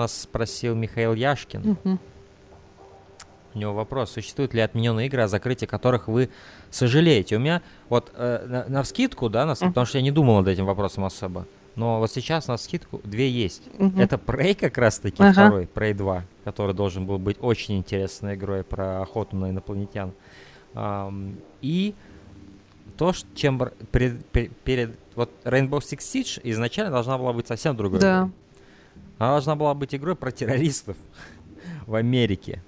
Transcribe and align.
Нас 0.00 0.22
спросил 0.22 0.74
Михаил 0.74 1.12
Яшкин. 1.12 1.76
Мгм. 1.84 2.00
У 3.52 3.58
него 3.58 3.74
вопрос, 3.74 4.12
существуют 4.12 4.54
ли 4.54 4.60
отмененные 4.62 5.08
игры, 5.08 5.22
о 5.22 5.28
закрытии 5.28 5.66
которых 5.66 6.08
вы 6.08 6.30
сожалеете? 6.70 7.36
У 7.36 7.38
меня 7.40 7.60
вот 7.90 8.10
э, 8.14 8.46
на, 8.48 8.64
на 8.68 8.82
вскидку, 8.82 9.28
да, 9.28 9.44
на, 9.44 9.54
потому 9.56 9.84
что 9.84 9.98
я 9.98 10.02
не 10.02 10.10
думал 10.12 10.38
над 10.38 10.48
этим 10.48 10.64
вопросом 10.64 11.04
особо, 11.04 11.46
но 11.76 11.98
вот 11.98 12.10
сейчас 12.10 12.46
на 12.48 12.56
вскидку 12.56 13.00
две 13.04 13.28
есть. 13.28 13.62
Мгм. 13.78 14.00
Это 14.00 14.16
Prey 14.16 14.54
как 14.54 14.78
раз-таки 14.78 15.22
Ага. 15.22 15.32
второй, 15.32 15.64
Prey 15.74 15.92
2, 15.94 16.24
который 16.44 16.74
должен 16.74 17.04
был 17.06 17.18
быть 17.18 17.36
очень 17.40 17.76
интересной 17.76 18.36
игрой 18.36 18.62
про 18.64 19.02
охоту 19.02 19.36
на 19.36 19.50
инопланетян. 19.50 20.12
Ам, 20.74 21.34
и 21.60 21.94
то, 22.96 23.12
чем 23.34 23.60
р- 23.62 23.72
пред- 23.92 24.24
пе- 24.26 24.50
перед... 24.64 24.96
Вот 25.16 25.28
Rainbow 25.44 25.80
Six 25.80 25.98
Siege 25.98 26.40
изначально 26.44 26.92
должна 26.92 27.18
была 27.18 27.32
быть 27.34 27.48
совсем 27.48 27.76
другой 27.76 27.98
Да. 28.00 28.18
игрой. 28.20 28.30
Она 29.20 29.32
должна 29.32 29.54
была 29.54 29.74
быть 29.74 29.94
игрой 29.94 30.16
про 30.16 30.30
террористов 30.32 30.96
в 31.86 31.94
Америке. 31.94 32.62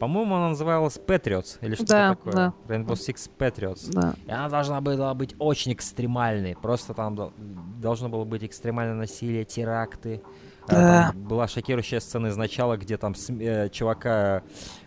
По-моему, 0.00 0.34
она 0.34 0.48
называлась 0.48 0.98
Patriots 0.98 1.58
или 1.60 1.76
что 1.76 1.86
Да, 1.86 2.08
такое. 2.16 2.32
да. 2.32 2.52
Rainbow 2.66 2.94
Six 2.94 3.30
Patriots. 3.38 3.88
Да. 3.92 4.14
И 4.26 4.30
она 4.30 4.48
должна 4.48 4.80
была 4.80 5.14
быть 5.14 5.36
очень 5.38 5.72
экстремальной. 5.72 6.56
Просто 6.60 6.92
там 6.92 7.14
дол- 7.14 7.32
должно 7.80 8.08
было 8.08 8.24
быть 8.24 8.42
экстремальное 8.44 8.96
насилие, 8.96 9.44
теракты. 9.44 10.22
А, 10.68 10.72
Да. 10.74 11.12
там 11.12 11.22
была 11.22 11.46
шокирующая 11.46 12.00
сцена 12.00 12.26
из 12.26 12.36
начала, 12.36 12.76
где 12.76 12.96
там 12.96 13.14
э, 13.38 13.68
чувака 13.68 14.42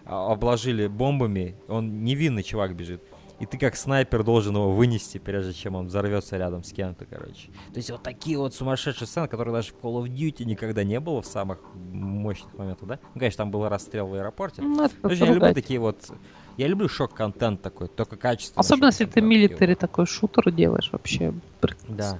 а, 0.05 0.33
обложили 0.33 0.87
бомбами. 0.87 1.55
Он 1.69 2.03
невинный 2.03 2.43
чувак 2.43 2.75
бежит. 2.75 3.02
И 3.39 3.45
ты 3.45 3.57
как 3.57 3.77
снайпер 3.77 4.23
должен 4.23 4.55
его 4.55 4.71
вынести, 4.71 5.17
прежде 5.17 5.53
чем 5.53 5.75
он 5.75 5.87
взорвется 5.87 6.37
рядом 6.37 6.63
с 6.63 6.73
кем-то, 6.73 7.05
короче. 7.05 7.47
То 7.71 7.77
есть 7.77 7.89
вот 7.89 8.03
такие 8.03 8.37
вот 8.37 8.53
сумасшедшие 8.53 9.07
сцены, 9.07 9.27
которые 9.27 9.53
даже 9.53 9.69
в 9.71 9.83
Call 9.83 10.03
of 10.03 10.07
Duty 10.07 10.43
никогда 10.43 10.83
не 10.83 10.99
было 10.99 11.21
в 11.21 11.25
самых 11.25 11.59
мощных 11.75 12.53
моментах, 12.55 12.87
да? 12.87 12.99
Ну, 13.13 13.19
конечно, 13.19 13.37
там 13.37 13.51
был 13.51 13.67
расстрел 13.67 14.07
в 14.07 14.13
аэропорте. 14.13 14.61
Ну, 14.61 14.83
это 14.83 14.95
То 15.01 15.09
есть 15.09 15.21
я 15.21 15.27
люблю 15.27 15.53
такие 15.53 15.79
вот... 15.79 16.11
Я 16.57 16.67
люблю 16.67 16.89
шок-контент 16.89 17.61
такой, 17.61 17.87
только 17.87 18.17
качество. 18.17 18.59
Особенно, 18.59 18.87
если 18.87 19.05
ты 19.05 19.21
милитари 19.21 19.75
такой 19.75 20.05
шутер 20.05 20.51
делаешь, 20.51 20.89
вообще 20.91 21.33
прекрасно. 21.61 21.95
Да. 21.95 22.19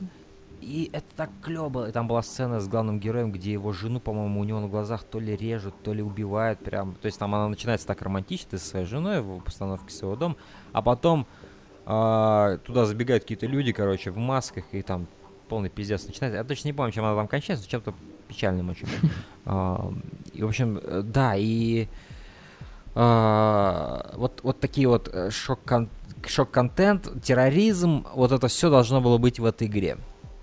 И 0.70 0.92
это 0.94 1.08
так 1.16 1.32
клево. 1.42 1.90
И 1.90 1.92
там 1.92 2.08
была 2.08 2.22
сцена 2.22 2.60
с 2.60 2.68
главным 2.68 3.00
героем, 3.00 3.32
где 3.32 3.52
его 3.52 3.74
жену, 3.74 4.00
по-моему, 4.00 4.40
у 4.40 4.44
него 4.44 4.60
на 4.60 4.68
глазах 4.68 5.04
то 5.04 5.20
ли 5.20 5.36
режут, 5.36 5.74
то 5.82 5.94
ли 5.94 6.04
убивают 6.04 6.60
прям. 6.60 6.94
То 7.02 7.08
есть 7.08 7.18
там 7.18 7.34
она 7.34 7.48
начинается 7.48 7.88
так 7.88 8.04
романтично, 8.04 8.52
ты 8.52 8.58
со 8.60 8.68
своей 8.68 8.86
женой 8.86 9.22
в 9.22 9.40
постановке 9.40 9.92
своего 9.92 10.16
дома, 10.16 10.36
а 10.72 10.84
потом 10.84 11.26
а, 11.88 12.60
туда 12.60 12.86
забегают 12.86 13.24
какие-то 13.24 13.48
люди, 13.48 13.72
короче, 13.72 14.12
в 14.12 14.18
масках, 14.18 14.64
и 14.72 14.84
там 14.84 15.08
полный 15.48 15.70
пиздец 15.70 16.06
начинается. 16.06 16.38
Я 16.38 16.44
точно 16.44 16.68
не 16.68 16.74
помню, 16.74 16.92
чем 16.92 17.04
она 17.04 17.16
там 17.16 17.28
кончается, 17.28 17.66
но 17.66 17.72
чем-то 17.72 17.96
печальным 18.28 18.70
очень. 18.70 18.88
А, 19.46 19.92
И, 20.34 20.44
в 20.44 20.48
общем, 20.48 20.80
э, 20.84 21.02
да, 21.04 21.34
и 21.36 21.88
а, 22.94 24.14
вот, 24.18 24.42
вот 24.44 24.60
такие 24.60 24.88
вот 24.88 25.10
э, 25.12 25.32
шок-кон- 25.32 25.90
шок-контент, 26.28 27.24
терроризм, 27.24 28.06
вот 28.14 28.32
это 28.32 28.48
все 28.48 28.70
должно 28.70 29.02
было 29.02 29.18
быть 29.18 29.40
в 29.40 29.46
этой 29.46 29.66
игре. 29.66 29.98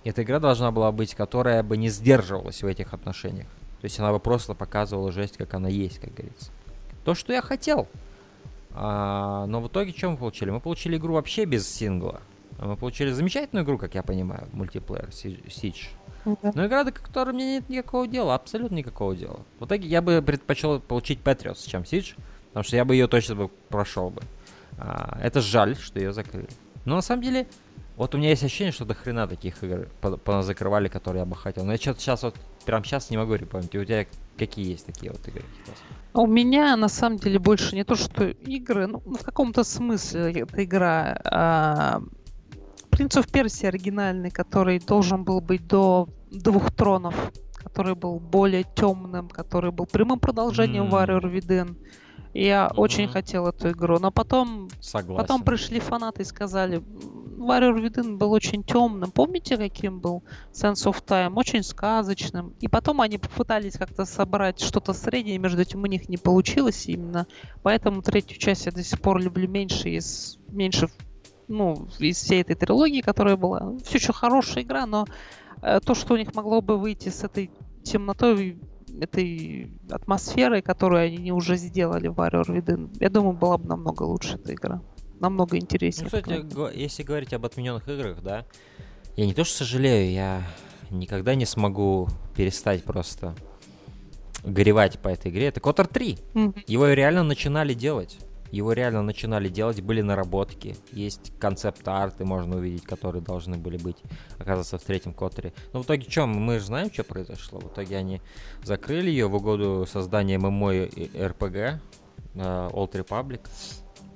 Эта 0.09 0.23
игра 0.23 0.39
должна 0.39 0.71
была 0.71 0.93
быть, 0.93 1.15
которая 1.15 1.63
бы 1.63 1.77
не 1.77 1.89
сдерживалась 1.89 2.63
в 2.63 2.67
этих 2.67 2.95
отношениях. 2.95 3.49
То 3.81 3.85
есть 3.85 3.99
она 3.99 4.13
бы 4.13 4.21
просто 4.21 4.55
показывала 4.55 5.11
жесть, 5.13 5.37
как 5.37 5.55
она 5.55 5.69
есть, 5.69 5.99
как 5.99 6.15
говорится. 6.15 6.51
То, 7.05 7.15
что 7.15 7.33
я 7.33 7.43
хотел. 7.43 7.89
А, 8.73 9.47
но 9.47 9.61
в 9.61 9.69
итоге 9.69 9.93
что 9.93 10.11
мы 10.11 10.17
получили? 10.17 10.51
Мы 10.51 10.61
получили 10.61 10.97
игру 10.97 11.15
вообще 11.15 11.45
без 11.45 11.69
сингла. 11.69 12.21
Мы 12.59 12.77
получили 12.77 13.11
замечательную 13.11 13.65
игру, 13.65 13.79
как 13.79 13.95
я 13.95 14.03
понимаю, 14.03 14.49
мультиплеер 14.53 15.13
Си- 15.13 15.43
Siege. 15.49 15.89
Да. 16.25 16.53
Но 16.55 16.67
игра, 16.67 16.85
до 16.85 16.93
которой 16.93 17.33
мне 17.35 17.57
нет 17.57 17.69
никакого 17.69 18.07
дела, 18.09 18.35
абсолютно 18.35 18.77
никакого 18.77 19.15
дела. 19.15 19.41
В 19.61 19.67
итоге 19.67 19.89
я 19.89 20.03
бы 20.03 20.23
предпочел 20.23 20.81
получить 20.81 21.21
Patriots, 21.21 21.69
чем 21.69 21.83
Siege, 21.83 22.15
потому 22.49 22.65
что 22.65 22.77
я 22.77 22.85
бы 22.85 22.95
ее 22.95 23.09
точно 23.09 23.35
бы 23.35 23.49
прошел 23.69 24.11
бы. 24.11 24.23
А, 24.79 25.19
это 25.23 25.41
жаль, 25.41 25.77
что 25.77 25.99
ее 25.99 26.13
закрыли. 26.13 26.49
Но 26.85 26.97
на 26.97 27.03
самом 27.03 27.23
деле, 27.23 27.47
вот 27.97 28.15
у 28.15 28.19
меня 28.19 28.31
есть 28.31 28.45
ощущение, 28.45 28.73
что 28.73 28.85
до 28.85 28.95
хрена 28.95 29.27
таких 29.27 29.63
игр 29.65 29.89
по- 30.01 30.43
закрывали, 30.43 30.89
которые 30.89 31.21
я 31.21 31.27
бы 31.27 31.35
хотел. 31.37 31.65
Но 31.65 31.73
я 31.73 31.79
что-то 31.79 32.01
сейчас 32.01 32.23
вот, 32.23 32.35
прям 32.65 32.85
сейчас 32.85 33.11
не 33.11 33.17
могу 33.17 33.35
припомнить. 33.35 33.75
У 33.75 33.85
тебя 33.85 34.07
какие 34.39 34.71
есть 34.73 34.87
такие 34.87 35.11
вот 35.13 35.27
игры? 35.29 35.43
Хитос? 35.63 35.75
А 36.13 36.21
У 36.21 36.27
меня 36.27 36.77
на 36.77 36.89
самом 36.89 37.19
деле 37.19 37.39
больше 37.39 37.75
не 37.75 37.85
то, 37.85 37.95
что 37.95 38.25
игры, 38.29 38.87
ну, 38.87 38.99
в 39.01 39.23
каком-то 39.23 39.65
смысле 39.65 40.33
эта 40.33 40.65
игра. 40.65 41.21
А, 41.25 42.03
Принц 42.91 43.17
of 43.17 43.31
Персия 43.31 43.69
оригинальный, 43.69 44.31
который 44.31 44.79
должен 44.79 45.25
был 45.25 45.41
быть 45.41 45.67
до 45.67 46.09
двух 46.31 46.71
тронов, 46.73 47.15
который 47.55 47.95
был 47.95 48.19
более 48.19 48.65
темным, 48.75 49.29
который 49.29 49.71
был 49.71 49.87
прямым 49.87 50.19
продолжением 50.19 50.85
М. 50.85 50.95
Warrior 50.95 51.23
Within. 51.33 51.77
Я 52.39 52.67
Мгм. 52.71 52.79
очень 52.81 53.09
хотел 53.09 53.47
эту 53.49 53.71
игру, 53.71 53.99
но 53.99 54.11
потом 54.11 54.69
Согласен. 54.81 55.17
Потом 55.17 55.43
пришли 55.43 55.81
фанаты 55.81 56.23
и 56.23 56.25
сказали, 56.25 56.77
«М, 56.79 57.43
Warrior 57.49 57.83
Within 57.83 58.17
был 58.17 58.33
очень 58.33 58.63
темным. 58.63 59.11
Помните, 59.11 59.57
каким 59.57 60.01
был 60.01 60.23
Sense 60.53 60.85
of 60.91 61.03
Time? 61.05 61.33
Очень 61.37 61.63
сказочным. 61.63 62.53
И 62.61 62.69
потом 62.69 63.01
они 63.01 63.19
попытались 63.19 63.79
как-то 63.79 64.05
собрать 64.05 64.61
что-то 64.61 64.93
среднее 64.93 65.39
между 65.39 65.63
этим, 65.63 65.83
у 65.83 65.87
них 65.87 66.09
не 66.09 66.19
получилось 66.19 66.87
именно. 66.87 67.27
Поэтому 67.63 68.03
третью 68.03 68.39
часть 68.39 68.67
я 68.67 68.73
до 68.73 68.83
сих 68.83 69.01
пор 69.01 69.21
люблю 69.21 69.49
меньше 69.49 69.89
из 69.91 70.39
меньше 70.49 70.89
ну, 71.49 71.87
из 72.01 72.17
всей 72.17 72.43
этой 72.43 72.57
трилогии, 72.57 73.01
которая 73.01 73.37
была. 73.37 73.75
Все 73.85 73.99
еще 73.99 74.13
хорошая 74.13 74.65
игра, 74.65 74.85
но 74.85 75.07
э, 75.63 75.79
то, 75.81 75.95
что 75.95 76.15
у 76.15 76.17
них 76.17 76.35
могло 76.35 76.61
бы 76.61 76.77
выйти 76.77 77.09
с 77.09 77.23
этой 77.23 77.51
темнотой, 77.85 78.59
этой 79.01 79.71
атмосферой, 79.91 80.63
которую 80.63 81.07
они 81.07 81.33
уже 81.33 81.57
сделали 81.57 82.09
в 82.09 82.15
Warrior 82.15 82.47
Within, 82.47 82.97
я 83.01 83.11
думаю, 83.11 83.35
была 83.37 83.59
бы 83.59 83.69
намного 83.69 84.03
лучше 84.03 84.35
эта 84.35 84.55
игра. 84.55 84.83
Намного 85.21 85.57
интереснее. 85.57 86.11
Ну, 86.13 86.19
кстати, 86.19 86.79
если 86.79 87.03
говорить 87.03 87.33
об 87.33 87.47
отмененных 87.47 87.89
играх, 87.89 88.23
да, 88.23 88.45
я 89.17 89.27
не 89.27 89.33
то 89.33 89.45
что 89.45 89.59
сожалею, 89.59 90.13
я 90.13 90.43
никогда 90.91 91.35
не 91.35 91.47
смогу 91.47 92.09
перестать 92.37 92.85
просто 92.85 93.35
горевать 94.45 94.99
по 94.99 95.09
этой 95.09 95.31
игре. 95.31 95.47
Это 95.47 95.61
Котор 95.61 95.87
3. 95.87 96.19
Мгм. 96.35 96.55
Его 96.67 96.89
реально 96.89 97.23
начинали 97.23 97.75
делать. 97.75 98.19
Его 98.57 98.73
реально 98.73 99.03
начинали 99.03 99.51
делать, 99.51 99.83
были 99.83 100.01
наработки. 100.01 100.77
Есть 100.91 101.31
концепт-арты, 101.39 102.25
можно 102.25 102.57
увидеть, 102.57 102.85
которые 102.85 103.23
должны 103.23 103.59
были 103.59 103.77
быть, 103.77 103.99
оказывается, 104.39 104.79
в 104.79 104.83
третьем 104.83 105.13
Которе. 105.13 105.53
Но 105.75 105.83
в 105.83 105.85
итоге 105.85 106.09
что, 106.11 106.27
мы 106.27 106.59
же 106.59 106.65
знаем, 106.65 106.91
что 106.91 107.05
произошло. 107.05 107.61
В 107.61 107.67
итоге 107.67 107.99
они 107.99 108.23
закрыли 108.65 109.11
ее 109.11 109.27
в 109.27 109.35
угоду 109.35 109.87
создания 109.87 110.39
ММО 110.39 110.73
и 110.73 111.23
РПГ, 111.23 111.55
э, 111.55 111.79
Old 112.35 112.93
Republic. 112.93 113.41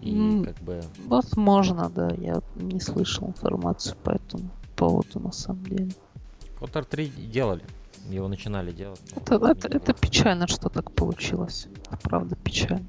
И 0.00 0.16
М. 0.16 0.46
как 0.46 0.56
бы 0.60 0.80
Возможно, 1.06 1.90
да. 1.90 2.08
Я 2.16 2.40
не 2.54 2.80
слышал 2.80 3.28
информацию 3.28 3.94
по 4.02 4.10
этому 4.12 4.50
поводу 4.74 5.20
на 5.20 5.32
самом 5.32 5.64
деле. 5.64 5.90
Котор 6.58 6.86
3 6.86 7.12
делали. 7.30 7.62
Его 8.08 8.28
начинали 8.28 8.72
делать. 8.72 9.02
Это, 9.14 9.34
это, 9.34 9.68
это 9.68 9.92
печально, 9.92 10.46
что 10.46 10.70
так 10.70 10.90
получилось. 10.92 11.68
Правда, 12.02 12.36
печально. 12.36 12.86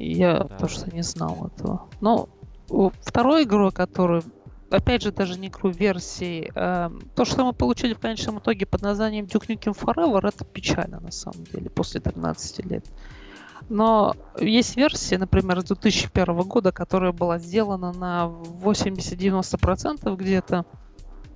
Я 0.00 0.44
Да. 0.44 0.56
тоже 0.58 0.86
не 0.92 1.02
знал 1.02 1.50
этого. 1.54 1.88
Но 2.00 2.28
второй 3.02 3.44
игрой, 3.44 3.70
которую, 3.70 4.22
опять 4.70 5.02
же, 5.02 5.12
даже 5.12 5.38
не 5.38 5.48
игру 5.48 5.70
версии, 5.70 6.50
эм, 6.54 7.02
то, 7.14 7.24
что 7.24 7.44
мы 7.44 7.52
получили 7.52 7.94
в 7.94 7.98
конечном 7.98 8.38
итоге 8.38 8.64
под 8.66 8.82
названием 8.82 9.26
Duke 9.26 9.46
Nukem 9.48 9.78
Forever, 9.78 10.26
это 10.26 10.44
печально 10.44 11.00
на 11.00 11.10
самом 11.10 11.44
деле, 11.44 11.68
после 11.70 12.00
13 12.00 12.64
лет. 12.64 12.84
Но 13.68 14.14
есть 14.40 14.76
версия, 14.76 15.18
например, 15.18 15.60
с 15.60 15.64
2001 15.64 16.42
года, 16.42 16.72
которая 16.72 17.12
была 17.12 17.38
сделана 17.38 17.92
на 17.92 18.24
80-90% 18.26 20.16
где-то. 20.16 20.64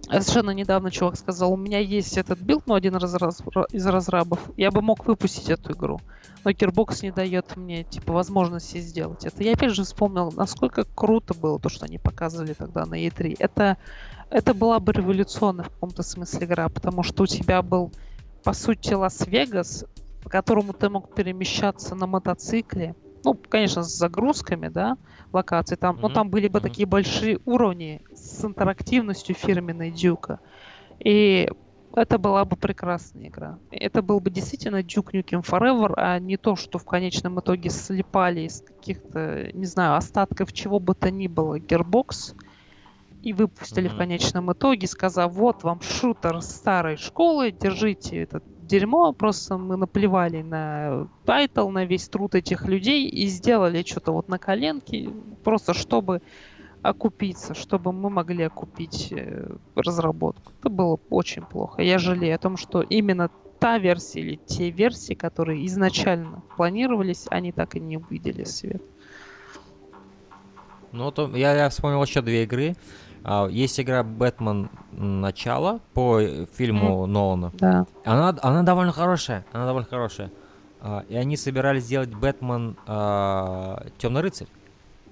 Совершенно 0.05 0.51
недавно 0.51 0.91
чувак 0.91 1.17
сказал, 1.17 1.53
у 1.53 1.57
меня 1.57 1.79
есть 1.79 2.17
этот 2.17 2.39
build, 2.39 2.67
ну, 2.67 2.75
один 2.75 2.97
раз, 2.97 3.15
раз- 3.15 3.43
из 3.71 3.87
разрабов, 3.87 4.41
я 4.57 4.71
бы 4.71 4.83
мог 4.83 5.07
выпустить 5.07 5.51
эту 5.51 5.73
игру. 5.73 6.01
Но 6.45 6.51
Gearbox 6.51 6.99
не 7.03 7.11
дает 7.11 7.57
мне, 7.57 7.85
типа, 7.85 8.13
возможности 8.13 8.79
сделать 8.79 9.25
это. 9.25 9.43
Я 9.43 9.53
опять 9.53 9.73
же 9.73 9.85
вспомнил, 9.85 10.31
насколько 10.33 10.85
круто 10.85 11.35
было 11.35 11.59
то, 11.59 11.69
что 11.69 11.87
они 11.87 11.99
показывали 11.99 12.53
тогда 12.53 12.85
на 12.85 12.95
E3. 12.95 13.37
Это, 13.39 13.79
это 14.31 14.53
была 14.53 14.79
бы 14.79 14.93
революционная 14.93 15.65
в 15.65 15.71
каком-то 15.71 16.03
смысле 16.03 16.47
игра, 16.47 16.69
потому 16.69 17.03
что 17.03 17.23
у 17.23 17.27
тебя 17.27 17.63
был, 17.63 17.93
по 18.43 18.53
сути, 18.53 18.93
Лас-Вегас, 18.93 19.87
по 20.23 20.29
которому 20.29 20.75
ты 20.75 20.91
мог 20.91 21.15
перемещаться 21.15 21.95
на 21.95 22.07
мотоцикле. 22.07 22.95
Ну, 23.25 23.39
конечно, 23.49 23.83
с 23.83 23.97
загрузками, 23.97 24.69
да, 24.69 24.99
локаций. 25.33 25.79
Там, 25.79 25.97
ну, 25.97 26.09
Мгм, 26.09 26.15
там 26.15 26.31
были 26.31 26.49
бы 26.49 26.59
мгм. 26.59 26.69
такие 26.69 26.87
большие 26.87 27.39
уровни 27.47 28.03
с 28.35 28.45
интерактивностью 28.45 29.35
фирменной 29.35 29.91
Дюка. 29.91 30.41
И 30.99 31.49
это 31.97 32.19
была 32.19 32.45
бы 32.45 32.57
прекрасная 32.57 33.29
игра. 33.29 33.59
Это 33.71 34.03
был 34.03 34.21
бы 34.21 34.31
действительно 34.31 34.83
Duke 34.83 35.13
Nukem 35.13 35.43
Forever, 35.43 35.95
а 35.97 36.19
не 36.19 36.37
то, 36.37 36.57
что 36.57 36.79
в 36.79 36.85
конечном 36.85 37.41
итоге 37.41 37.71
слепали 37.71 38.43
из 38.43 38.63
каких-то, 38.63 39.51
не 39.53 39.67
знаю, 39.67 39.97
остатков 39.97 40.53
чего 40.53 40.81
бы 40.81 40.95
то 40.95 41.11
ни 41.11 41.29
было 41.29 41.59
Gearbox 41.59 42.35
и 43.23 43.33
выпустили 43.33 43.89
в 43.89 43.93
Мгм. 43.93 43.99
конечном 43.99 44.53
итоге, 44.53 44.87
сказав, 44.87 45.33
вот 45.33 45.63
вам 45.63 45.81
шутер 45.81 46.43
старой 46.43 46.97
школы, 46.97 47.53
держите 47.53 48.23
этот 48.23 48.43
дерьмо, 48.59 49.13
просто 49.13 49.57
мы 49.57 49.77
наплевали 49.77 50.43
на 50.43 51.09
title, 51.25 51.69
на 51.71 51.85
весь 51.87 52.09
труд 52.09 52.35
этих 52.35 52.67
людей 52.67 53.09
и 53.09 53.27
сделали 53.27 53.83
что-то 53.83 54.13
вот 54.13 54.29
на 54.29 54.39
коленке, 54.39 55.09
просто 55.43 55.73
чтобы 55.75 56.21
окупиться, 56.85 57.55
чтобы 57.55 57.93
мы 57.93 58.11
могли 58.11 58.45
окупить 58.45 59.09
э, 59.11 59.57
разработку. 59.75 60.53
Это 60.61 60.69
было 60.69 61.01
очень 61.09 61.43
плохо. 61.43 61.81
Я 61.81 61.99
жалею 61.99 62.35
о 62.35 62.39
том, 62.39 62.59
что 62.59 62.83
именно 62.83 63.31
та 63.59 63.79
версия 63.79 64.21
или 64.21 64.37
те 64.37 64.69
версии, 64.69 65.15
которые 65.15 65.65
изначально 65.67 66.43
планировались, 66.57 67.25
они 67.31 67.53
так 67.53 67.75
и 67.75 67.81
не 67.81 67.97
увидели 67.97 68.45
свет. 68.45 68.83
Ну, 70.93 71.11
то 71.11 71.35
я, 71.35 71.55
я 71.55 71.71
вспомнил 71.71 72.03
еще 72.03 72.21
две 72.21 72.43
игры. 72.43 72.77
А, 73.25 73.49
есть 73.49 73.81
игра 73.81 74.03
Бэтмен 74.03 74.69
Начало 74.93 75.81
по 75.95 76.21
фильму 76.53 77.05
mm. 77.05 77.07
Нолана. 77.07 77.53
Да. 77.55 77.87
Она, 78.05 78.37
она 78.43 78.63
довольно 78.63 78.93
хорошая. 78.93 79.47
Она 79.53 79.65
довольно 79.65 79.89
хорошая. 79.89 80.31
А, 80.83 81.03
и 81.09 81.17
они 81.17 81.39
собирались 81.39 81.85
сделать 81.85 82.11
Бэтмен 82.15 82.77
а, 82.87 83.87
Темный 83.97 84.21
рыцарь. 84.21 84.49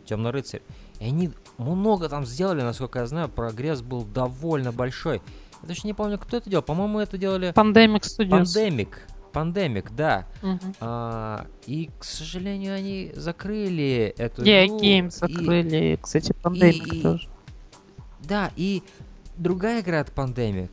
Темный 0.04 0.32
рыцарь. 0.32 0.60
И 1.02 1.04
они 1.04 1.30
много 1.58 2.08
там 2.08 2.24
сделали, 2.24 2.62
насколько 2.62 3.00
я 3.00 3.06
знаю. 3.06 3.28
Прогресс 3.28 3.82
был 3.82 4.04
довольно 4.04 4.70
большой. 4.70 5.20
Я 5.62 5.68
даже 5.68 5.80
не 5.82 5.94
помню, 5.94 6.16
кто 6.16 6.36
это 6.36 6.48
делал. 6.48 6.62
По-моему, 6.62 7.00
это 7.00 7.18
делали... 7.18 7.52
Pandemic 7.52 8.02
Studios. 8.02 8.30
Пандемик. 8.30 9.08
Пандемик, 9.32 9.90
да. 9.90 10.26
Угу. 10.42 10.74
А, 10.80 11.46
и, 11.66 11.90
к 11.98 12.04
сожалению, 12.04 12.76
они 12.76 13.10
закрыли 13.16 14.14
эту 14.16 14.42
yeah, 14.42 14.66
игру. 14.66 14.80
Games 14.80 15.10
закрыли, 15.10 15.94
и, 15.94 15.96
кстати, 15.96 16.32
Пандемик 16.40 17.02
тоже. 17.02 17.28
Да, 18.20 18.52
и 18.54 18.84
другая 19.36 19.80
игра 19.80 20.00
от 20.00 20.10
Pandemic, 20.10 20.70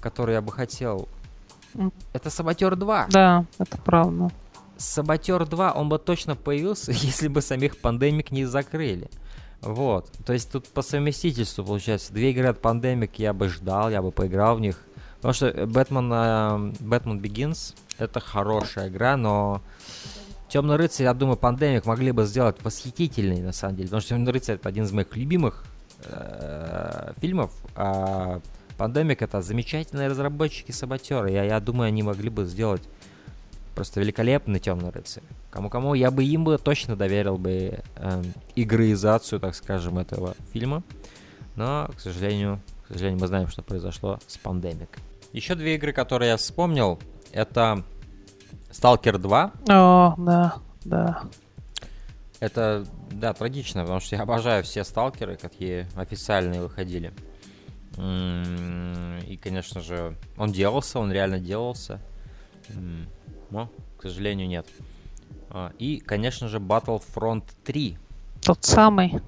которую 0.00 0.34
я 0.34 0.42
бы 0.42 0.50
хотел, 0.50 1.08
mm. 1.74 1.92
это 2.12 2.30
Саботер 2.30 2.74
2. 2.74 3.06
Да, 3.10 3.44
это 3.58 3.78
правда. 3.78 4.30
Саботер 4.76 5.46
2, 5.46 5.72
он 5.72 5.88
бы 5.88 5.98
точно 5.98 6.34
появился, 6.34 6.90
если 6.92 7.28
бы 7.28 7.40
самих 7.40 7.80
Pandemic 7.80 8.28
не 8.30 8.46
закрыли. 8.46 9.08
Вот. 9.62 10.10
То 10.24 10.32
есть 10.32 10.50
тут 10.50 10.68
по 10.68 10.82
совместительству 10.82 11.64
получается. 11.64 12.12
Две 12.12 12.30
игры 12.30 12.48
от 12.48 12.60
Pandemic 12.60 13.10
я 13.16 13.32
бы 13.32 13.48
ждал, 13.48 13.90
я 13.90 14.00
бы 14.02 14.10
поиграл 14.10 14.56
в 14.56 14.60
них. 14.60 14.78
Потому 15.16 15.34
что 15.34 15.66
Бэтмен, 15.66 16.10
э, 16.12 16.72
Бэтмен 16.80 17.20
Begins 17.20 17.74
это 17.98 18.20
хорошая 18.20 18.88
игра, 18.88 19.16
но 19.16 19.60
Темный 20.48 20.76
рыцарь, 20.76 21.04
я 21.04 21.14
думаю, 21.14 21.36
Pandemic 21.36 21.82
могли 21.84 22.10
бы 22.10 22.24
сделать 22.24 22.56
восхитительный, 22.64 23.40
на 23.40 23.52
самом 23.52 23.76
деле. 23.76 23.88
Потому 23.88 24.00
что 24.00 24.08
Темный 24.10 24.32
рыцарь 24.32 24.56
это 24.56 24.68
один 24.68 24.84
из 24.84 24.92
моих 24.92 25.14
любимых 25.14 25.64
э, 26.04 27.12
фильмов. 27.20 27.52
А 27.76 28.40
Pandemic 28.78 29.18
это 29.20 29.42
замечательные 29.42 30.08
разработчики 30.08 30.72
саботеры. 30.72 31.30
Я, 31.30 31.44
я 31.44 31.60
думаю, 31.60 31.88
они 31.88 32.02
могли 32.02 32.30
бы 32.30 32.46
сделать 32.46 32.82
просто 33.74 34.00
великолепный 34.00 34.58
Темный 34.58 34.90
рыцарь. 34.90 35.22
Кому-кому 35.50 35.94
я 35.94 36.10
бы 36.10 36.24
им 36.24 36.44
бы 36.44 36.58
точно 36.58 36.96
доверил 36.96 37.36
бы 37.36 37.80
э, 37.96 38.22
игроизацию, 38.54 39.40
так 39.40 39.54
скажем, 39.54 39.98
этого 39.98 40.34
фильма. 40.52 40.82
Но, 41.56 41.90
к 41.96 42.00
сожалению, 42.00 42.60
к 42.84 42.92
сожалению, 42.92 43.20
мы 43.20 43.26
знаем, 43.26 43.48
что 43.48 43.62
произошло 43.62 44.18
с 44.26 44.38
Pandemic. 44.38 44.88
Еще 45.32 45.54
две 45.54 45.74
игры, 45.76 45.92
которые 45.92 46.30
я 46.30 46.36
вспомнил, 46.36 46.98
это 47.32 47.84
Stalker 48.70 49.18
2. 49.18 49.52
О, 49.68 50.14
да, 50.18 50.54
да. 50.84 51.22
Это, 52.40 52.86
да, 53.10 53.32
трагично, 53.32 53.82
потому 53.82 54.00
что 54.00 54.16
я 54.16 54.22
обожаю 54.22 54.64
все 54.64 54.82
сталкеры, 54.82 55.36
какие 55.36 55.86
официальные 55.94 56.62
выходили. 56.62 57.12
И, 57.98 59.36
конечно 59.42 59.80
же, 59.80 60.16
он 60.36 60.52
делался, 60.52 60.98
он 60.98 61.12
реально 61.12 61.38
делался. 61.38 62.00
Но, 63.50 63.70
к 63.98 64.02
сожалению, 64.02 64.48
нет. 64.48 64.66
А, 65.50 65.72
и, 65.78 65.98
конечно 65.98 66.48
же, 66.48 66.58
Battlefront 66.58 67.44
3. 67.64 67.98
Тот 68.42 68.64
самый. 68.64 69.20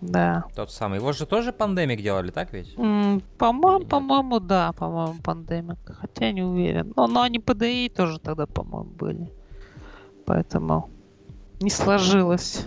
Да. 0.00 0.44
Тот 0.54 0.70
самый. 0.72 0.98
Его 0.98 1.12
же 1.12 1.26
тоже 1.26 1.52
пандемик 1.52 2.02
делали, 2.02 2.30
так 2.30 2.52
ведь? 2.52 2.74
Mm, 2.74 3.22
по-моему, 3.38 3.86
по-моему, 3.86 4.40
да, 4.40 4.72
по-моему, 4.72 5.14
пандемик. 5.22 5.78
Хотя 6.00 6.32
не 6.32 6.42
уверен. 6.42 6.92
Но, 6.96 7.06
но 7.06 7.22
они 7.22 7.38
PDI 7.38 7.88
тоже 7.94 8.18
тогда, 8.18 8.46
по-моему, 8.46 8.90
были. 8.90 9.32
Поэтому 10.26 10.90
не 11.60 11.70
сложилось. 11.70 12.66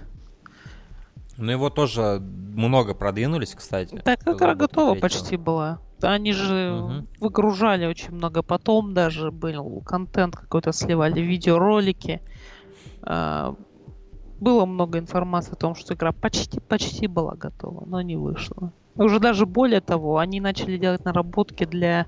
Ну 1.37 1.51
его 1.51 1.69
тоже 1.69 2.21
много 2.21 2.93
продвинулись, 2.93 3.53
кстати. 3.53 3.95
Так 4.03 4.21
как 4.21 4.37
игра 4.37 4.55
готова 4.55 4.95
почти 4.95 5.35
была. 5.35 5.79
Они 6.01 6.31
же 6.33 6.71
угу. 6.71 7.07
выгружали 7.19 7.85
очень 7.85 8.11
много. 8.11 8.41
Потом 8.41 8.93
даже 8.93 9.31
был 9.31 9.81
контент 9.81 10.35
какой-то 10.35 10.71
сливали, 10.71 11.19
видеоролики. 11.19 12.21
А, 13.05 13.55
было 14.39 14.65
много 14.65 14.99
информации 14.99 15.53
о 15.53 15.55
том, 15.55 15.75
что 15.75 15.93
игра 15.93 16.11
почти-почти 16.11 17.07
была 17.07 17.35
готова, 17.35 17.85
но 17.85 18.01
не 18.01 18.17
вышла. 18.17 18.73
Уже 18.95 19.19
даже 19.19 19.45
более 19.45 19.81
того, 19.81 20.17
они 20.17 20.39
начали 20.39 20.77
делать 20.77 21.05
наработки 21.05 21.65
для 21.65 22.07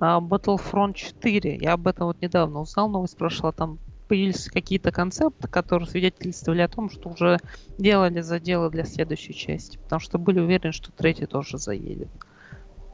uh, 0.00 0.20
Battlefront 0.20 0.94
4. 0.94 1.56
Я 1.56 1.74
об 1.74 1.86
этом 1.86 2.06
вот 2.06 2.20
недавно 2.20 2.60
узнал, 2.60 2.88
новость 2.88 3.16
прошла. 3.16 3.52
Там 3.52 3.78
появились 4.08 4.46
какие-то 4.46 4.90
концепты, 4.90 5.48
которые 5.48 5.88
свидетельствовали 5.88 6.62
о 6.62 6.68
том, 6.68 6.90
что 6.90 7.10
уже 7.10 7.38
делали 7.78 8.20
заделы 8.20 8.70
для 8.70 8.84
следующей 8.84 9.34
части. 9.34 9.78
Потому 9.78 10.00
что 10.00 10.18
были 10.18 10.40
уверены, 10.40 10.72
что 10.72 10.92
третий 10.92 11.26
тоже 11.26 11.58
заедет. 11.58 12.08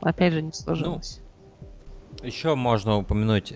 Опять 0.01 0.33
же, 0.33 0.43
не 0.43 0.53
сложилось. 0.53 1.21
Ну, 2.21 2.27
еще 2.27 2.55
можно 2.55 2.97
упомянуть, 2.97 3.55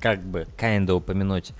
как 0.00 0.20
бы, 0.22 0.46
kinda 0.58 0.92
упомянуть, 0.92 1.52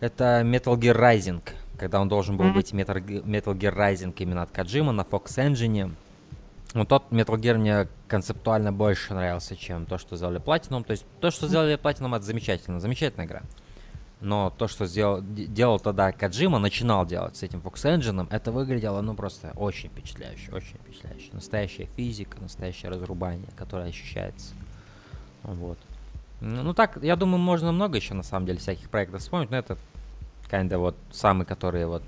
это 0.00 0.42
Metal 0.44 0.76
Gear 0.76 0.96
Rising, 0.96 1.42
когда 1.78 2.00
он 2.00 2.08
должен 2.08 2.36
был 2.36 2.46
mm-hmm. 2.46 2.54
быть 2.54 2.72
Metal, 2.72 3.24
Metal 3.24 3.56
Gear 3.56 3.76
Rising 3.76 4.14
именно 4.18 4.42
от 4.42 4.50
Каджима 4.50 4.92
на 4.92 5.02
Fox 5.02 5.36
Engine. 5.36 5.92
Вот 6.74 6.88
тот 6.88 7.04
Metal 7.10 7.36
Gear 7.36 7.58
мне 7.58 7.88
концептуально 8.08 8.72
больше 8.72 9.14
нравился, 9.14 9.56
чем 9.56 9.86
то, 9.86 9.98
что 9.98 10.16
сделали 10.16 10.40
Platinum. 10.40 10.84
То 10.84 10.92
есть 10.92 11.04
то, 11.20 11.30
что 11.30 11.48
сделали 11.48 11.78
Platinum, 11.78 12.16
это 12.16 12.24
замечательно, 12.24 12.80
замечательная 12.80 13.26
игра. 13.26 13.42
Но 14.20 14.50
то, 14.56 14.68
что 14.68 14.86
сделал, 14.86 15.22
делал 15.22 15.80
тогда 15.80 16.12
Каджима, 16.12 16.58
начинал 16.58 17.06
делать 17.06 17.36
с 17.36 17.42
этим 17.42 17.60
Fox 17.60 17.84
Engine, 17.84 18.26
это 18.30 18.52
выглядело, 18.52 19.00
ну, 19.00 19.14
просто 19.14 19.52
очень 19.56 19.88
впечатляюще, 19.88 20.52
очень 20.52 20.76
впечатляюще. 20.76 21.30
Настоящая 21.32 21.86
физика, 21.96 22.38
настоящее 22.38 22.90
разрубание, 22.90 23.48
которое 23.56 23.88
ощущается. 23.88 24.52
Вот. 25.42 25.78
Ну, 26.40 26.62
ну 26.62 26.74
так, 26.74 27.02
я 27.02 27.16
думаю, 27.16 27.38
можно 27.38 27.72
много 27.72 27.96
еще, 27.96 28.12
на 28.12 28.22
самом 28.22 28.46
деле, 28.46 28.58
всяких 28.58 28.90
проектов 28.90 29.22
вспомнить, 29.22 29.50
но 29.50 29.56
это, 29.56 29.78
kinda, 30.50 30.78
вот, 30.78 30.96
самые, 31.10 31.46
которые 31.46 31.86
вот 31.86 32.02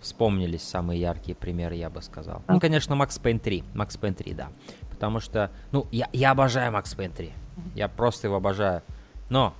вспомнились, 0.00 0.62
самые 0.62 1.00
яркие 1.00 1.34
примеры, 1.34 1.74
я 1.74 1.90
бы 1.90 2.02
сказал. 2.02 2.42
Ну, 2.48 2.60
конечно, 2.60 2.94
Max 2.94 3.20
Payne 3.20 3.40
3. 3.40 3.64
Max 3.74 3.98
Payne 4.00 4.14
3, 4.14 4.34
да. 4.34 4.48
Потому 4.90 5.20
что, 5.20 5.50
ну, 5.72 5.86
я, 5.90 6.08
я 6.12 6.30
обожаю 6.32 6.72
Max 6.72 6.96
Payne 6.96 7.14
3. 7.14 7.32
Я 7.74 7.88
просто 7.88 8.28
его 8.28 8.36
обожаю. 8.36 8.82
Но 9.30 9.54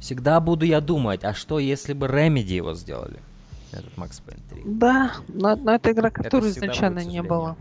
всегда 0.00 0.40
буду 0.40 0.64
я 0.64 0.80
думать, 0.80 1.24
а 1.24 1.34
что 1.34 1.58
если 1.58 1.92
бы 1.92 2.06
Remedy 2.06 2.54
его 2.54 2.74
сделали? 2.74 3.20
Этот 3.72 3.94
Max 3.96 4.22
Payne 4.24 4.40
3. 4.50 4.62
Да, 4.66 5.12
но, 5.28 5.56
но 5.56 5.74
это 5.74 5.92
игра, 5.92 6.10
которой 6.10 6.50
это 6.50 6.60
изначально 6.60 7.04
не 7.04 7.22
было. 7.22 7.56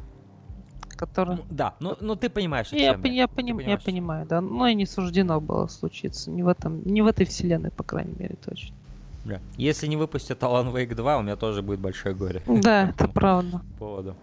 Которая... 0.89 1.38
Ну, 1.38 1.43
да, 1.50 1.74
ну, 1.79 1.98
ну 2.00 2.15
ты 2.15 2.29
понимаешь, 2.29 2.71
о 2.71 2.75
я, 2.75 3.00
я, 3.03 3.12
я, 3.12 3.27
поним, 3.27 3.57
я 3.57 3.77
понимаю, 3.77 4.27
да. 4.27 4.39
Но 4.39 4.67
и 4.67 4.75
не 4.75 4.86
суждено 4.86 5.41
было 5.41 5.65
случиться. 5.65 6.29
Не 6.29 6.43
в, 6.43 6.48
этом, 6.48 6.83
не 6.86 7.01
в 7.01 7.07
этой 7.07 7.25
вселенной, 7.25 7.71
по 7.71 7.83
крайней 7.83 8.13
мере, 8.13 8.36
точно. 8.36 8.75
Да. 9.25 9.39
Если 9.57 9.87
не 9.87 9.97
выпустят 9.97 10.41
Alan 10.41 10.73
Wake 10.73 10.95
2, 10.95 11.17
у 11.17 11.21
меня 11.21 11.35
тоже 11.35 11.61
будет 11.61 11.79
большое 11.79 12.15
горе. 12.15 12.41
Да, 12.47 12.89
это 12.89 13.07
правда. 13.07 13.61
поводу. 13.77 14.15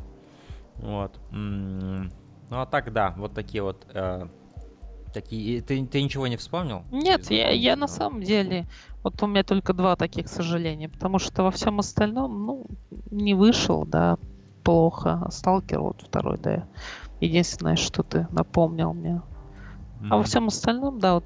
Вот. 0.77 1.19
Ну 1.31 2.09
а 2.51 2.67
так, 2.67 2.93
да, 2.93 3.15
вот 3.17 3.35
такие 3.35 3.63
вот 3.63 3.87
э, 3.93 4.27
Такие, 5.13 5.63
ты, 5.63 5.87
ты 5.87 6.03
ничего 6.03 6.27
не 6.27 6.37
вспомнил? 6.37 6.83
Нет, 6.91 7.31
я, 7.31 7.51
я 7.51 7.77
на 7.77 7.89
самом 7.89 8.23
деле, 8.23 8.67
вот 9.03 9.23
у 9.23 9.27
меня 9.27 9.43
только 9.43 9.73
два 9.73 9.97
таких, 9.97 10.27
к 10.27 10.29
сожалению, 10.29 10.91
потому 10.91 11.19
что 11.19 11.43
во 11.43 11.51
всем 11.51 11.79
остальном, 11.79 12.47
ну, 12.47 12.67
не 13.11 13.35
вышел, 13.35 13.87
да, 13.87 14.19
плохо. 14.65 15.23
А 15.25 15.31
Сталкер 15.31 15.81
вот 15.81 16.03
второй, 16.03 16.39
да, 16.39 16.65
единственное, 17.21 17.77
что 17.77 18.03
ты 18.03 18.27
напомнил 18.31 18.93
мне. 18.93 19.23
Mm-hmm. 20.01 20.09
А 20.11 20.17
во 20.19 20.23
всем 20.25 20.49
остальном, 20.49 20.99
да, 20.99 21.15
вот 21.15 21.25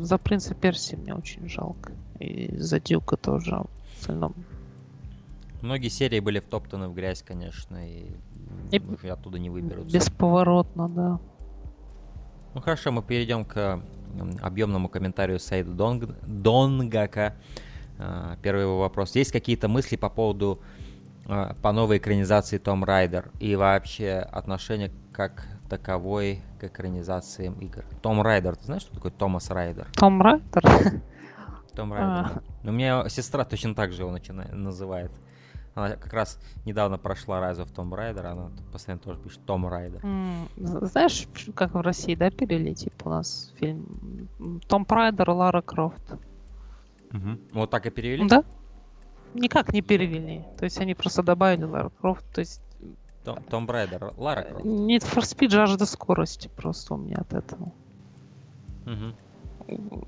за 0.00 0.16
принцип 0.18 0.56
Персии 0.58 0.94
мне 0.94 1.14
очень 1.14 1.48
жалко. 1.48 1.92
И 2.20 2.56
за 2.56 2.80
Дюка 2.80 3.16
тоже 3.16 3.56
в 3.56 3.98
остальном. 3.98 4.34
Многие 5.60 5.88
серии 5.88 6.20
были 6.20 6.40
втоптаны 6.40 6.88
в 6.88 6.94
грязь, 6.94 7.22
конечно, 7.22 7.76
и, 7.88 8.10
и 8.70 9.08
оттуда 9.08 9.38
не 9.38 9.50
выберутся. 9.50 9.96
Бесповоротно, 9.96 10.88
да. 10.88 11.20
Ну 12.54 12.60
хорошо, 12.60 12.92
мы 12.92 13.02
перейдем 13.02 13.44
к 13.44 13.82
объемному 14.40 14.88
комментарию 14.88 15.38
Сайда 15.38 15.72
Донг... 15.72 16.10
Донгака. 16.26 17.34
А, 17.98 18.36
первый 18.42 18.62
его 18.62 18.80
вопрос. 18.80 19.16
Есть 19.16 19.32
какие-то 19.32 19.68
мысли 19.68 19.96
по 19.96 20.08
поводу 20.08 20.60
а, 21.26 21.54
по 21.62 21.72
новой 21.72 21.98
экранизации 21.98 22.58
Том 22.58 22.84
Райдер 22.84 23.30
и 23.40 23.56
вообще 23.56 24.18
отношение 24.18 24.92
как 25.12 25.46
таковой 25.68 26.40
к 26.58 26.64
экранизациям 26.64 27.54
игр. 27.60 27.84
Том 28.00 28.22
Райдер, 28.22 28.56
ты 28.56 28.64
знаешь, 28.64 28.82
что 28.82 28.94
такое 28.94 29.12
Томас 29.12 29.50
Райдер? 29.50 29.86
Том 29.94 30.22
Райдер? 30.22 30.62
Том 31.78 31.92
Райдер. 31.92 32.42
У 32.64 32.72
меня 32.72 33.08
сестра 33.08 33.44
точно 33.44 33.72
так 33.72 33.92
же 33.92 34.02
его 34.02 34.10
начинает, 34.10 34.52
называет. 34.52 35.12
Она 35.74 35.90
как 35.90 36.12
раз 36.12 36.40
недавно 36.64 36.98
прошла 36.98 37.38
Rise 37.38 37.64
of 37.64 37.72
Tomb 37.72 37.90
Raider, 37.90 38.26
она 38.26 38.50
постоянно 38.72 39.00
тоже 39.00 39.20
пишет 39.20 39.44
Том 39.46 39.68
Райдер. 39.68 40.00
Знаешь, 40.56 41.28
как 41.54 41.74
в 41.74 41.80
России, 41.80 42.16
да, 42.16 42.30
перевели, 42.30 42.74
типа, 42.74 43.06
у 43.06 43.10
нас 43.10 43.54
фильм 43.60 44.28
Tomb 44.66 44.84
Raider, 44.88 45.30
Лара 45.30 45.62
Крофт. 45.62 46.14
Угу. 47.12 47.38
Вот 47.52 47.70
так 47.70 47.86
и 47.86 47.90
перевели? 47.90 48.26
Да. 48.26 48.42
Никак 49.34 49.72
не 49.72 49.82
перевели. 49.82 50.44
То 50.58 50.64
есть 50.64 50.80
они 50.80 50.96
просто 50.96 51.22
добавили 51.22 51.62
Лара 51.62 51.90
Крофт, 52.00 52.24
то 52.34 52.40
есть 52.40 52.60
Tomb 53.22 53.66
Raider, 53.66 54.14
Лара 54.16 54.42
Крофт. 54.42 54.64
Need 54.64 55.04
for 55.04 55.22
Speed 55.22 55.50
жажда 55.50 55.86
скорости 55.86 56.50
просто 56.56 56.94
у 56.94 56.96
меня 56.96 57.18
от 57.18 57.32
этого. 57.34 57.72
Угу. 58.84 59.14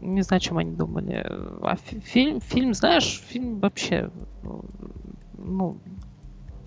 Не 0.00 0.22
знаю, 0.22 0.40
чем 0.40 0.58
они 0.58 0.72
думали. 0.72 1.24
А 1.62 1.76
фильм, 1.76 2.40
фильм, 2.40 2.74
знаешь, 2.74 3.22
фильм 3.28 3.60
вообще, 3.60 4.10
ну, 5.36 5.76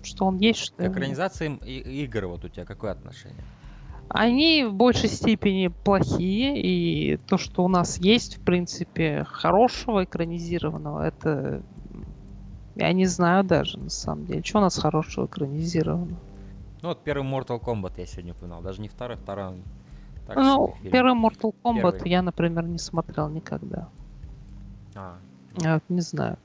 что 0.02 0.26
он 0.26 0.38
есть, 0.38 0.60
что... 0.60 0.76
К 0.76 0.92
экранизациям 0.92 1.56
игр 1.56 2.26
вот 2.26 2.44
у 2.44 2.48
тебя 2.48 2.64
какое 2.64 2.92
отношение? 2.92 3.42
Они 4.08 4.64
в 4.64 4.74
большей 4.74 5.08
степени 5.08 5.68
плохие, 5.68 6.60
и 6.60 7.16
то, 7.16 7.38
что 7.38 7.64
у 7.64 7.68
нас 7.68 7.98
есть, 7.98 8.36
в 8.38 8.40
принципе, 8.42 9.24
хорошего 9.24 10.04
экранизированного, 10.04 11.06
это 11.06 11.62
я 12.76 12.92
не 12.92 13.06
знаю 13.06 13.44
даже, 13.44 13.78
на 13.78 13.90
самом 13.90 14.26
деле. 14.26 14.42
Что 14.42 14.58
у 14.58 14.60
нас 14.62 14.78
хорошего 14.78 15.26
экранизировано? 15.26 16.16
Ну 16.82 16.88
вот 16.88 17.02
первый 17.02 17.26
Mortal 17.26 17.60
Kombat 17.60 17.94
я 17.96 18.06
сегодня 18.06 18.34
упоминал. 18.34 18.60
Даже 18.62 18.82
не 18.82 18.88
второй, 18.88 19.16
второй. 19.16 19.62
Так 20.26 20.36
ну, 20.36 20.74
первый 20.90 21.14
Mortal 21.14 21.54
Kombat 21.62 21.92
первый. 21.92 22.10
я, 22.10 22.22
например, 22.22 22.64
не 22.64 22.78
смотрел 22.78 23.28
никогда. 23.28 23.88
А. 24.94 25.16
Я 25.56 25.80
не 25.88 26.00
знаю 26.00 26.38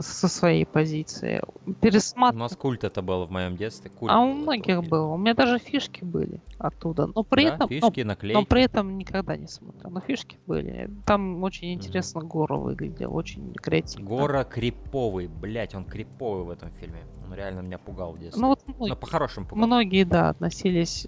со 0.00 0.28
своей 0.28 0.64
позиции. 0.64 1.42
Пересматривать. 1.80 2.36
У 2.36 2.38
нас 2.38 2.56
культ 2.56 2.84
это 2.84 3.02
было 3.02 3.26
в 3.26 3.30
моем 3.30 3.56
детстве. 3.56 3.90
Культ 3.90 4.12
а 4.12 4.20
у 4.20 4.32
многих 4.32 4.82
было. 4.88 5.12
У 5.12 5.16
меня 5.16 5.34
даже 5.34 5.58
фишки 5.58 6.04
были 6.04 6.40
оттуда. 6.58 7.06
Но 7.06 7.22
при 7.22 7.48
да, 7.48 7.54
этом. 7.54 7.68
Фишки, 7.68 8.00
но, 8.00 8.08
наклейки. 8.08 8.36
но 8.36 8.44
при 8.44 8.62
этом 8.62 8.98
никогда 8.98 9.36
не 9.36 9.46
смотрел. 9.46 9.90
Но 9.90 10.00
фишки 10.00 10.38
были. 10.46 10.90
Там 11.06 11.42
очень 11.42 11.74
интересно 11.74 12.20
mm-hmm. 12.20 12.28
Гора 12.28 12.56
выглядел, 12.56 13.14
очень 13.14 13.52
креативно. 13.54 14.06
Гора 14.06 14.44
криповый, 14.44 15.28
блять, 15.28 15.74
он 15.74 15.84
криповый 15.84 16.44
в 16.44 16.50
этом 16.50 16.70
фильме. 16.72 17.04
Он 17.26 17.34
реально 17.34 17.60
меня 17.60 17.78
пугал 17.78 18.12
в 18.12 18.18
детстве. 18.18 18.40
Ну, 18.40 18.48
вот, 18.48 18.62
Но 18.78 18.94
по-хорошему 18.94 19.46
пугал. 19.46 19.66
Многие, 19.66 20.04
да, 20.04 20.28
относились 20.28 21.06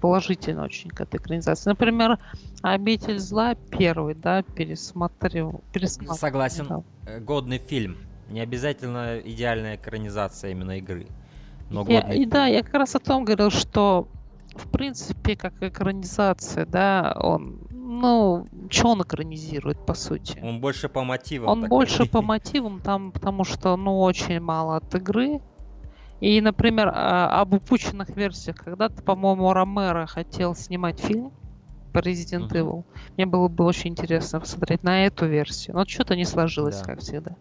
положительно 0.00 0.64
очень 0.64 0.90
к 0.90 1.00
этой 1.00 1.20
экранизации. 1.20 1.70
Например, 1.70 2.18
«Обитель 2.62 3.18
зла» 3.18 3.54
первый, 3.70 4.14
да, 4.14 4.42
пересмотрел. 4.42 5.62
пересмотрел 5.72 6.16
Согласен. 6.16 6.66
Да. 6.68 6.82
Э, 7.06 7.20
годный 7.20 7.58
фильм. 7.58 7.98
Не 8.30 8.40
обязательно 8.40 9.18
идеальная 9.18 9.76
экранизация 9.76 10.52
именно 10.52 10.78
игры. 10.78 11.06
Но 11.68 11.84
я, 11.88 12.00
и 12.12 12.26
да, 12.26 12.46
я 12.46 12.62
как 12.62 12.74
раз 12.74 12.94
о 12.96 12.98
том 12.98 13.24
говорил, 13.24 13.50
что 13.50 14.08
в 14.54 14.68
принципе, 14.68 15.36
как 15.36 15.54
экранизация, 15.62 16.66
да, 16.66 17.14
он, 17.16 17.60
ну, 17.70 18.46
что 18.68 18.88
он 18.88 19.02
экранизирует, 19.02 19.78
по 19.86 19.94
сути? 19.94 20.38
Он 20.42 20.60
больше 20.60 20.88
по 20.88 21.04
мотивам. 21.04 21.48
Он 21.48 21.62
такой. 21.62 21.78
больше 21.78 22.06
по 22.06 22.22
мотивам, 22.22 22.80
там, 22.80 23.12
потому 23.12 23.44
что, 23.44 23.76
ну, 23.76 24.00
очень 24.00 24.40
мало 24.40 24.76
от 24.76 24.94
игры. 24.94 25.40
И, 26.20 26.40
например, 26.40 26.90
а, 26.92 27.40
об 27.40 27.54
упущенных 27.54 28.10
версиях. 28.10 28.56
Когда-то, 28.56 29.02
по-моему, 29.02 29.52
Ромеро 29.52 30.06
хотел 30.06 30.54
снимать 30.54 31.00
фильм 31.00 31.32
по 31.92 31.98
Resident 31.98 32.50
uh-huh. 32.50 32.60
Evil. 32.60 32.84
Мне 33.16 33.24
было 33.24 33.48
бы 33.48 33.64
очень 33.64 33.90
интересно 33.90 34.40
посмотреть 34.40 34.82
на 34.82 35.06
эту 35.06 35.26
версию. 35.26 35.76
Но 35.76 35.86
что-то 35.86 36.16
не 36.16 36.26
сложилось, 36.26 36.78
да. 36.80 36.84
как 36.84 37.00
всегда. 37.00 37.36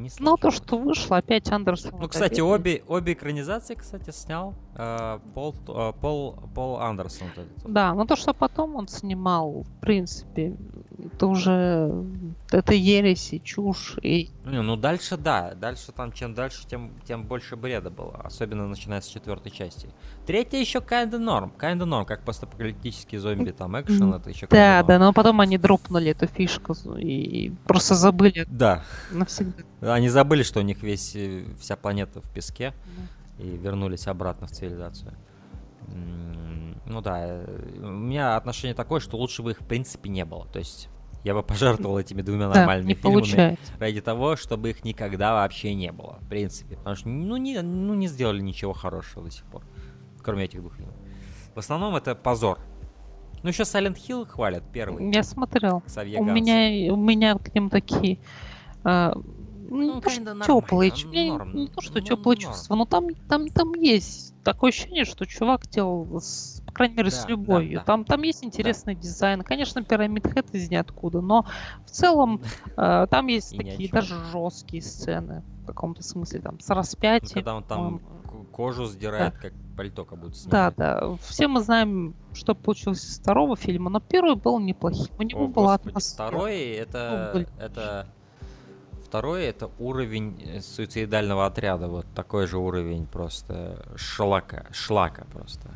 Не 0.00 0.10
ну, 0.18 0.36
то, 0.36 0.50
что 0.50 0.78
вышло, 0.78 1.18
опять 1.18 1.50
Андерсон. 1.50 1.92
Ну, 2.00 2.08
кстати, 2.08 2.40
обе, 2.40 2.82
обе 2.88 3.12
экранизации, 3.12 3.74
кстати, 3.74 4.10
снял 4.10 4.54
э, 4.76 5.18
Пол, 5.34 5.54
э, 5.68 5.92
Пол, 6.00 6.36
Пол 6.54 6.80
Андерсон. 6.80 7.28
Вот 7.36 7.44
этот. 7.44 7.72
Да, 7.72 7.94
но 7.94 8.06
то, 8.06 8.16
что 8.16 8.32
потом 8.32 8.76
он 8.76 8.88
снимал, 8.88 9.62
в 9.62 9.80
принципе, 9.80 10.56
это 10.98 11.26
уже 11.26 12.04
это 12.50 12.74
ересь 12.74 13.32
и 13.32 13.42
чушь. 13.42 13.98
И... 14.02 14.30
Не, 14.44 14.62
ну 14.62 14.76
дальше 14.76 15.18
да, 15.18 15.54
дальше 15.54 15.92
там 15.92 16.12
чем 16.12 16.34
дальше, 16.34 16.66
тем, 16.66 16.92
тем 17.06 17.24
больше 17.24 17.56
бреда 17.56 17.90
было, 17.90 18.20
особенно 18.24 18.66
начиная 18.66 19.02
с 19.02 19.06
четвертой 19.06 19.52
части. 19.52 19.90
Третья 20.26 20.58
еще 20.58 20.78
kinda 20.78 21.18
норм, 21.18 21.52
kinda 21.58 21.84
норм, 21.84 22.06
как 22.06 22.24
постапокалиптический 22.24 23.18
зомби 23.18 23.50
там 23.50 23.78
экшен, 23.78 24.14
это 24.14 24.30
еще 24.30 24.46
Да, 24.46 24.82
да, 24.82 24.98
но 24.98 25.12
потом 25.12 25.40
они 25.40 25.58
дропнули 25.58 26.12
эту 26.12 26.26
фишку 26.26 26.74
и 26.96 27.52
просто 27.66 27.94
забыли. 27.94 28.46
Да. 28.48 28.82
Навсегда. 29.10 29.62
Они 29.82 30.08
забыли, 30.08 30.42
что 30.42 30.60
у 30.60 30.62
них 30.62 30.82
весь 30.82 31.14
э, 31.14 31.44
вся 31.60 31.76
планета 31.76 32.22
в 32.22 32.30
песке 32.30 32.72
и 33.38 33.56
вернулись 33.56 34.06
обратно 34.06 34.46
в 34.46 34.50
цивилизацию. 34.50 35.14
Ну 36.90 37.00
да, 37.02 37.20
э, 37.24 37.78
у 37.82 37.90
меня 37.90 38.36
отношение 38.36 38.74
такое, 38.74 39.00
что 39.00 39.16
лучше 39.16 39.42
бы 39.42 39.52
их 39.52 39.60
в 39.60 39.66
принципе 39.66 40.08
не 40.08 40.24
было. 40.24 40.46
То 40.46 40.58
есть 40.58 40.88
я 41.24 41.34
бы 41.34 41.42
пожертвовал 41.42 41.98
этими 41.98 42.22
двумя 42.22 42.48
нормальными 42.48 42.94
да, 42.94 43.00
фильмами 43.00 43.20
получается. 43.20 43.72
ради 43.78 44.00
того, 44.00 44.36
чтобы 44.36 44.70
их 44.70 44.84
никогда 44.84 45.34
вообще 45.34 45.74
не 45.74 45.92
было, 45.92 46.18
в 46.20 46.28
принципе. 46.28 46.76
Потому 46.76 46.96
что 46.96 47.08
ну 47.08 47.36
не, 47.36 47.60
ну, 47.60 47.94
не 47.94 48.06
сделали 48.06 48.40
ничего 48.40 48.72
хорошего 48.72 49.24
до 49.24 49.30
сих 49.30 49.44
пор, 49.44 49.62
кроме 50.22 50.44
этих 50.44 50.60
двух 50.60 50.76
фильмов. 50.76 50.94
В 51.54 51.58
основном 51.58 51.96
это 51.96 52.14
позор. 52.14 52.58
Ну 53.42 53.48
еще 53.48 53.62
Silent 53.62 53.96
Hill 53.96 54.26
хвалят 54.26 54.64
первый. 54.72 55.12
Я 55.12 55.22
смотрел. 55.22 55.82
У 55.96 56.24
меня, 56.24 56.92
у 56.92 56.96
меня 56.96 57.34
к 57.36 57.54
ним 57.54 57.70
такие 57.70 58.18
а, 58.84 59.14
ну, 59.70 59.94
не 59.94 60.00
то, 60.00 60.10
что 60.10 60.44
теплые 60.44 60.90
чувства. 60.90 61.10
Не, 61.12 61.68
то, 61.68 61.80
что 61.80 62.00
теплые 62.00 62.36
чувства, 62.36 62.74
но 62.74 62.84
там, 62.84 63.14
там, 63.28 63.48
там 63.48 63.72
есть 63.74 64.34
такое 64.42 64.70
ощущение, 64.70 65.04
что 65.04 65.26
чувак 65.26 65.68
делал, 65.68 66.20
с, 66.20 66.62
по 66.66 66.72
крайней 66.72 66.96
мере, 66.96 67.10
да, 67.10 67.16
с 67.16 67.28
любовью. 67.28 67.74
Да, 67.74 67.80
да. 67.80 67.84
Там, 67.84 68.04
там 68.04 68.22
есть 68.22 68.44
интересный 68.44 68.94
да. 68.94 69.02
дизайн. 69.02 69.42
Конечно, 69.42 69.82
пирамид 69.82 70.26
Хэт 70.26 70.54
из 70.54 70.70
ниоткуда, 70.70 71.20
но 71.20 71.46
в 71.86 71.90
целом 71.90 72.42
э, 72.76 73.06
там 73.10 73.26
есть 73.28 73.56
такие 73.56 73.90
даже 73.90 74.16
жесткие 74.32 74.82
сцены 74.82 75.42
в 75.62 75.66
каком-то 75.66 76.02
смысле, 76.02 76.40
там, 76.40 76.58
с 76.60 76.68
распятием. 76.70 77.34
Когда 77.34 77.54
он 77.54 77.62
там 77.62 78.00
кожу 78.52 78.86
сдирает, 78.86 79.34
да. 79.34 79.40
как 79.40 79.52
пальто 79.76 80.04
как 80.04 80.18
будто 80.18 80.34
снимает. 80.34 80.74
Да, 80.76 81.00
да. 81.00 81.16
Все 81.22 81.48
мы 81.48 81.60
знаем, 81.60 82.14
что 82.32 82.54
получилось 82.54 83.04
из 83.04 83.18
второго 83.18 83.56
фильма, 83.56 83.90
но 83.90 84.00
первый 84.00 84.36
был 84.36 84.58
неплохим. 84.58 85.14
У 85.18 85.22
него 85.22 85.44
О, 85.44 85.48
была 85.48 85.76
господи, 85.76 85.90
атмосфера. 85.90 86.26
Второй 86.28 86.60
это, 86.70 87.32
ну, 87.34 87.40
это 87.58 88.06
Второй 89.10 89.42
это 89.42 89.68
уровень 89.80 90.40
э, 90.40 90.60
суицидального 90.60 91.44
отряда. 91.44 91.88
Вот 91.88 92.06
такой 92.14 92.46
же 92.46 92.58
уровень 92.58 93.06
просто 93.06 93.84
шлака. 93.96 94.66
Шлака 94.70 95.24
просто. 95.32 95.68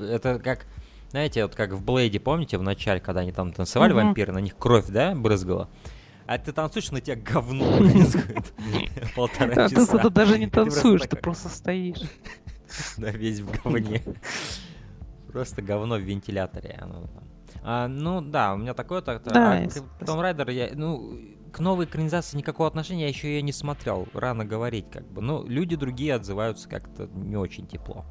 Это 0.00 0.38
как, 0.38 0.66
знаете, 1.10 1.42
вот 1.42 1.56
как 1.56 1.72
в 1.72 1.84
Блейде, 1.84 2.20
помните, 2.20 2.56
в 2.56 2.62
начале, 2.62 3.00
когда 3.00 3.22
они 3.22 3.32
там 3.32 3.52
танцевали, 3.52 3.92
mm-hmm. 3.92 3.96
вампиры, 3.96 4.32
на 4.32 4.38
них 4.38 4.56
кровь, 4.56 4.86
да, 4.86 5.12
брызгала? 5.16 5.68
А 6.26 6.38
ты 6.38 6.52
танцуешь, 6.52 6.92
на 6.92 7.00
тебя 7.00 7.16
говно 7.16 7.64
брызгает 7.80 8.52
полтора 9.16 9.68
часа. 9.68 9.98
Ты 9.98 10.10
даже 10.10 10.38
не 10.38 10.46
танцуешь, 10.48 11.02
ты 11.10 11.16
просто 11.16 11.48
стоишь. 11.48 12.02
Да, 12.96 13.10
весь 13.10 13.40
в 13.40 13.50
говне. 13.60 14.04
Просто 15.32 15.62
говно 15.62 15.96
в 15.96 16.02
вентиляторе. 16.02 16.78
А, 17.64 17.88
ну 17.88 18.20
да, 18.20 18.54
у 18.54 18.56
меня 18.56 18.72
такое-то. 18.72 19.20
Да, 19.24 19.64
а, 19.64 20.04
Том 20.06 20.20
Райдер, 20.20 20.48
я, 20.50 20.70
ну, 20.74 21.18
к 21.50 21.60
новой 21.60 21.84
экранизации 21.84 22.36
никакого 22.36 22.68
отношения 22.68 23.02
я 23.02 23.08
еще 23.08 23.28
ее 23.28 23.42
не 23.42 23.52
смотрел. 23.52 24.08
Рано 24.14 24.44
говорить, 24.44 24.86
как 24.90 25.06
бы. 25.10 25.20
Но 25.20 25.44
люди 25.44 25.76
другие 25.76 26.14
отзываются 26.14 26.68
как-то 26.68 27.06
не 27.06 27.36
очень 27.36 27.66
тепло. 27.66 28.04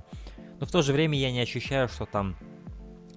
Но 0.59 0.65
в 0.65 0.71
то 0.71 0.81
же 0.81 0.93
время 0.93 1.17
я 1.17 1.31
не 1.31 1.39
ощущаю, 1.39 1.87
что 1.87 2.05
там... 2.05 2.35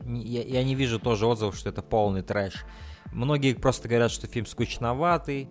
Я, 0.05 0.43
я 0.43 0.65
не 0.65 0.75
вижу 0.75 0.99
тоже 0.99 1.27
отзывов, 1.27 1.57
что 1.57 1.69
это 1.69 1.83
полный 1.83 2.23
трэш. 2.23 2.65
Многие 3.13 3.55
просто 3.55 3.89
говорят, 3.89 4.11
что 4.11 4.27
фильм 4.27 4.47
скучноватый, 4.47 5.49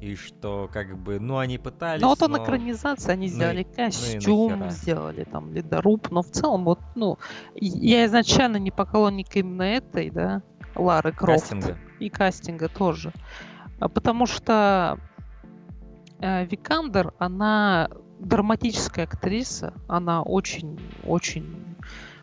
и 0.00 0.16
что 0.16 0.68
как 0.72 0.98
бы, 0.98 1.18
ну, 1.18 1.38
они 1.38 1.58
пытались. 1.58 2.02
Ну, 2.02 2.08
вот 2.08 2.22
он 2.22 2.32
но... 2.32 2.42
экранизация, 2.42 3.14
они 3.14 3.28
ну 3.28 3.34
сделали 3.34 3.66
ну, 3.68 3.74
костюм, 3.74 4.58
ну 4.58 4.70
сделали 4.70 5.24
там 5.24 5.52
ледоруб, 5.52 6.10
но 6.10 6.22
в 6.22 6.30
целом 6.30 6.64
вот, 6.64 6.80
ну, 6.94 7.18
я 7.54 8.04
изначально 8.06 8.58
не 8.58 8.70
поклонник 8.70 9.34
именно 9.36 9.62
этой, 9.62 10.10
да, 10.10 10.42
Лары 10.74 11.12
Крофт. 11.12 11.42
Кастинга. 11.42 11.78
И 12.00 12.10
кастинга 12.10 12.68
тоже. 12.68 13.12
А 13.84 13.88
потому 13.90 14.24
что 14.24 14.98
э, 16.18 16.46
Викандер, 16.46 17.12
она 17.18 17.90
драматическая 18.18 19.04
актриса, 19.04 19.74
она 19.88 20.22
очень-очень 20.22 21.76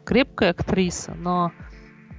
крепкая 0.04 0.50
актриса, 0.50 1.14
но 1.14 1.52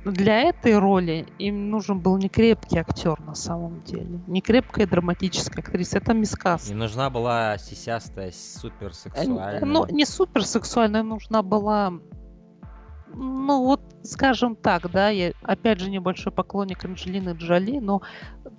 для 0.04 0.42
этой 0.42 0.78
роли 0.78 1.26
им 1.40 1.70
нужен 1.70 1.98
был 1.98 2.18
не 2.18 2.28
крепкий 2.28 2.78
актер 2.78 3.18
на 3.18 3.34
самом 3.34 3.82
деле, 3.82 4.20
не 4.28 4.40
крепкая 4.42 4.86
драматическая 4.86 5.64
актриса, 5.64 5.98
это 5.98 6.14
мискас. 6.14 6.68
Не 6.68 6.76
нужна 6.76 7.10
была 7.10 7.58
сисястая, 7.58 8.30
суперсексуальная. 8.30 9.64
Ну, 9.64 9.86
не 9.86 10.06
суперсексуальная, 10.06 11.02
нужна 11.02 11.42
была 11.42 11.94
Ну 13.12 13.64
вот, 13.64 13.80
скажем 14.02 14.56
так, 14.56 14.90
да, 14.90 15.08
я 15.08 15.32
опять 15.42 15.80
же 15.80 15.90
небольшой 15.90 16.32
поклонник 16.32 16.84
Анджелины 16.84 17.30
Джоли, 17.30 17.78
но 17.78 18.02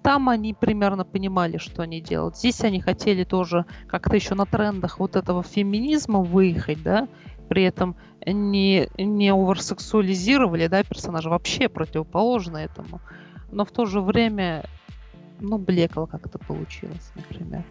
там 0.01 0.29
они 0.29 0.53
примерно 0.53 1.05
понимали, 1.05 1.57
что 1.57 1.83
они 1.83 2.01
делают. 2.01 2.38
Здесь 2.38 2.62
они 2.62 2.81
хотели 2.81 3.23
тоже 3.23 3.65
как-то 3.88 4.15
еще 4.15 4.35
на 4.35 4.45
трендах 4.45 5.00
вот 5.00 5.15
этого 5.15 5.43
феминизма 5.43 6.19
выехать, 6.19 6.81
да, 6.83 7.07
при 7.50 7.63
этом 7.63 7.95
не, 8.25 8.88
не 8.97 9.29
оверсексуализировали, 9.31 10.67
да, 10.67 10.83
персонажа 10.83 11.29
вообще 11.29 11.69
противоположно 11.69 12.57
этому. 12.57 13.01
Но 13.51 13.65
в 13.65 13.71
то 13.71 13.85
же 13.85 14.01
время, 14.01 14.65
ну, 15.39 15.57
блекло 15.57 16.07
как-то 16.07 16.39
получилось, 16.39 17.12
например 17.15 17.63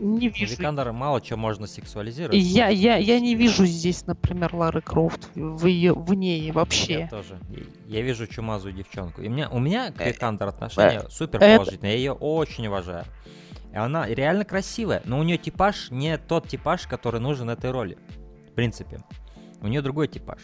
не 0.00 0.28
вижу. 0.28 0.56
Викандера 0.56 0.92
мало 0.92 1.20
чего 1.20 1.38
можно 1.38 1.66
сексуализировать. 1.66 2.36
Я, 2.36 2.68
я, 2.68 2.96
я 2.96 3.20
не 3.20 3.34
вижу 3.34 3.66
здесь, 3.66 4.06
например, 4.06 4.54
Лары 4.54 4.80
Крофт 4.80 5.28
в, 5.34 5.66
ее, 5.66 5.92
в 5.94 6.14
ней 6.14 6.50
вообще. 6.50 7.00
Я 7.00 7.08
тоже. 7.08 7.38
Я 7.86 8.02
вижу 8.02 8.26
чумазую 8.26 8.74
девчонку. 8.74 9.22
И 9.22 9.28
меня, 9.28 9.48
у 9.48 9.58
меня 9.58 9.92
к 9.92 10.04
Викандер 10.04 10.48
отношения 10.48 11.02
э, 11.04 11.10
супер 11.10 11.40
положительные. 11.40 11.92
Я 11.92 11.98
ее 11.98 12.12
очень 12.12 12.66
уважаю. 12.66 13.04
И 13.72 13.76
она 13.76 14.06
реально 14.06 14.44
красивая, 14.44 15.02
но 15.04 15.18
у 15.18 15.22
нее 15.22 15.38
типаж 15.38 15.90
не 15.90 16.16
тот 16.16 16.48
типаж, 16.48 16.86
который 16.86 17.20
нужен 17.20 17.50
этой 17.50 17.70
роли. 17.70 17.98
В 18.50 18.54
принципе. 18.54 19.00
У 19.60 19.68
нее 19.68 19.82
другой 19.82 20.08
типаж. 20.08 20.40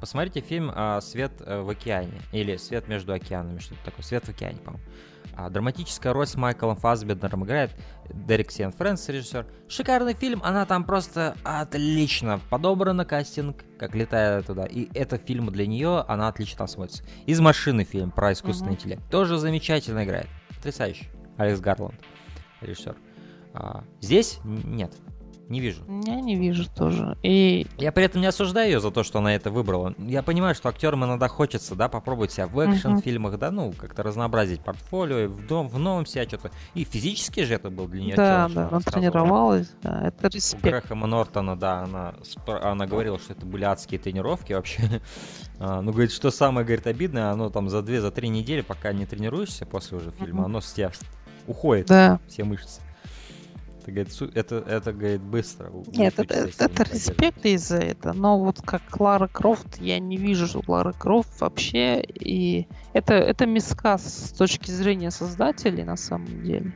Посмотрите 0.00 0.40
фильм 0.40 0.72
а, 0.74 1.00
«Свет 1.02 1.32
э, 1.40 1.60
в 1.60 1.68
океане» 1.68 2.20
или 2.32 2.56
«Свет 2.56 2.88
между 2.88 3.12
океанами», 3.12 3.58
что-то 3.58 3.84
такое. 3.84 4.02
«Свет 4.02 4.24
в 4.24 4.30
океане», 4.30 4.58
по-моему. 4.58 4.82
А 5.36 5.48
драматическая 5.48 6.12
роль 6.12 6.26
с 6.26 6.34
Майклом 6.36 6.76
Фасбендером 6.76 7.44
играет 7.44 7.70
Дерек 8.12 8.50
Сиен 8.50 8.72
Фрэнс, 8.72 9.08
режиссер. 9.08 9.46
Шикарный 9.68 10.14
фильм, 10.14 10.40
она 10.44 10.66
там 10.66 10.84
просто 10.84 11.36
отлично 11.44 12.40
подобрана, 12.50 13.04
кастинг, 13.04 13.64
как 13.78 13.94
летает 13.94 14.46
туда. 14.46 14.64
И 14.64 14.88
это 14.94 15.18
фильм 15.18 15.46
для 15.50 15.66
нее, 15.66 16.04
она 16.08 16.28
отлично 16.28 16.66
смотрится. 16.66 17.04
Из 17.26 17.40
машины 17.40 17.84
фильм 17.84 18.10
про 18.10 18.32
искусственный 18.32 18.72
uh-huh. 18.72 18.76
интеллект. 18.76 19.10
Тоже 19.10 19.38
замечательно 19.38 20.04
играет. 20.04 20.28
Потрясающий. 20.56 21.08
Алекс 21.36 21.60
Гарланд, 21.60 21.94
режиссер. 22.60 22.96
А, 23.54 23.84
здесь 24.00 24.38
нет. 24.44 24.92
Не 25.50 25.58
вижу. 25.58 25.82
Я 26.06 26.20
не 26.20 26.36
вижу 26.36 26.64
тоже. 26.70 27.18
И... 27.24 27.66
Я 27.76 27.90
при 27.90 28.04
этом 28.04 28.20
не 28.20 28.28
осуждаю 28.28 28.70
ее 28.70 28.80
за 28.80 28.92
то, 28.92 29.02
что 29.02 29.18
она 29.18 29.34
это 29.34 29.50
выбрала. 29.50 29.94
Я 29.98 30.22
понимаю, 30.22 30.54
что 30.54 30.68
актерам 30.68 31.04
иногда 31.04 31.26
хочется, 31.26 31.74
да, 31.74 31.88
попробовать 31.88 32.30
себя 32.30 32.46
в 32.46 32.56
экшн-фильмах, 32.60 33.36
да, 33.36 33.50
ну, 33.50 33.72
как-то 33.72 34.04
разнообразить 34.04 34.60
портфолио, 34.60 35.26
в, 35.26 35.44
дом, 35.48 35.66
в 35.66 35.76
новом 35.76 36.06
себя 36.06 36.22
что-то. 36.22 36.52
И 36.74 36.84
физически 36.84 37.42
же 37.42 37.54
это 37.54 37.68
был 37.68 37.88
для 37.88 38.00
нее 38.00 38.14
Да, 38.14 38.48
да, 38.48 38.68
она 38.68 38.80
тренировалась, 38.80 39.72
да, 39.82 40.06
это 40.06 40.28
респект. 40.28 40.64
У 40.64 40.68
Грэхэма 40.68 41.08
Нортона, 41.08 41.58
да, 41.58 41.82
она, 41.82 42.14
она 42.46 42.86
говорила, 42.86 43.18
что 43.18 43.32
это 43.32 43.44
были 43.44 43.64
адские 43.64 43.98
тренировки 43.98 44.52
вообще. 44.52 45.02
а, 45.58 45.82
ну, 45.82 45.90
говорит, 45.90 46.12
что 46.12 46.30
самое, 46.30 46.64
говорит, 46.64 46.86
обидное, 46.86 47.32
оно 47.32 47.50
там 47.50 47.68
за 47.70 47.82
две, 47.82 48.00
за 48.00 48.12
три 48.12 48.28
недели, 48.28 48.60
пока 48.60 48.92
не 48.92 49.04
тренируешься 49.04 49.66
после 49.66 49.98
уже 49.98 50.12
фильма, 50.12 50.44
оно 50.44 50.60
с 50.60 50.72
тебя 50.72 50.92
уходит, 51.48 51.88
да. 51.88 52.20
все 52.28 52.44
мышцы. 52.44 52.80
Это, 53.90 54.24
говорит, 54.24 54.36
это, 54.36 54.56
это, 54.56 54.92
говорит, 54.92 55.20
быстро. 55.20 55.72
Нет, 55.92 56.18
это, 56.18 56.34
это, 56.34 56.64
это 56.64 56.82
респект 56.84 57.44
из-за 57.44 57.78
этого. 57.78 58.12
Но 58.12 58.38
вот 58.38 58.60
как 58.62 58.82
Лара 59.00 59.26
Крофт, 59.26 59.78
я 59.80 59.98
не 59.98 60.16
вижу 60.16 60.62
Лара 60.66 60.92
Крофт 60.92 61.40
вообще. 61.40 62.02
И 62.02 62.66
это, 62.92 63.14
это 63.14 63.46
мискас 63.46 64.28
с 64.28 64.32
точки 64.32 64.70
зрения 64.70 65.10
создателей 65.10 65.84
на 65.84 65.96
самом 65.96 66.42
деле. 66.42 66.72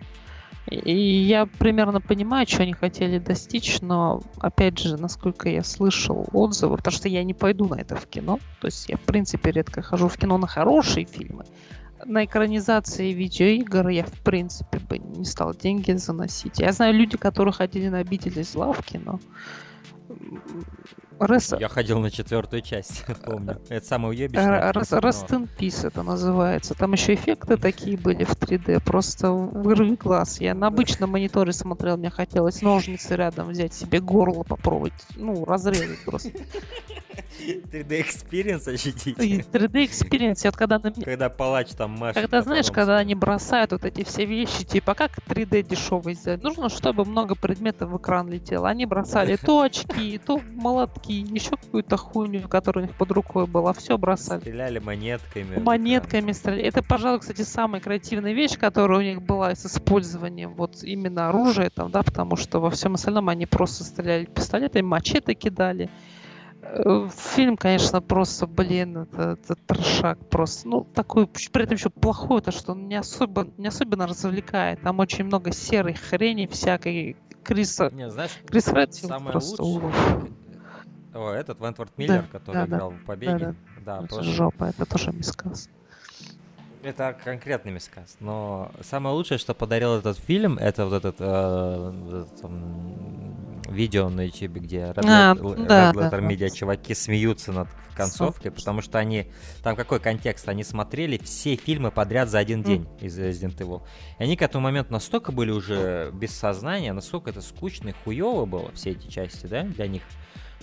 И 0.70 0.96
я 0.96 1.46
примерно 1.46 2.00
понимаю, 2.00 2.46
что 2.46 2.62
они 2.62 2.72
хотели 2.72 3.18
достичь, 3.18 3.80
но, 3.82 4.22
опять 4.38 4.78
же, 4.78 4.96
насколько 4.96 5.48
я 5.48 5.62
слышал 5.62 6.26
отзывы, 6.32 6.78
потому 6.78 6.94
что 6.94 7.08
я 7.08 7.22
не 7.22 7.34
пойду 7.34 7.68
на 7.68 7.74
это 7.74 7.96
в 7.96 8.06
кино, 8.06 8.38
то 8.60 8.68
есть 8.68 8.88
я, 8.88 8.96
в 8.96 9.02
принципе, 9.02 9.50
редко 9.50 9.82
хожу 9.82 10.08
в 10.08 10.16
кино 10.16 10.38
на 10.38 10.46
хорошие 10.46 11.04
фильмы, 11.04 11.44
на 12.06 12.24
экранизации 12.24 13.12
видеоигр 13.12 13.88
я, 13.88 14.04
в 14.04 14.22
принципе, 14.22 14.78
бы 14.78 14.98
не 14.98 15.24
стал 15.24 15.54
деньги 15.54 15.92
заносить. 15.92 16.58
Я 16.58 16.72
знаю 16.72 16.94
люди, 16.94 17.16
которые 17.16 17.52
ходили 17.52 17.88
на 17.88 17.98
обитель 17.98 18.38
из 18.38 18.54
лавки, 18.54 19.00
но... 19.04 19.20
Rest... 21.18 21.60
Я 21.60 21.68
ходил 21.68 22.00
на 22.00 22.10
четвертую 22.10 22.62
часть, 22.62 23.04
помню. 23.24 23.60
Это 23.68 23.86
самое 23.86 24.10
уебищное. 24.10 24.72
Rest 24.72 25.28
in 25.28 25.48
Peace 25.58 25.86
это 25.86 26.02
называется. 26.02 26.74
Там 26.74 26.92
еще 26.92 27.14
эффекты 27.14 27.56
такие 27.56 27.96
были 27.96 28.24
в 28.24 28.34
3D. 28.34 28.82
Просто 28.84 29.30
вырви 29.30 29.96
глаз. 29.96 30.40
Я 30.40 30.54
на 30.54 30.68
обычном 30.68 31.10
мониторе 31.10 31.52
смотрел, 31.52 31.96
мне 31.96 32.10
хотелось 32.10 32.62
ножницы 32.62 33.16
рядом 33.16 33.48
взять 33.48 33.74
себе 33.74 34.00
горло 34.00 34.42
попробовать. 34.42 34.94
Ну, 35.16 35.44
разрезать 35.44 36.04
просто. 36.04 36.30
3D 37.40 38.04
Experience 38.04 38.72
ощутить. 38.72 39.16
3D 39.18 39.84
Experience, 39.84 40.40
вот 40.44 40.56
когда... 40.56 40.78
Когда 40.78 41.28
палач 41.28 41.70
там 41.70 41.92
машет. 41.92 42.22
Когда, 42.22 42.42
знаешь, 42.42 42.70
когда 42.70 42.98
они 42.98 43.14
бросают 43.14 43.72
вот 43.72 43.84
эти 43.84 44.04
все 44.04 44.24
вещи, 44.24 44.64
типа, 44.64 44.94
как 44.94 45.18
3D 45.28 45.62
дешевый 45.62 46.14
сделать? 46.14 46.42
Нужно, 46.42 46.68
чтобы 46.68 47.04
много 47.04 47.34
предметов 47.34 47.90
в 47.90 47.98
экран 47.98 48.28
летело. 48.28 48.68
Они 48.68 48.86
бросали 48.86 49.36
то 49.36 49.62
очки, 49.62 50.18
то 50.18 50.40
молотки, 50.52 51.03
еще 51.12 51.50
какую-то 51.50 51.96
хуйню, 51.96 52.48
которая 52.48 52.84
у 52.84 52.88
них 52.88 52.96
под 52.96 53.10
рукой 53.12 53.46
была. 53.46 53.72
Все 53.72 53.98
бросали. 53.98 54.40
Стреляли 54.40 54.78
монетками. 54.78 55.58
Монетками 55.60 56.32
стреляли. 56.32 56.62
Это, 56.64 56.82
пожалуй, 56.82 57.20
кстати, 57.20 57.42
самая 57.42 57.80
креативная 57.80 58.32
вещь, 58.32 58.58
которая 58.58 58.98
у 58.98 59.02
них 59.02 59.22
была 59.22 59.54
с 59.54 59.66
использованием 59.66 60.54
вот 60.54 60.82
именно 60.82 61.28
оружия 61.28 61.70
там, 61.70 61.90
да, 61.90 62.02
потому 62.02 62.36
что 62.36 62.60
во 62.60 62.70
всем 62.70 62.94
остальном 62.94 63.28
они 63.28 63.46
просто 63.46 63.84
стреляли 63.84 64.24
пистолетами, 64.24 64.82
мачете 64.82 65.34
кидали. 65.34 65.90
Э, 66.66 67.08
фильм, 67.34 67.56
конечно, 67.56 68.00
просто, 68.00 68.46
блин, 68.46 68.98
это, 68.98 69.38
это 69.42 69.54
трешак 69.54 70.18
просто. 70.28 70.68
Ну, 70.68 70.84
такой, 70.84 71.26
при 71.26 71.64
этом 71.64 71.76
еще 71.76 71.90
плохой, 71.90 72.40
то 72.40 72.50
что 72.52 72.72
он 72.72 72.88
не 72.88 72.96
особо, 72.96 73.46
не 73.58 73.68
особенно 73.68 74.06
развлекает. 74.06 74.80
Там 74.80 74.98
очень 74.98 75.24
много 75.24 75.52
серой 75.52 75.94
хрени 75.94 76.46
всякой. 76.46 77.16
Криса, 77.42 77.90
не, 77.92 78.10
знаешь, 78.10 78.30
Крис 78.46 78.68
Редфилд 78.68 79.10
самое 79.10 79.32
просто 79.32 79.62
лучшее, 79.62 80.32
О, 81.14 81.30
этот 81.30 81.60
Вентворд 81.60 81.96
Миллер, 81.96 82.22
да, 82.22 82.28
который 82.38 82.56
да, 82.56 82.66
играл 82.66 82.90
да, 82.90 82.96
в 82.96 83.04
«Побеге». 83.04 83.38
Да, 83.38 83.54
да. 83.84 84.00
да 84.00 84.06
тоже. 84.08 84.32
Жопа, 84.32 84.64
это 84.64 84.84
тоже 84.84 85.12
мискас. 85.12 85.68
Это 86.82 87.16
конкретный 87.24 87.72
мискас. 87.72 88.16
Но 88.20 88.70
самое 88.82 89.14
лучшее, 89.14 89.38
что 89.38 89.54
подарил 89.54 89.94
этот 89.94 90.18
фильм, 90.18 90.58
это 90.58 90.84
вот 90.84 90.92
этот, 90.92 91.16
э, 91.20 92.24
этот 92.42 92.50
видео 93.70 94.08
на 94.08 94.26
YouTube, 94.26 94.58
где 94.58 94.78
Red, 94.78 95.04
а, 95.06 95.34
Red 95.34 95.66
да, 95.66 95.92
Letter 95.92 96.10
да, 96.10 96.18
Media 96.18 96.48
да. 96.48 96.50
чуваки 96.50 96.94
смеются 96.94 97.52
над 97.52 97.68
концовкой, 97.96 98.50
потому 98.50 98.82
что 98.82 98.98
они... 98.98 99.26
Там 99.62 99.76
какой 99.76 100.00
контекст? 100.00 100.48
Они 100.48 100.64
смотрели 100.64 101.16
все 101.18 101.56
фильмы 101.56 101.90
подряд 101.90 102.28
за 102.28 102.38
один 102.38 102.62
день 102.62 102.82
mm. 102.82 103.06
из 103.06 103.18
Resident 103.18 103.56
Evil. 103.56 103.82
И 104.18 104.24
они 104.24 104.36
к 104.36 104.42
этому 104.42 104.64
моменту 104.64 104.92
настолько 104.92 105.32
были 105.32 105.52
уже 105.52 106.10
без 106.12 106.34
сознания, 106.34 106.92
насколько 106.92 107.30
это 107.30 107.40
скучно 107.40 107.90
и 107.90 107.94
хуево 108.04 108.46
было, 108.46 108.72
все 108.72 108.90
эти 108.90 109.06
части, 109.06 109.46
да, 109.46 109.62
для 109.62 109.86
них 109.86 110.02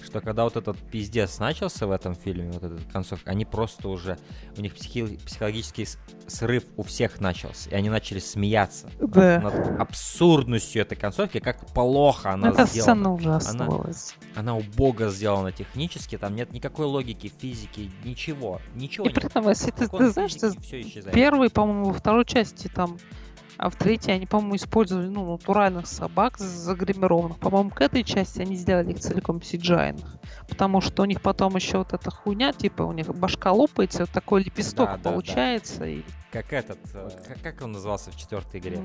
что 0.03 0.21
когда 0.21 0.43
вот 0.43 0.55
этот 0.55 0.77
пиздец 0.77 1.39
начался 1.39 1.87
в 1.87 1.91
этом 1.91 2.15
фильме, 2.15 2.51
вот 2.51 2.63
этот 2.63 2.91
концовка, 2.91 3.29
они 3.31 3.45
просто 3.45 3.89
уже, 3.89 4.17
у 4.57 4.61
них 4.61 4.73
психи, 4.73 5.17
психологический 5.25 5.87
срыв 6.27 6.63
у 6.77 6.83
всех 6.83 7.19
начался, 7.19 7.69
и 7.69 7.73
они 7.73 7.89
начали 7.89 8.19
смеяться 8.19 8.89
да. 8.99 9.39
над, 9.39 9.53
над 9.53 9.79
абсурдностью 9.79 10.81
этой 10.81 10.95
концовки, 10.95 11.39
как 11.39 11.65
плохо 11.73 12.31
она 12.31 12.49
Это 12.49 12.65
сделана. 12.65 13.17
Она, 14.33 14.51
она 14.53 14.55
убого 14.55 15.09
сделана 15.09 15.51
технически, 15.51 16.17
там 16.17 16.35
нет 16.35 16.51
никакой 16.51 16.85
логики, 16.85 17.31
физики, 17.39 17.91
ничего, 18.03 18.61
ничего. 18.75 19.07
И 19.07 19.09
при 19.09 19.25
этом, 19.25 19.47
если 19.49 19.71
ты, 19.71 19.87
ты 19.87 20.09
знаешь, 20.09 20.33
ты 20.35 20.51
первый, 21.11 21.49
по-моему, 21.49 21.85
во 21.85 21.93
второй 21.93 22.25
части 22.25 22.69
там 22.73 22.97
а 23.61 23.69
в 23.69 23.75
третьей 23.75 24.13
они, 24.13 24.25
по-моему, 24.25 24.55
использовали 24.55 25.07
ну, 25.07 25.33
натуральных 25.33 25.85
собак 25.85 26.39
загримированных. 26.39 27.37
По-моему, 27.37 27.69
к 27.69 27.79
этой 27.81 28.03
части 28.03 28.41
они 28.41 28.55
сделали 28.55 28.93
их 28.93 28.99
целиком 28.99 29.37
cgi 29.37 30.03
Потому 30.49 30.81
что 30.81 31.03
у 31.03 31.05
них 31.05 31.21
потом 31.21 31.55
еще 31.55 31.77
вот 31.77 31.93
эта 31.93 32.09
хуйня, 32.09 32.53
типа 32.53 32.81
у 32.81 32.91
них 32.91 33.05
башка 33.15 33.51
лопается, 33.51 33.99
вот 33.99 34.09
такой 34.09 34.43
лепесток 34.43 34.89
да, 34.89 35.11
получается. 35.11 35.77
Да, 35.77 35.85
да. 35.85 35.91
И 35.91 36.03
как 36.31 36.53
этот, 36.53 36.79
э, 36.93 37.09
как, 37.27 37.41
как 37.41 37.61
он 37.61 37.73
назывался 37.73 38.09
в 38.09 38.15
четвертой 38.15 38.61
игре? 38.61 38.79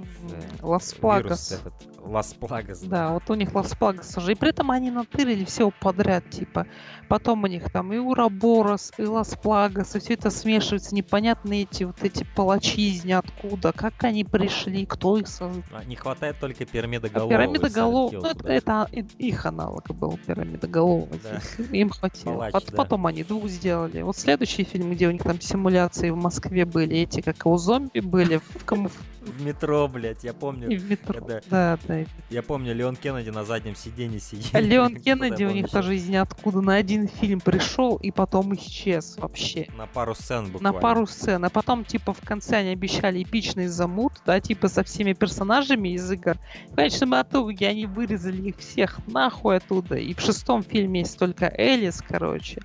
Las 0.62 0.92
Plagas. 0.92 1.62
Las 2.00 2.34
Plagas. 2.34 2.80
Да, 2.80 3.10
вот 3.12 3.30
у 3.30 3.34
них 3.34 3.54
Las 3.54 3.72
Plagas 3.76 4.16
уже. 4.16 4.32
И 4.32 4.34
при 4.34 4.50
этом 4.50 4.72
они 4.72 4.90
натырили 4.90 5.44
все 5.44 5.70
подряд, 5.70 6.28
типа. 6.28 6.66
Потом 7.08 7.44
у 7.44 7.46
них 7.46 7.70
там 7.70 7.92
и 7.92 7.98
Уроборос, 7.98 8.92
и 8.98 9.04
Las 9.04 9.36
Plagas, 9.40 9.94
и 9.94 10.00
все 10.00 10.14
это 10.14 10.30
смешивается. 10.30 10.92
Непонятные 10.92 11.62
эти 11.62 11.84
вот 11.84 12.02
эти 12.02 12.26
палачи 12.34 12.90
из 12.90 13.04
ниоткуда. 13.04 13.72
Как 13.72 14.02
они 14.02 14.24
пришли 14.24 14.65
пришли, 14.70 14.86
кто 14.86 15.16
их 15.16 15.28
создал. 15.28 15.62
А, 15.72 15.84
Не 15.84 15.96
хватает 15.96 16.36
только 16.40 16.64
пирамида 16.64 17.08
А 17.08 17.10
голов. 17.10 17.30
Пирамида 17.30 17.70
голов, 17.70 18.12
ну, 18.12 18.24
это, 18.24 18.48
это 18.48 18.88
и- 18.92 19.04
их 19.18 19.46
аналог 19.46 19.86
был, 19.88 20.18
пирамида 20.26 20.66
голов. 20.68 21.08
Да. 21.22 21.40
Им 21.76 21.90
хватило. 21.90 22.32
Палач, 22.34 22.52
Пот- 22.52 22.70
да. 22.70 22.76
Потом 22.76 23.06
они 23.06 23.24
двух 23.24 23.46
сделали. 23.48 24.02
Вот 24.02 24.16
следующий 24.16 24.64
фильм, 24.64 24.92
где 24.92 25.08
у 25.08 25.10
них 25.10 25.22
там 25.22 25.40
симуляции 25.40 26.10
в 26.10 26.16
Москве 26.16 26.64
были, 26.64 26.96
эти 26.96 27.20
как 27.20 27.44
у 27.46 27.56
зомби 27.58 28.00
были 28.00 28.36
в 28.38 28.64
камуф... 28.64 28.92
В 29.26 29.42
метро, 29.44 29.88
блядь, 29.88 30.22
я 30.22 30.30
и 30.30 30.34
помню. 30.34 30.68
в 30.78 30.88
метро. 30.88 31.14
когда- 31.14 31.40
Да, 31.50 31.78
да. 31.88 32.04
Я 32.30 32.44
помню, 32.44 32.72
Леон 32.72 32.94
Кеннеди 32.94 33.30
на 33.30 33.44
заднем 33.44 33.74
сиденье 33.74 34.20
сидел. 34.20 34.50
А 34.52 34.60
Леон 34.60 34.94
Кеннеди 35.02 35.42
у 35.42 35.50
них 35.50 35.68
тоже 35.68 35.96
из 35.96 36.08
ниоткуда 36.08 36.60
на 36.60 36.76
один 36.76 37.08
фильм 37.08 37.40
пришел 37.40 37.96
и 37.96 38.12
потом 38.12 38.54
исчез 38.54 39.16
вообще. 39.18 39.66
На 39.76 39.88
пару 39.88 40.14
сцен 40.14 40.44
На 40.44 40.50
буквально. 40.52 40.78
пару 40.80 41.06
сцен. 41.08 41.44
А 41.44 41.50
потом, 41.50 41.84
типа, 41.84 42.12
в 42.12 42.20
конце 42.20 42.58
они 42.58 42.68
обещали 42.70 43.20
эпичный 43.24 43.66
замут, 43.66 44.12
да, 44.24 44.40
типа, 44.40 44.55
со 44.64 44.82
всеми 44.82 45.12
персонажами 45.12 45.90
из 45.90 46.10
игр. 46.10 46.36
В 46.70 46.74
конечном 46.74 47.20
итоге 47.20 47.68
они 47.68 47.86
вырезали 47.86 48.48
их 48.48 48.58
всех 48.58 48.98
нахуй 49.06 49.56
оттуда. 49.58 49.96
И 49.96 50.14
в 50.14 50.20
шестом 50.20 50.62
фильме 50.62 51.00
есть 51.00 51.18
только 51.18 51.52
Элис, 51.56 52.02
короче. 52.06 52.60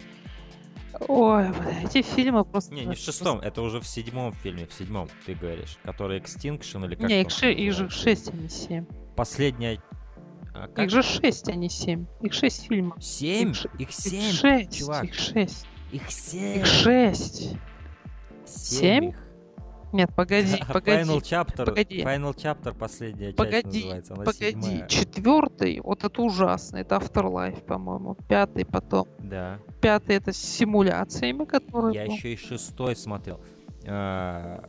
Ой, 1.07 1.49
бля, 1.49 1.81
эти 1.83 2.01
фильмы 2.03 2.45
просто... 2.45 2.73
Не, 2.73 2.85
не 2.85 2.95
в 2.95 2.99
шестом, 2.99 3.39
это 3.39 3.61
уже 3.61 3.79
в 3.79 3.87
седьмом 3.87 4.33
фильме, 4.33 4.67
в 4.67 4.73
седьмом, 4.73 5.09
ты 5.25 5.33
говоришь, 5.33 5.77
который 5.83 6.19
Extinction 6.19 6.85
или 6.85 6.95
как 6.95 7.09
Не, 7.09 7.21
их, 7.21 7.31
ше- 7.31 7.51
их 7.51 7.73
же 7.73 7.83
называется? 7.85 8.03
шесть, 8.03 8.29
а 8.33 8.37
не 8.37 8.49
семь. 8.49 8.85
Последняя... 9.15 9.81
а, 10.53 10.67
как? 10.67 10.85
Их 10.85 10.91
же 10.91 11.01
шесть, 11.01 11.49
а 11.49 11.53
не 11.53 11.69
семь. 11.69 12.05
Их 12.21 12.33
шесть 12.33 12.67
фильмов. 12.67 13.03
Семь? 13.03 13.49
их 13.49 13.55
ш- 13.55 13.69
Их 13.79 13.89
Их 13.89 13.95
семь, 13.95 14.31
шесть, 14.31 14.77
чувак. 14.77 15.03
их 15.05 15.13
шесть. 15.15 15.65
Их 15.91 16.11
семь. 16.11 16.59
Их 16.59 16.65
шесть. 16.67 17.49
семь? 18.45 19.09
их. 19.09 19.15
Нет, 19.93 20.09
погоди, 20.15 20.57
погоди. 20.73 21.01
Final 21.11 21.21
Chapter, 21.21 21.65
погоди. 21.65 22.01
Final 22.03 22.33
Chapter 22.35 22.77
последняя 22.77 23.27
часть 23.33 23.37
Погоди, 23.37 23.79
называется, 23.81 24.13
она 24.13 24.23
погоди, 24.23 24.61
седьмая. 24.61 24.87
четвертый, 24.87 25.79
вот 25.81 26.03
это 26.03 26.21
ужасно, 26.21 26.77
это 26.77 26.95
Afterlife, 26.95 27.61
по-моему. 27.63 28.15
Пятый 28.27 28.65
потом. 28.65 29.07
Да. 29.19 29.59
Пятый 29.81 30.15
это 30.15 30.31
с 30.31 30.37
симуляциями, 30.37 31.45
которые... 31.45 31.93
Я 31.95 32.03
еще 32.05 32.33
и 32.33 32.37
шестой 32.37 32.95
смотрел. 32.95 33.41
А, 33.87 34.63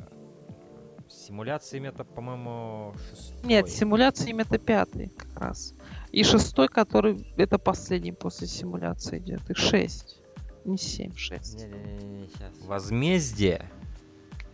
С 1.08 1.26
симуляциями 1.26 1.88
это, 1.88 2.04
по-моему, 2.04 2.94
шестой. 3.10 3.36
Нет, 3.46 3.68
с 3.68 3.74
симуляциями 3.74 4.42
это 4.42 4.58
пятый 4.58 5.08
как 5.10 5.38
раз. 5.40 5.74
И 6.10 6.24
шестой, 6.24 6.68
который 6.68 7.26
это 7.36 7.58
последний 7.58 8.12
после 8.12 8.46
симуляции 8.48 9.18
идет. 9.18 9.48
Их 9.50 9.56
шесть. 9.56 10.18
Не 10.64 10.78
семь, 10.78 11.14
шесть. 11.16 11.58
Не-не-не, 11.58 12.28
сейчас. 12.28 12.52
Возмездие. 12.66 13.68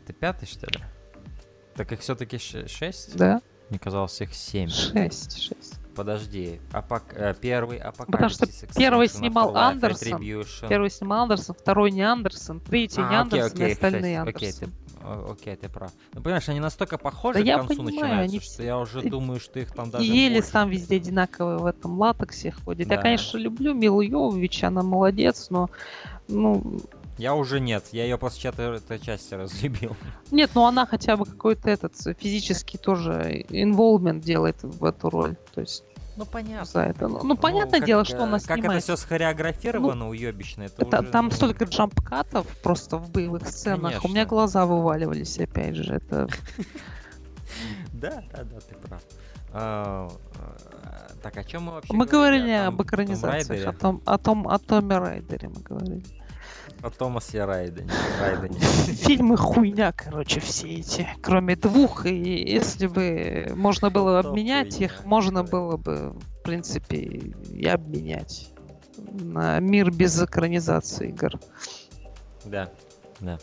Это 0.09 0.13
пятый, 0.15 0.47
что 0.47 0.67
ли? 0.67 0.81
Так 1.75 1.93
их 1.93 2.01
все-таки 2.01 2.39
шесть? 2.39 3.15
Да? 3.15 3.43
Мне 3.69 3.79
казалось, 3.79 4.19
их 4.23 4.35
семь. 4.35 4.69
Шесть, 4.71 5.43
шесть. 5.43 5.75
Подожди. 5.95 6.61
Апок... 6.73 7.03
э, 7.13 7.35
Первый 7.39 7.79
Потому 7.81 8.29
что 8.31 8.45
Апокалипсис. 8.45 8.69
первый 8.75 9.09
снимал 9.09 9.55
Андерсон. 9.55 10.23
Первый 10.69 10.91
снимал 10.91 11.25
Андерсон, 11.25 11.55
второй 11.59 11.91
не 11.91 12.01
Андерсон, 12.03 12.61
третий 12.61 13.01
не 13.03 13.05
А, 13.17 13.21
окей, 13.23 13.41
Андерсон, 13.41 13.59
и 13.61 13.63
окей, 13.65 13.73
остальные 13.75 14.25
шесть. 14.25 14.37
Окей, 14.37 14.49
Андерсон. 14.49 14.71
ты, 14.71 15.05
о- 15.07 15.33
окей, 15.33 15.57
ты 15.57 15.69
прав. 15.69 15.93
Ну, 16.15 16.23
понимаешь, 16.23 16.49
они 16.49 16.61
настолько 16.61 16.97
похожи 16.99 17.41
Да 17.41 17.43
к 17.43 17.47
я 17.47 17.59
концу 17.59 17.69
понимаю, 17.77 17.93
начинаются, 17.95 18.31
они 18.37 18.41
что 18.41 18.63
я 18.63 18.79
уже 18.79 19.03
и- 19.03 19.11
думаю, 19.11 19.41
что 19.41 19.59
их 19.61 19.73
там 19.75 19.89
И 19.89 19.91
даже 19.91 20.07
больше. 20.35 20.53
там 20.53 20.71
везде 20.71 20.97
одинаковый 20.97 21.59
в 21.59 21.67
этом 21.67 21.99
латексе 21.99 22.53
ходит. 22.53 22.89
Я, 22.89 22.97
Да. 22.97 23.03
конечно, 23.03 23.37
люблю 23.37 23.75
Милу 23.75 24.01
Йовович, 24.01 24.65
она 24.65 24.83
молодец, 24.83 25.49
но 25.51 25.69
ну, 26.29 26.81
Я 27.19 27.35
уже 27.35 27.59
нет, 27.61 27.85
я 27.93 28.05
ее 28.05 28.17
после 28.17 28.41
четвертой 28.43 28.99
части 29.01 29.35
разлюбил. 29.35 29.97
Нет, 30.31 30.51
ну 30.55 30.65
она 30.67 30.87
хотя 30.87 31.17
бы 31.17 31.25
какой-то 31.25 31.69
этот 31.69 31.95
физический 32.19 32.79
тоже 32.79 33.45
инволвмент 33.49 34.23
делает 34.25 34.63
в 34.63 34.85
эту 34.85 35.11
роль. 35.11 35.35
То 35.53 35.61
есть 35.63 35.83
Ну, 36.17 36.25
понятно. 36.27 36.65
за 36.65 36.81
это. 36.83 37.09
Ну, 37.09 37.21
ну, 37.25 37.37
понятное 37.37 37.81
как, 37.81 37.87
дело, 37.89 38.05
что 38.05 38.23
она 38.23 38.39
Как 38.39 38.51
это 38.51 38.61
снимает. 38.61 38.83
все 38.85 38.97
схореографировано, 38.97 40.09
уебищно, 40.09 40.63
это 40.63 40.83
Это- 40.87 41.01
уже, 41.01 41.11
там 41.11 41.25
ну, 41.27 41.31
столько 41.33 41.65
джамп-катов 41.65 42.47
просто 42.63 42.99
в 42.99 43.11
боевых 43.11 43.49
сценах. 43.49 44.05
У 44.05 44.09
меня 44.09 44.25
Конечно. 44.25 44.27
глаза 44.27 44.65
вываливались, 44.67 45.39
опять 45.41 45.75
же. 45.75 45.95
Это 45.95 46.29
Да, 47.93 48.23
да, 48.33 48.45
да, 48.45 48.61
ты 48.61 48.75
прав. 48.77 49.03
А, 49.53 50.09
а, 50.37 51.13
так, 51.23 51.37
о 51.37 51.43
чем 51.45 51.65
мы 51.65 51.73
вообще 51.73 51.93
мы 51.95 52.07
говорили 52.07 52.51
О 52.53 52.69
об 52.69 52.81
экранизациях, 52.83 53.67
о 53.67 53.73
том, 53.73 54.03
о 54.05 54.19
том, 54.19 54.47
о 54.47 54.59
Томе 54.59 54.99
Райдере 54.99 55.49
мы 55.49 55.61
говорили. 55.63 56.05
О 56.83 56.91
Томасе 56.91 57.45
Райдене. 57.45 57.91
Райдене. 58.21 58.59
Фильмы 58.61 59.37
хуйня, 59.37 59.93
короче, 59.93 60.41
все 60.41 60.69
эти. 60.69 61.09
Кроме 61.23 61.57
двух, 61.57 62.07
и 62.07 62.15
если 62.15 62.87
бы 62.87 63.53
можно 63.57 63.91
было 63.91 64.21
Что 64.21 64.31
обменять 64.31 64.75
хуйня, 64.75 64.87
их, 64.87 65.05
можно 65.05 65.43
да. 65.43 65.51
было 65.51 65.77
бы, 65.77 66.11
в 66.11 66.43
принципе, 66.45 66.97
и 66.97 67.67
обменять 67.67 68.49
на 68.97 69.59
мир 69.61 69.91
без 69.91 70.23
экранизации 70.23 71.09
игр. 71.09 71.33
Да, 72.45 72.71
да. 73.21 73.39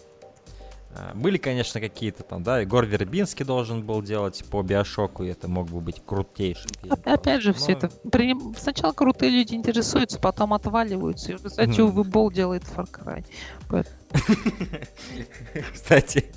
А, 0.98 1.14
Были, 1.14 1.38
конечно, 1.38 1.82
какие-то 1.82 2.24
там, 2.24 2.42
да, 2.44 2.60
Егор 2.60 2.86
Вербинский 2.86 3.44
должен 3.46 3.84
был 3.84 4.02
делать 4.02 4.44
по 4.50 4.62
Биошоку, 4.64 5.24
и 5.24 5.28
это 5.28 5.50
мог 5.50 5.68
бы 5.70 5.82
быть. 5.82 6.02
Оп- 6.90 7.00
Опять 7.06 7.42
же, 7.42 7.54
все 7.54 7.74
Но- 7.74 7.78
это 7.80 7.92
приним- 8.10 8.56
сначала 8.58 8.94
крутые 8.94 9.32
люди 9.32 9.56
интересуются, 9.56 10.20
потом 10.20 10.54
отваливаются. 10.54 11.32
И 11.32 11.36
результате 11.36 11.82
Мгм. 11.84 11.90
Увы 11.92 12.04
Болл 12.06 12.32
делает 12.32 12.64
Far 12.64 12.88
Cry. 12.90 13.26
Кстати, 15.74 16.32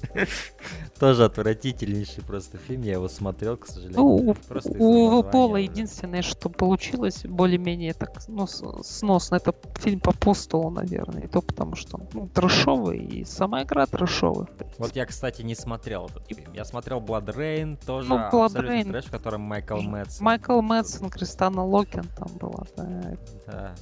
тоже 0.98 1.24
отвратительнейший 1.24 2.22
просто 2.24 2.58
фильм, 2.58 2.82
я 2.82 2.92
его 2.94 3.08
смотрел, 3.08 3.56
к 3.56 3.66
сожалению. 3.66 3.98
Ну, 3.98 4.14
у, 4.16 4.34
Просто 4.34 4.70
уже. 4.70 5.62
единственное, 5.62 6.22
что 6.22 6.48
получилось 6.48 7.22
более-менее 7.24 7.94
так 7.94 8.10
ну, 8.28 8.46
сносно, 8.46 9.36
это 9.36 9.54
фильм 9.76 10.00
по 10.00 10.12
постулу, 10.12 10.70
наверное. 10.70 11.22
И 11.22 11.26
то 11.26 11.40
потому, 11.40 11.76
что 11.76 11.98
он 11.98 12.08
ну, 12.12 12.28
трэшовый, 12.28 12.98
и 12.98 13.24
сама 13.24 13.62
игра 13.62 13.86
трэшовая. 13.86 14.46
принципе. 14.46 14.74
Вот 14.78 14.96
я, 14.96 15.06
кстати, 15.06 15.42
не 15.42 15.54
смотрел 15.54 16.06
этот 16.06 16.26
фильм. 16.26 16.52
Я 16.52 16.64
смотрел 16.64 17.00
Blood 17.00 17.26
Rain, 17.34 17.78
тоже 17.84 18.08
Ну, 18.08 18.16
Blood 18.16 18.54
Rain. 18.54 18.90
трэш, 18.90 19.06
в 19.06 19.10
котором 19.10 19.42
Майкл 19.42 19.80
Мэтсон. 19.80 20.24
Майкл 20.24 20.60
Мэтсон, 20.60 21.10
Кристана 21.10 21.64
Локен 21.64 22.04
там 22.16 22.28
была. 22.38 22.64
да. 22.76 23.16
Да. 23.46 23.74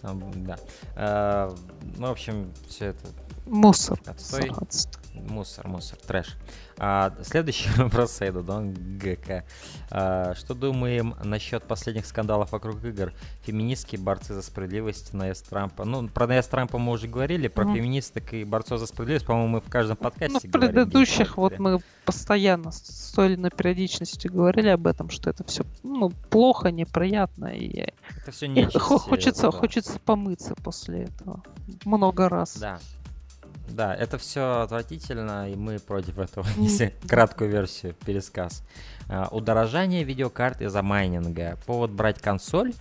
Там, 0.00 0.22
да. 0.44 0.58
А, 0.96 1.54
ну, 1.98 2.06
в 2.06 2.10
общем, 2.10 2.52
все 2.68 2.86
это 2.86 3.06
Мусор. 3.46 4.00
Отстой. 4.06 4.50
Отстой. 4.56 4.99
Мусор, 5.12 5.66
мусор, 5.66 5.98
трэш. 5.98 6.36
А, 6.78 7.12
следующий 7.22 7.68
вопрос 7.76 8.12
Сейду, 8.12 8.42
Дон 8.42 8.72
ГК. 8.72 9.44
А, 9.90 10.34
что 10.34 10.54
думаем 10.54 11.14
насчет 11.24 11.64
последних 11.64 12.06
скандалов 12.06 12.52
вокруг 12.52 12.82
игр? 12.84 13.12
Феминистки, 13.42 13.96
борцы 13.96 14.34
за 14.34 14.42
справедливость, 14.42 15.12
Наэс 15.12 15.42
Трампа. 15.42 15.84
Ну, 15.84 16.08
про 16.08 16.26
Наэс 16.28 16.46
Трампа 16.46 16.78
мы 16.78 16.92
уже 16.92 17.08
говорили, 17.08 17.48
про 17.48 17.64
Мгм. 17.64 17.74
феминисток 17.74 18.32
и 18.32 18.44
борцов 18.44 18.78
за 18.78 18.86
справедливость, 18.86 19.26
по-моему, 19.26 19.48
мы 19.48 19.60
в 19.60 19.68
каждом 19.68 19.96
подкасте 19.96 20.32
Ну, 20.32 20.38
в 20.48 20.52
говорим, 20.52 20.72
предыдущих 20.74 21.36
вот 21.36 21.58
мы 21.58 21.80
постоянно 22.04 22.70
с 22.70 23.12
той 23.14 23.26
или 23.26 23.34
иной 23.34 23.50
периодичностью 23.50 24.32
говорили 24.32 24.68
об 24.68 24.86
этом, 24.86 25.10
что 25.10 25.28
это 25.30 25.42
все 25.44 25.64
ну, 25.82 26.10
плохо, 26.30 26.70
неприятно. 26.70 27.46
И 27.46 27.92
Это 28.22 28.30
все 28.30 28.46
нечисть. 28.46 28.78
хо- 28.78 28.98
хочется, 28.98 29.50
да. 29.50 29.50
хочется 29.50 29.98
помыться 29.98 30.54
после 30.62 31.02
этого. 31.04 31.42
Много 31.84 32.28
раз. 32.28 32.56
Да. 32.58 32.78
Да, 33.70 33.94
это 33.94 34.18
все 34.18 34.62
отвратительно, 34.62 35.50
и 35.50 35.56
мы 35.56 35.78
против 35.78 36.18
этого. 36.18 36.46
Если 36.56 36.94
краткую 37.08 37.50
версию, 37.50 37.94
пересказ. 37.94 38.62
А, 39.08 39.28
Удорожание 39.30 40.04
видеокарт 40.04 40.60
из-за 40.60 40.82
майнинга. 40.82 41.58
Повод 41.66 41.90
брать 41.90 42.20
консоль, 42.20 42.72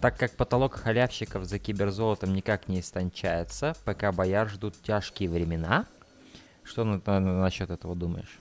так 0.00 0.16
как 0.18 0.32
потолок 0.32 0.74
халявщиков 0.74 1.44
за 1.44 1.58
киберзолотом 1.58 2.34
никак 2.34 2.68
не 2.68 2.80
истончается, 2.80 3.74
ПК 3.84 4.12
Бояр 4.12 4.48
ждут 4.48 4.80
тяжкие 4.82 5.28
времена. 5.30 5.86
Что 6.64 6.84
на- 6.84 7.00
на- 7.06 7.20
насчет 7.20 7.70
этого 7.70 7.94
думаешь? 7.94 8.38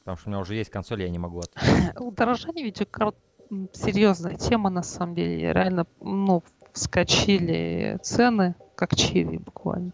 Потому 0.00 0.16
что 0.18 0.28
у 0.28 0.30
меня 0.32 0.40
уже 0.40 0.54
есть 0.54 0.70
консоль, 0.70 1.02
я 1.02 1.08
не 1.10 1.18
могу 1.18 1.40
от... 1.40 1.52
Удорожание 2.00 2.64
видеокарт 2.64 3.14
серьезная 3.72 4.36
тема 4.36 4.68
на 4.70 4.82
самом 4.82 5.14
деле. 5.14 5.52
Реально, 5.52 5.86
ну, 6.00 6.42
вскочили 6.72 7.98
цены, 8.02 8.54
как 8.78 8.94
чиви 8.94 9.38
буквально. 9.38 9.90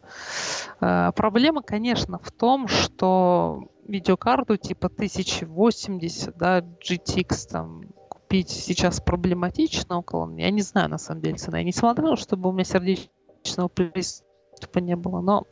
А, 0.79 1.11
проблема, 1.12 1.62
конечно, 1.62 2.18
в 2.23 2.31
том, 2.31 2.68
что 2.68 3.70
видеокарту 3.88 4.59
типа 4.59 4.88
1080, 4.88 6.37
да, 6.37 6.61
GTX 6.61 7.49
там 7.51 7.85
купить 8.11 8.51
сейчас 8.51 9.01
проблематично 9.01 9.99
около. 9.99 10.31
Я 10.37 10.51
не 10.51 10.61
знаю, 10.61 10.90
на 10.90 10.99
самом 10.99 11.23
деле, 11.23 11.37
цена. 11.37 11.59
Я 11.59 11.64
не 11.64 11.73
смотрел, 11.73 12.16
чтобы 12.16 12.51
у 12.51 12.53
меня 12.53 12.64
сердечного 12.64 13.68
приступа 13.68 14.81
не 14.81 14.97
было, 14.97 15.23
но 15.23 15.47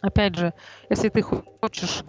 опять 0.00 0.34
же, 0.34 0.52
если 0.90 1.10
ты 1.10 1.22
хочешь 1.22 2.04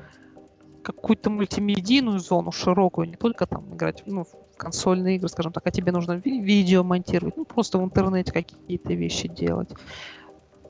какую-то 0.83 1.29
мультимедийную 1.29 2.19
зону 2.19 2.51
широкую, 2.51 3.07
не 3.07 3.15
только 3.15 3.45
там 3.45 3.73
играть 3.73 4.03
ну, 4.05 4.23
в 4.23 4.57
консольные 4.57 5.15
игры, 5.15 5.29
скажем 5.29 5.53
так, 5.53 5.65
а 5.65 5.71
тебе 5.71 5.91
нужно 5.91 6.13
ви- 6.13 6.41
видео 6.41 6.83
монтировать, 6.83 7.37
ну 7.37 7.45
просто 7.45 7.77
в 7.77 7.83
интернете 7.83 8.31
какие-то 8.31 8.93
вещи 8.93 9.27
делать. 9.27 9.69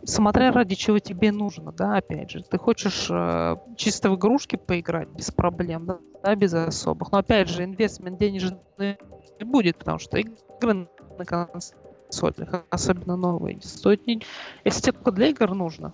Смотря 0.05 0.51
ради 0.51 0.75
чего 0.75 0.99
тебе 0.99 1.31
нужно, 1.31 1.71
да, 1.71 1.97
опять 1.97 2.31
же. 2.31 2.43
Ты 2.43 2.57
хочешь 2.57 3.07
э, 3.09 3.55
чисто 3.77 4.09
в 4.09 4.15
игрушки 4.15 4.55
поиграть 4.55 5.09
без 5.09 5.31
проблем, 5.31 5.85
да, 5.85 5.99
да, 6.23 6.35
без 6.35 6.53
особых. 6.53 7.11
Но 7.11 7.19
опять 7.19 7.49
же, 7.49 7.63
инвестмент 7.63 8.19
денежный 8.19 8.97
не 9.39 9.45
будет, 9.45 9.77
потому 9.77 9.99
что 9.99 10.17
игры 10.17 10.87
на 11.17 11.25
консолях, 11.25 12.65
особенно 12.69 13.15
новые, 13.15 13.61
стоят 13.61 14.05
не... 14.07 14.21
Если 14.63 14.81
тебе 14.81 14.93
только 14.93 15.11
для 15.11 15.27
игр 15.27 15.53
нужно, 15.53 15.93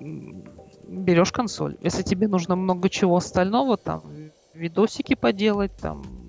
берешь 0.00 1.32
консоль. 1.32 1.76
Если 1.80 2.02
тебе 2.02 2.28
нужно 2.28 2.56
много 2.56 2.88
чего 2.88 3.16
остального, 3.16 3.76
там, 3.76 4.02
видосики 4.54 5.14
поделать, 5.14 5.76
там, 5.76 6.25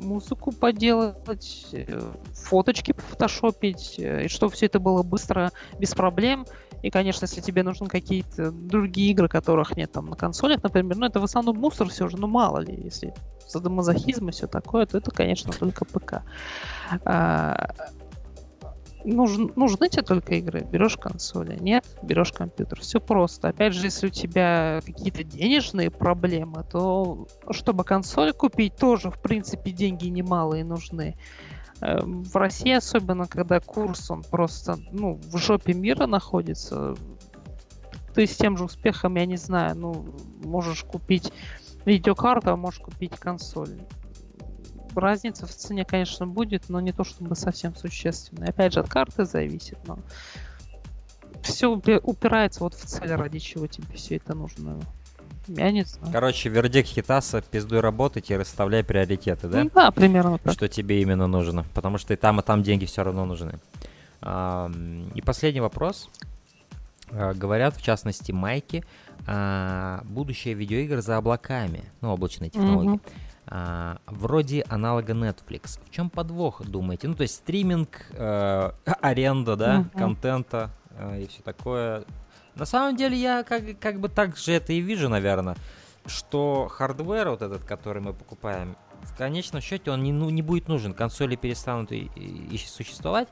музыку 0.00 0.52
поделать, 0.52 1.66
э, 1.72 2.12
фоточки 2.32 2.94
фотошопить, 2.96 3.96
э, 3.98 4.24
и 4.24 4.28
чтобы 4.28 4.52
все 4.52 4.66
это 4.66 4.80
было 4.80 5.02
быстро, 5.02 5.52
без 5.78 5.94
проблем. 5.94 6.46
И, 6.82 6.90
конечно, 6.90 7.26
если 7.26 7.40
тебе 7.40 7.62
нужны 7.62 7.88
какие-то 7.88 8.50
другие 8.50 9.10
игры, 9.10 9.28
которых 9.28 9.76
нет 9.76 9.92
там 9.92 10.06
на 10.06 10.16
консолях, 10.16 10.62
например, 10.62 10.96
ну 10.96 11.06
это 11.06 11.20
в 11.20 11.24
основном 11.24 11.58
мусор 11.58 11.88
все 11.88 12.08
же, 12.08 12.16
ну 12.16 12.26
мало 12.26 12.58
ли, 12.58 12.74
если 12.82 13.12
садомазохизм 13.46 14.28
и 14.28 14.32
все 14.32 14.46
такое, 14.46 14.86
то 14.86 14.98
это, 14.98 15.10
конечно, 15.10 15.52
только 15.52 15.84
ПК. 15.84 16.22
А, 17.04 17.70
нужен, 19.04 19.52
нужны 19.56 19.88
тебе 19.88 20.02
только 20.02 20.34
игры, 20.34 20.66
берешь 20.70 20.96
консоли. 20.96 21.56
Нет, 21.60 21.84
берешь 22.02 22.32
компьютер. 22.32 22.80
Все 22.80 23.00
просто. 23.00 23.48
Опять 23.48 23.74
же, 23.74 23.86
если 23.86 24.08
у 24.08 24.10
тебя 24.10 24.80
какие-то 24.84 25.24
денежные 25.24 25.90
проблемы, 25.90 26.64
то 26.70 27.26
чтобы 27.50 27.84
консоль 27.84 28.32
купить, 28.32 28.76
тоже, 28.76 29.10
в 29.10 29.20
принципе, 29.20 29.70
деньги 29.70 30.08
немалые 30.08 30.64
нужны. 30.64 31.16
Э, 31.80 32.00
в 32.02 32.36
России 32.36 32.72
особенно, 32.72 33.26
когда 33.26 33.60
курс, 33.60 34.10
он 34.10 34.22
просто, 34.22 34.78
ну, 34.92 35.20
в 35.22 35.36
жопе 35.38 35.74
мира 35.74 36.06
находится, 36.06 36.94
ты 38.14 38.26
с 38.26 38.36
тем 38.36 38.56
же 38.56 38.64
успехом, 38.64 39.16
я 39.16 39.26
не 39.26 39.36
знаю, 39.36 39.76
ну, 39.76 40.04
можешь 40.44 40.84
купить 40.84 41.32
видеокарту, 41.84 42.50
а 42.50 42.56
можешь 42.56 42.80
купить 42.80 43.16
консоль 43.16 43.78
разница 44.96 45.46
в 45.46 45.50
цене, 45.50 45.84
конечно, 45.84 46.26
будет, 46.26 46.68
но 46.68 46.80
не 46.80 46.92
то 46.92 47.04
чтобы 47.04 47.36
совсем 47.36 47.74
существенная. 47.76 48.48
Опять 48.48 48.72
же, 48.72 48.80
от 48.80 48.88
карты 48.88 49.24
зависит, 49.24 49.78
но 49.86 49.98
все 51.42 51.68
упирается 51.68 52.60
вот 52.60 52.74
в 52.74 52.84
цель, 52.84 53.12
ради 53.12 53.38
чего 53.38 53.66
тебе 53.66 53.86
все 53.94 54.16
это 54.16 54.34
нужно. 54.34 54.80
Я 55.48 55.70
не 55.70 55.84
знаю. 55.84 56.12
Короче, 56.12 56.48
вердикт 56.48 56.88
Хитаса, 56.88 57.42
пиздуй 57.42 57.80
работать 57.80 58.30
и 58.30 58.36
расставляй 58.36 58.84
приоритеты, 58.84 59.48
да? 59.48 59.64
Ну, 59.64 59.70
да, 59.74 59.90
примерно 59.90 60.38
так. 60.38 60.52
Что 60.52 60.68
тебе 60.68 61.02
именно 61.02 61.26
нужно. 61.26 61.64
Потому 61.74 61.98
что 61.98 62.14
и 62.14 62.16
там, 62.16 62.40
и 62.40 62.42
там 62.42 62.62
деньги 62.62 62.84
все 62.84 63.02
равно 63.02 63.24
нужны. 63.24 63.58
И 64.22 65.22
последний 65.22 65.60
вопрос. 65.60 66.08
А, 67.10 67.34
говорят, 67.34 67.76
в 67.76 67.82
частности, 67.82 68.30
Майки, 68.32 68.84
а, 69.26 70.02
будущее 70.04 70.54
видеоигр 70.54 71.00
за 71.00 71.16
облаками, 71.16 71.84
ну, 72.00 72.12
облачные 72.12 72.50
технологии. 72.50 72.96
Mm-hmm 72.96 73.29
а, 73.52 73.98
вроде 74.06 74.64
аналога 74.68 75.12
Netflix. 75.12 75.80
В 75.84 75.90
чем 75.90 76.08
подвох, 76.08 76.62
думаете? 76.64 77.08
Ну, 77.08 77.14
то 77.16 77.22
есть 77.22 77.34
стриминг, 77.34 78.06
э, 78.12 78.70
аренда, 79.00 79.56
да, 79.56 79.76
uh-huh. 79.78 79.98
контента 79.98 80.70
э, 80.90 81.22
и 81.22 81.26
все 81.26 81.42
такое. 81.42 82.04
На 82.54 82.64
самом 82.64 82.96
деле 82.96 83.16
я 83.16 83.42
как, 83.42 83.78
как 83.80 83.98
бы 83.98 84.08
так 84.08 84.36
же 84.36 84.52
это 84.52 84.72
и 84.72 84.80
вижу, 84.80 85.08
наверное, 85.08 85.56
что 86.06 86.68
hardware 86.68 87.30
вот 87.30 87.42
этот, 87.42 87.64
который 87.64 88.00
мы 88.00 88.12
покупаем, 88.12 88.76
в 89.02 89.16
конечном 89.16 89.60
счете 89.60 89.90
он 89.90 90.04
не, 90.04 90.12
ну, 90.12 90.30
не 90.30 90.42
будет 90.42 90.68
нужен. 90.68 90.94
Консоли 90.94 91.34
перестанут 91.34 91.90
и, 91.90 92.08
и, 92.14 92.54
и 92.54 92.58
существовать. 92.58 93.28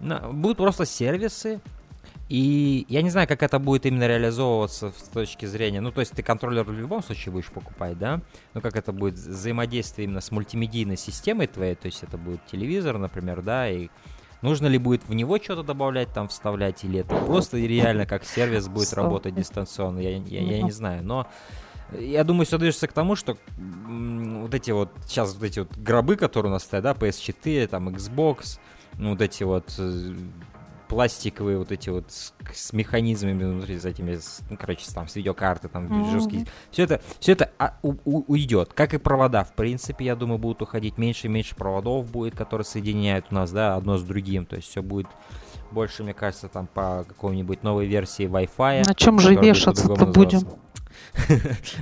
Будут 0.00 0.56
просто 0.56 0.86
сервисы, 0.86 1.60
и 2.28 2.84
я 2.88 3.00
не 3.00 3.08
знаю, 3.08 3.26
как 3.26 3.42
это 3.42 3.58
будет 3.58 3.86
именно 3.86 4.06
реализовываться 4.06 4.92
с 4.96 5.08
точки 5.08 5.46
зрения... 5.46 5.80
Ну, 5.80 5.90
то 5.90 6.00
есть 6.00 6.12
ты 6.12 6.22
контроллер 6.22 6.64
в 6.64 6.72
любом 6.72 7.02
случае 7.02 7.32
будешь 7.32 7.50
покупать, 7.50 7.98
да? 7.98 8.20
Но 8.52 8.60
как 8.60 8.76
это 8.76 8.92
будет 8.92 9.14
взаимодействие 9.14 10.04
именно 10.04 10.20
с 10.20 10.30
мультимедийной 10.30 10.98
системой 10.98 11.46
твоей, 11.46 11.74
то 11.74 11.86
есть 11.86 12.02
это 12.02 12.18
будет 12.18 12.44
телевизор, 12.46 12.98
например, 12.98 13.40
да, 13.40 13.70
и 13.70 13.88
нужно 14.42 14.66
ли 14.66 14.76
будет 14.76 15.08
в 15.08 15.14
него 15.14 15.38
что-то 15.38 15.62
добавлять, 15.62 16.12
там, 16.12 16.28
вставлять, 16.28 16.84
или 16.84 17.00
это 17.00 17.16
просто 17.16 17.56
реально 17.56 18.04
как 18.04 18.24
сервис 18.24 18.68
будет 18.68 18.92
работать 18.92 19.34
дистанционно, 19.34 19.98
я, 20.00 20.18
я, 20.18 20.42
я 20.42 20.62
не 20.62 20.72
знаю, 20.72 21.02
но... 21.04 21.26
Я 21.98 22.22
думаю, 22.22 22.44
все 22.44 22.58
движется 22.58 22.86
к 22.86 22.92
тому, 22.92 23.16
что 23.16 23.38
вот 23.56 24.52
эти 24.52 24.72
вот, 24.72 24.90
сейчас 25.06 25.32
вот 25.32 25.42
эти 25.42 25.60
вот 25.60 25.74
гробы, 25.74 26.16
которые 26.16 26.50
у 26.50 26.52
нас 26.52 26.64
стоят, 26.64 26.84
да, 26.84 26.92
PS4, 26.92 27.66
там, 27.66 27.88
Xbox, 27.88 28.58
ну, 28.98 29.10
вот 29.10 29.22
эти 29.22 29.42
вот 29.44 29.74
э, 29.78 30.14
пластиковые 30.88 31.58
вот 31.58 31.70
эти 31.70 31.90
вот 31.90 32.10
с, 32.10 32.32
с 32.52 32.72
механизмами 32.72 33.44
внутри, 33.44 33.78
с 33.78 33.84
этими, 33.84 34.16
с, 34.16 34.40
ну, 34.50 34.56
короче, 34.56 34.84
там, 34.92 35.06
с 35.08 35.16
видеокарты, 35.16 35.68
там, 35.68 35.86
mm-hmm. 35.86 36.10
жесткие. 36.10 36.46
Все 36.70 36.84
это, 36.84 37.00
все 37.20 37.32
это 37.32 37.50
а, 37.58 37.78
у, 37.82 37.94
у, 38.04 38.24
уйдет. 38.26 38.72
Как 38.72 38.94
и 38.94 38.98
провода, 38.98 39.44
в 39.44 39.54
принципе, 39.54 40.06
я 40.06 40.16
думаю, 40.16 40.38
будут 40.38 40.62
уходить 40.62 40.98
меньше 40.98 41.26
и 41.26 41.30
меньше 41.30 41.54
проводов 41.54 42.10
будет, 42.10 42.36
которые 42.36 42.64
соединяют 42.64 43.26
у 43.30 43.34
нас, 43.34 43.50
да, 43.50 43.76
одно 43.76 43.98
с 43.98 44.02
другим. 44.02 44.46
То 44.46 44.56
есть 44.56 44.68
все 44.68 44.82
будет 44.82 45.08
больше, 45.70 46.02
мне 46.02 46.14
кажется, 46.14 46.48
там 46.48 46.66
по 46.66 47.04
какой-нибудь 47.06 47.62
новой 47.62 47.86
версии 47.86 48.26
Wi-Fi. 48.26 48.86
На 48.86 48.94
чем 48.94 49.18
же 49.18 49.34
вешаться-то 49.34 50.06
будем? 50.06 50.40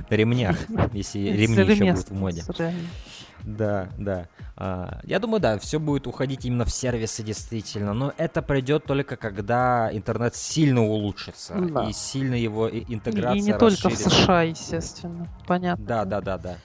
На 0.09 0.13
ремнях, 0.15 0.57
если 0.93 1.19
ремни 1.19 1.63
еще 1.63 1.91
будут 1.93 2.09
в 2.09 2.13
моде. 2.13 2.43
Да, 3.43 3.89
да. 3.97 4.27
А, 4.57 4.99
я 5.03 5.19
думаю, 5.19 5.39
да, 5.39 5.57
все 5.59 5.79
будет 5.79 6.07
уходить 6.07 6.43
именно 6.45 6.65
в 6.65 6.71
сервисы 6.71 7.23
действительно, 7.23 7.93
но 7.93 8.13
это 8.17 8.41
придет 8.41 8.85
только 8.85 9.15
когда 9.15 9.89
интернет 9.93 10.35
сильно 10.35 10.83
улучшится 10.83 11.53
да. 11.55 11.83
и 11.87 11.93
сильно 11.93 12.33
его 12.33 12.67
интеграция 12.69 13.39
И 13.39 13.41
не 13.41 13.57
только 13.57 13.89
в 13.89 13.95
США, 13.95 14.41
естественно, 14.41 15.27
понятно. 15.45 15.85
Да, 15.85 16.05
да, 16.05 16.21
да, 16.21 16.37
да. 16.37 16.57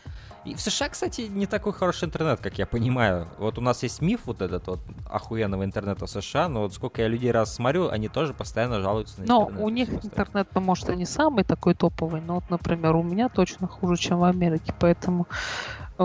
И 0.44 0.54
в 0.54 0.60
США, 0.60 0.88
кстати, 0.88 1.22
не 1.22 1.46
такой 1.46 1.72
хороший 1.72 2.06
интернет, 2.06 2.40
как 2.40 2.58
я 2.58 2.66
понимаю. 2.66 3.28
Вот 3.38 3.58
у 3.58 3.60
нас 3.60 3.82
есть 3.84 4.02
миф 4.02 4.22
вот 4.24 4.42
этот 4.42 4.66
вот 4.66 4.80
охуенного 5.08 5.64
интернета 5.64 6.06
в 6.06 6.10
США, 6.10 6.48
но 6.48 6.62
вот 6.62 6.74
сколько 6.74 7.00
я 7.02 7.08
людей 7.08 7.30
раз 7.30 7.54
смотрю, 7.54 7.88
они 7.88 8.08
тоже 8.08 8.34
постоянно 8.34 8.80
жалуются 8.80 9.20
на 9.20 9.26
но 9.26 9.42
интернет. 9.42 9.60
Но 9.60 9.64
у 9.64 9.68
них 9.68 9.88
интернет, 10.04 10.48
ну, 10.54 10.60
может, 10.60 10.88
и 10.90 10.96
не 10.96 11.06
самый 11.06 11.44
такой 11.44 11.74
топовый, 11.74 12.20
но 12.20 12.34
вот, 12.36 12.50
например, 12.50 12.96
у 12.96 13.02
меня 13.04 13.28
точно 13.28 13.68
хуже, 13.68 13.96
чем 13.96 14.18
в 14.18 14.24
Америке, 14.24 14.74
поэтому 14.80 15.28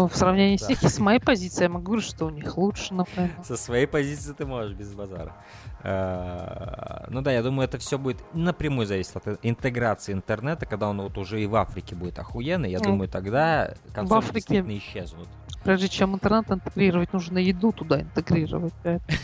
в 0.05 0.15
сравнении 0.15 0.57
с 0.57 0.69
них 0.69 0.83
и 0.83 0.87
с 0.87 0.99
моей 0.99 1.19
позиции 1.19 1.63
я 1.63 1.69
могу 1.69 1.85
говорить, 1.85 2.05
что 2.05 2.25
у 2.25 2.29
них 2.29 2.57
лучше, 2.57 2.93
например. 2.93 3.31
Со 3.43 3.57
своей 3.57 3.87
позиции 3.87 4.33
ты 4.33 4.45
можешь 4.45 4.73
без 4.73 4.93
базара. 4.93 5.33
А, 5.81 7.05
ну 7.09 7.21
да, 7.21 7.31
я 7.31 7.41
думаю, 7.41 7.67
это 7.67 7.77
все 7.77 7.97
будет 7.97 8.17
напрямую 8.33 8.85
зависеть 8.85 9.15
от 9.15 9.39
интеграции 9.41 10.13
интернета, 10.13 10.65
когда 10.65 10.89
он 10.89 11.01
вот 11.01 11.17
уже 11.17 11.41
и 11.41 11.47
в 11.47 11.55
Африке 11.55 11.95
будет 11.95 12.19
охуенный. 12.19 12.69
Я 12.69 12.79
ну, 12.79 12.85
думаю, 12.85 13.09
тогда 13.09 13.73
консоли 13.93 14.33
действительно 14.33 14.77
исчезнут. 14.77 15.27
Прежде 15.63 15.87
чем 15.87 16.13
интернет 16.13 16.51
интегрировать, 16.51 17.13
нужно 17.13 17.39
еду 17.39 17.71
туда 17.71 18.01
интегрировать. 18.01 18.73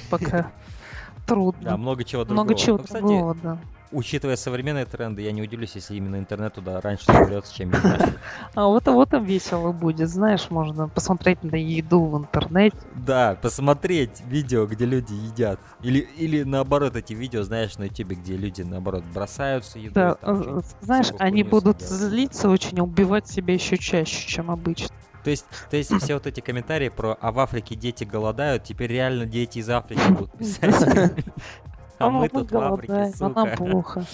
Пока 0.10 0.52
трудно. 1.28 1.72
Да, 1.72 1.78
много 1.78 2.04
чего 2.04 2.24
другого. 2.24 2.44
Много 2.44 2.60
чего 2.60 2.78
ну, 2.78 3.00
другого, 3.00 3.36
да 3.36 3.60
учитывая 3.94 4.36
современные 4.36 4.86
тренды, 4.86 5.22
я 5.22 5.32
не 5.32 5.42
удивлюсь, 5.42 5.72
если 5.76 5.96
именно 5.96 6.18
интернет 6.18 6.54
туда 6.54 6.82
раньше 6.82 7.06
доберется, 7.08 7.54
чем 7.56 7.72
я. 7.72 8.10
А 8.56 8.66
вот, 8.68 8.88
вот 8.88 9.10
там 9.10 9.24
весело 9.24 9.72
будет, 9.72 10.10
знаешь, 10.10 10.50
можно 10.50 10.88
посмотреть 10.88 11.44
на 11.44 11.56
еду 11.56 12.06
в 12.06 12.18
интернете. 12.18 12.76
Да, 12.96 13.38
посмотреть 13.42 14.22
видео, 14.28 14.66
где 14.66 14.86
люди 14.86 15.14
едят. 15.14 15.60
Или, 15.82 16.00
или 16.00 16.44
наоборот, 16.44 16.96
эти 16.96 17.14
видео, 17.14 17.44
знаешь, 17.44 17.78
на 17.78 17.84
ютубе, 17.84 18.16
где 18.16 18.36
люди, 18.38 18.62
наоборот, 18.62 19.04
бросаются 19.14 19.80
еду. 19.80 19.94
Да, 19.94 20.16
там, 20.16 20.62
знаешь, 20.82 21.12
они 21.20 21.44
будут 21.44 21.82
злиться 21.82 22.50
очень, 22.50 22.80
убивать 22.80 23.28
себя 23.28 23.54
еще 23.54 23.78
чаще, 23.78 24.28
чем 24.28 24.52
обычно. 24.52 24.90
То 25.24 25.30
есть, 25.30 25.46
то 25.70 25.78
есть 25.78 25.94
все 26.02 26.16
вот 26.16 26.28
эти 26.28 26.42
комментарии 26.42 26.90
про 26.90 27.18
«а 27.22 27.32
в 27.32 27.40
Африке 27.40 27.76
дети 27.76 28.04
голодают», 28.04 28.64
теперь 28.64 28.92
реально 28.92 29.26
дети 29.26 29.60
из 29.60 29.70
Африки 29.70 30.02
будут 30.10 30.32
писать. 30.38 31.14
А 32.04 32.10
мы 32.10 32.30
тут 32.30 32.52
в 32.52 33.14
сука. 33.16 33.30
Нам 33.36 33.56
плохо. 33.56 34.06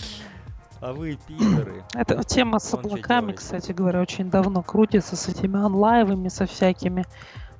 А 0.82 0.94
вы 0.94 1.18
пидоры. 1.28 1.84
Эта 1.94 2.24
тема 2.24 2.60
с 2.60 2.74
облаками, 2.74 3.34
кстати 3.34 3.74
говоря, 3.74 4.00
очень 4.00 4.30
давно 4.30 4.64
крутится, 4.64 5.18
с 5.18 5.28
этими 5.28 5.60
онлайвами, 5.60 6.30
со 6.30 6.46
всякими, 6.46 7.06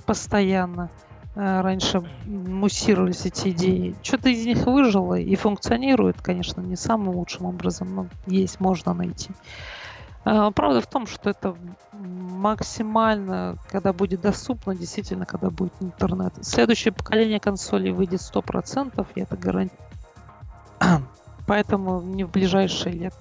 постоянно. 0.06 0.90
Э, 1.36 1.62
раньше 1.62 2.02
муссировались 2.26 3.26
эти 3.26 3.50
идеи. 3.50 3.96
Что-то 4.04 4.30
из 4.30 4.46
них 4.46 4.66
выжило 4.66 5.16
и 5.16 5.36
функционирует, 5.36 6.22
конечно, 6.22 6.62
не 6.62 6.78
самым 6.78 7.16
лучшим 7.16 7.46
образом, 7.46 7.94
но 7.94 8.08
есть, 8.26 8.62
можно 8.62 8.94
найти. 8.94 9.32
Э, 10.24 10.52
правда 10.56 10.80
в 10.80 10.88
том, 10.88 11.06
что 11.06 11.30
это 11.30 11.58
максимально, 11.92 13.58
когда 13.70 13.92
будет 13.92 14.22
доступно, 14.22 14.76
действительно, 14.76 15.26
когда 15.26 15.50
будет 15.50 15.74
интернет. 15.82 16.34
Следующее 16.42 16.94
поколение 16.94 17.42
консолей 17.42 17.92
выйдет 17.92 18.22
100%, 18.22 19.06
я 19.16 19.24
это 19.24 19.36
гарантирую 19.36 19.89
Поэтому 21.48 22.02
не 22.02 22.24
в 22.24 22.32
ближайшие 22.32 22.94
лет 22.96 23.14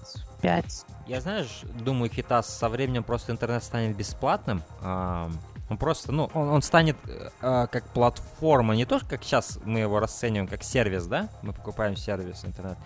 пять. 0.42 0.84
Я, 1.06 1.20
знаешь, 1.20 1.62
думаю, 1.80 2.10
Хитас 2.10 2.46
со 2.46 2.68
временем 2.68 3.02
просто 3.02 3.32
интернет 3.32 3.64
станет 3.64 3.96
бесплатным. 3.96 4.62
Он 5.70 5.76
просто, 5.76 6.12
ну, 6.12 6.30
он, 6.32 6.48
он 6.48 6.62
станет 6.62 6.96
э, 7.06 7.66
как 7.70 7.84
платформа, 7.92 8.74
не 8.74 8.86
то, 8.86 9.00
как 9.06 9.22
сейчас 9.22 9.58
мы 9.66 9.80
его 9.80 10.00
расцениваем 10.00 10.48
как 10.48 10.62
сервис, 10.62 11.06
да? 11.06 11.28
Мы 11.42 11.52
покупаем 11.52 11.94
сервис 11.94 12.42
интернет. 12.46 12.78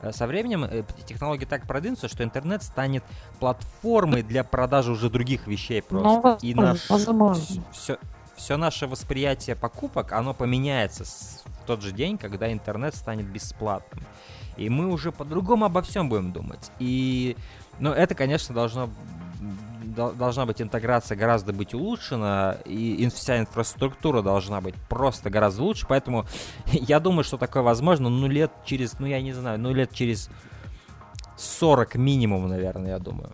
э, 0.00 0.10
со 0.12 0.26
временем 0.26 0.64
э, 0.64 0.82
технологии 1.04 1.44
так 1.44 1.66
продвинутся, 1.66 2.08
что 2.08 2.24
интернет 2.24 2.62
станет 2.62 3.04
платформой 3.40 4.22
для 4.22 4.42
продажи 4.42 4.90
уже 4.90 5.10
других 5.10 5.46
вещей 5.46 5.82
просто. 5.82 6.22
Ну, 6.30 6.38
И 6.40 6.54
наш 6.54 6.88
возможно. 6.88 7.44
все, 7.72 7.98
все 8.40 8.56
наше 8.56 8.86
восприятие 8.86 9.54
покупок, 9.54 10.12
оно 10.12 10.32
поменяется 10.34 11.04
в 11.04 11.66
тот 11.66 11.82
же 11.82 11.92
день, 11.92 12.16
когда 12.16 12.50
интернет 12.50 12.94
станет 12.94 13.26
бесплатным. 13.26 14.04
И 14.56 14.68
мы 14.68 14.88
уже 14.88 15.12
по-другому 15.12 15.66
обо 15.66 15.82
всем 15.82 16.08
будем 16.08 16.32
думать. 16.32 16.70
И, 16.78 17.36
ну, 17.78 17.92
это, 17.92 18.14
конечно, 18.14 18.54
должно 18.54 18.90
дол- 19.84 20.12
должна 20.12 20.46
быть 20.46 20.60
интеграция 20.62 21.16
гораздо 21.16 21.52
быть 21.52 21.74
улучшена, 21.74 22.56
и 22.64 23.08
вся 23.14 23.38
инфраструктура 23.38 24.22
должна 24.22 24.60
быть 24.60 24.74
просто 24.88 25.30
гораздо 25.30 25.62
лучше, 25.62 25.86
поэтому 25.86 26.26
я 26.66 26.98
думаю, 26.98 27.24
что 27.24 27.36
такое 27.36 27.62
возможно, 27.62 28.08
ну, 28.08 28.26
лет 28.26 28.50
через, 28.64 28.98
ну, 28.98 29.06
я 29.06 29.20
не 29.20 29.32
знаю, 29.32 29.58
ну, 29.60 29.72
лет 29.72 29.92
через 29.92 30.30
40 31.36 31.94
минимум, 31.96 32.48
наверное, 32.48 32.92
я 32.92 32.98
думаю. 32.98 33.30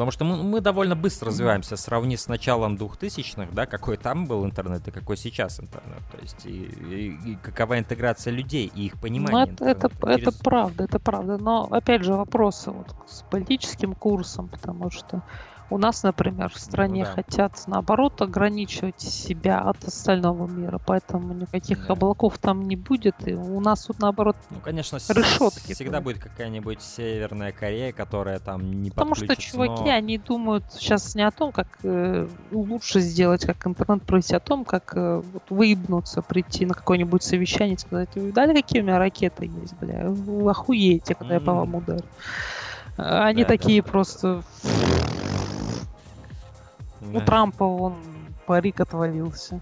Потому 0.00 0.12
что 0.12 0.24
мы, 0.24 0.42
мы 0.42 0.60
довольно 0.62 0.96
быстро 0.96 1.26
развиваемся, 1.28 1.76
сравни 1.76 2.16
с 2.16 2.26
началом 2.26 2.76
2000-х, 2.76 3.48
да, 3.52 3.66
какой 3.66 3.98
там 3.98 4.26
был 4.26 4.46
интернет 4.46 4.88
и 4.88 4.90
какой 4.90 5.18
сейчас 5.18 5.60
интернет. 5.60 5.98
То 6.10 6.18
есть 6.22 6.46
и, 6.46 6.50
и- 6.50 7.32
и 7.32 7.36
какова 7.36 7.78
интеграция 7.78 8.32
людей 8.32 8.72
и 8.74 8.86
их 8.86 8.94
Ну, 8.94 9.00
понимание 9.02 9.52
это, 9.52 9.64
это, 9.66 9.88
это 9.88 10.18
через- 10.20 10.34
правда, 10.36 10.84
это 10.84 10.98
правда. 10.98 11.36
Но 11.36 11.68
опять 11.70 12.02
же 12.02 12.14
вопросы 12.14 12.70
вот 12.70 12.86
с 13.08 13.20
политическим 13.30 13.94
курсом, 13.94 14.48
потому 14.48 14.90
что 14.90 15.22
у 15.70 15.78
нас, 15.78 16.02
например, 16.02 16.50
в 16.50 16.58
стране 16.58 17.02
Ну 17.02 17.06
да. 17.06 17.12
хотят 17.14 17.52
наоборот 17.66 18.20
ограничивать 18.20 19.00
себя 19.00 19.60
от 19.60 19.82
остального 19.84 20.46
мира, 20.48 20.80
поэтому 20.84 21.32
никаких 21.32 21.86
Да. 21.86 21.92
облаков 21.94 22.38
там 22.38 22.66
не 22.66 22.76
будет. 22.76 23.14
И 23.26 23.34
у 23.34 23.60
нас 23.60 23.84
тут 23.86 24.00
наоборот, 24.00 24.36
Ну, 24.50 24.58
конечно, 24.60 24.96
решетки 24.96 25.72
всегда 25.74 26.00
будет 26.00 26.18
какая-нибудь 26.18 26.82
Северная 26.82 27.52
Корея, 27.52 27.92
которая 27.92 28.40
там 28.40 28.82
не 28.82 28.90
потому 28.90 29.14
что 29.14 29.36
чуваки, 29.36 29.84
но- 29.84 29.90
они 29.94 30.18
думают 30.18 30.64
сейчас 30.72 31.14
не 31.14 31.22
о 31.22 31.30
том, 31.30 31.52
как 31.52 31.68
э, 31.84 32.26
лучше 32.50 33.00
сделать, 33.00 33.46
как 33.46 33.64
интернет 33.66 34.02
провести, 34.02 34.34
а 34.34 34.38
о 34.38 34.40
том, 34.40 34.64
как 34.64 34.92
э, 34.96 35.22
вот 35.32 35.44
выебнуться, 35.50 36.22
прийти 36.22 36.66
на 36.66 36.74
какое-нибудь 36.74 37.22
совещание 37.22 37.76
и 37.76 37.78
сказать, 37.78 38.08
вы 38.16 38.26
видали, 38.28 38.54
какие 38.54 38.82
у 38.82 38.84
меня 38.84 38.98
ракеты 38.98 39.46
есть, 39.46 39.74
бля, 39.74 40.08
вы 40.08 40.50
охуеете, 40.50 41.14
когда 41.14 41.34
я 41.34 41.40
по 41.40 41.54
вам 41.54 41.76
ударю. 41.76 42.02
А 42.96 43.26
Они 43.26 43.44
Да, 43.44 43.48
да, 43.48 43.56
такие 43.56 43.82
да. 43.82 43.88
просто... 43.88 44.42
У. 47.18 47.20
Трампа 47.20 47.64
вон 47.66 47.94
парик 48.46 48.80
отвалился. 48.80 49.60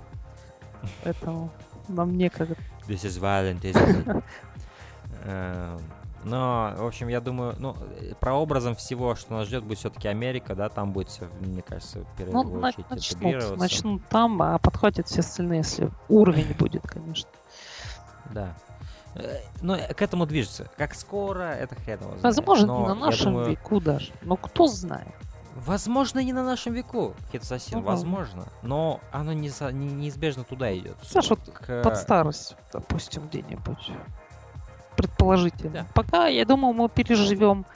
Поэтому 1.04 1.50
нам 1.88 2.16
некогда. 2.16 2.54
This 2.86 3.04
is 3.04 3.18
violent, 3.20 3.62
isn't 3.62 4.04
it? 4.06 4.24
Эм, 5.24 5.78
Но, 6.24 6.74
в 6.76 6.86
общем, 6.86 7.08
я 7.08 7.20
думаю, 7.20 7.54
ну, 7.58 7.76
э, 8.00 8.12
прообразом 8.20 8.74
всего, 8.74 9.14
что 9.14 9.34
нас 9.34 9.46
ждет, 9.46 9.62
будет 9.64 9.78
все-таки 9.78 10.08
Америка, 10.08 10.54
да, 10.54 10.68
там 10.68 10.92
будет 10.92 11.08
все, 11.08 11.28
мне 11.40 11.62
кажется, 11.62 12.00
в 12.00 12.02
Ну, 12.02 12.14
первую 12.16 12.60
на- 12.60 12.68
очередь 12.68 12.90
начнут, 12.90 13.56
начнут 13.58 14.02
там, 14.08 14.40
а 14.42 14.58
подхватят 14.58 15.06
все 15.08 15.20
остальные, 15.20 15.58
если 15.58 15.90
уровень 16.08 16.54
будет, 16.58 16.82
конечно. 16.82 17.28
Да. 18.32 18.54
Э, 19.14 19.38
Но 19.62 19.76
к 19.76 20.02
этому 20.02 20.26
движется. 20.26 20.68
Как 20.76 20.94
скоро, 20.94 21.42
это 21.52 21.74
хрен 21.76 21.98
его 22.00 22.10
знает. 22.10 22.22
Возможно, 22.24 22.66
Но 22.66 22.86
на 22.88 22.94
нашем 22.94 23.32
думаю, 23.32 23.50
веку 23.50 23.80
даже. 23.80 24.12
Но 24.22 24.36
кто 24.36 24.66
знает. 24.66 25.14
Возможно, 25.66 26.20
не 26.22 26.32
на 26.32 26.44
нашем 26.44 26.72
веку, 26.74 27.14
Хитсасин, 27.32 27.78
Ну, 27.78 27.84
возможно. 27.84 28.44
Но 28.62 29.00
оно 29.12 29.32
не 29.32 29.50
не- 29.72 29.92
неизбежно 29.92 30.44
туда 30.44 30.76
идет. 30.76 30.96
Знаешь, 31.02 31.30
вот 31.30 31.40
К- 31.52 31.82
под 31.82 31.96
старость, 31.96 32.56
допустим, 32.72 33.26
где-нибудь. 33.28 33.90
Предположительно. 34.96 35.70
Да. 35.72 35.86
Пока, 35.94 36.26
я 36.26 36.44
думаю, 36.44 36.74
мы 36.74 36.88
переживем 36.88 37.66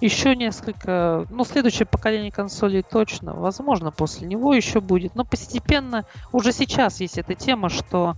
еще 0.00 0.34
несколько, 0.34 1.24
ну, 1.30 1.44
следующее 1.44 1.86
поколение 1.86 2.32
консолей 2.32 2.82
точно, 2.82 3.32
возможно, 3.34 3.90
после 3.92 4.26
него 4.26 4.52
еще 4.52 4.80
будет, 4.80 5.14
но 5.14 5.24
постепенно, 5.24 6.04
уже 6.32 6.52
сейчас 6.52 7.00
есть 7.00 7.16
эта 7.16 7.34
тема, 7.34 7.68
что 7.68 8.16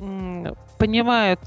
м, 0.00 0.56
понимают, 0.78 1.40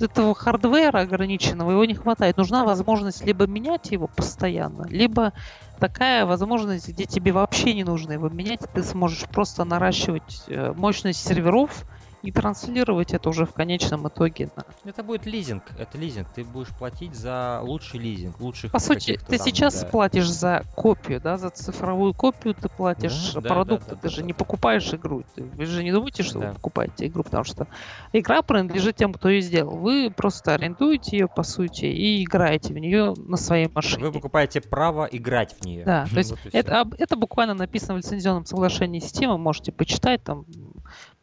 этого 0.00 0.34
хардвера 0.34 1.00
ограниченного, 1.00 1.70
его 1.70 1.84
не 1.84 1.94
хватает. 1.94 2.36
Нужна 2.36 2.64
возможность 2.64 3.24
либо 3.24 3.46
менять 3.46 3.90
его 3.90 4.06
постоянно, 4.06 4.86
либо 4.88 5.32
такая 5.78 6.26
возможность, 6.26 6.88
где 6.88 7.04
тебе 7.04 7.32
вообще 7.32 7.74
не 7.74 7.84
нужно 7.84 8.12
его 8.12 8.28
менять, 8.28 8.60
ты 8.72 8.82
сможешь 8.82 9.28
просто 9.28 9.64
наращивать 9.64 10.44
э, 10.46 10.72
мощность 10.72 11.26
серверов 11.26 11.84
и 12.24 12.32
транслировать 12.32 13.12
это 13.12 13.28
уже 13.28 13.44
в 13.44 13.52
конечном 13.52 14.08
итоге 14.08 14.48
на 14.56 14.64
Это 14.88 15.02
будет 15.02 15.26
лизинг, 15.26 15.62
это 15.78 15.98
лизинг. 15.98 16.26
Ты 16.34 16.42
будешь 16.42 16.68
платить 16.68 17.14
за 17.14 17.60
лучший 17.62 18.00
лизинг, 18.00 18.40
лучших 18.40 18.72
По 18.72 18.78
сути, 18.78 19.18
ты 19.28 19.36
там, 19.36 19.46
сейчас 19.46 19.82
да. 19.82 19.88
платишь 19.88 20.30
за 20.30 20.62
копию, 20.74 21.20
да, 21.20 21.36
за 21.36 21.50
цифровую 21.50 22.14
копию 22.14 22.54
ты 22.54 22.68
платишь 22.70 23.32
Да, 23.34 23.40
да, 23.42 23.48
продукты, 23.48 23.90
да, 23.90 23.94
да, 23.96 24.00
ты 24.00 24.08
да, 24.08 24.14
же 24.14 24.20
да. 24.22 24.26
не 24.26 24.32
покупаешь 24.32 24.92
игру. 24.94 25.22
Ты- 25.34 25.42
вы 25.42 25.66
же 25.66 25.84
не 25.84 25.92
думаете, 25.92 26.22
что 26.22 26.38
Да. 26.38 26.48
вы 26.48 26.54
покупаете 26.54 27.06
игру, 27.08 27.22
потому 27.24 27.44
что 27.44 27.66
игра 28.14 28.40
принадлежит 28.40 28.96
тем, 28.96 29.12
кто 29.12 29.28
ее 29.28 29.42
сделал. 29.42 29.76
Вы 29.76 30.10
просто 30.10 30.54
арендуете 30.54 31.18
ее, 31.18 31.28
по 31.28 31.42
сути, 31.42 31.84
и 31.84 32.24
играете 32.24 32.72
в 32.72 32.78
нее 32.78 33.12
на 33.18 33.36
своей 33.36 33.68
машине. 33.74 34.04
Вы 34.06 34.12
покупаете 34.12 34.62
право 34.62 35.04
играть 35.12 35.54
в 35.60 35.64
нее. 35.66 35.84
Да, 35.84 36.06
то 36.10 36.16
есть 36.16 36.32
это, 36.52 36.88
это 36.96 37.16
буквально 37.16 37.52
написано 37.52 37.94
в 37.94 37.98
лицензионном 37.98 38.46
соглашении 38.46 39.02
Steam, 39.02 39.36
можете 39.36 39.72
почитать, 39.72 40.22
там 40.24 40.46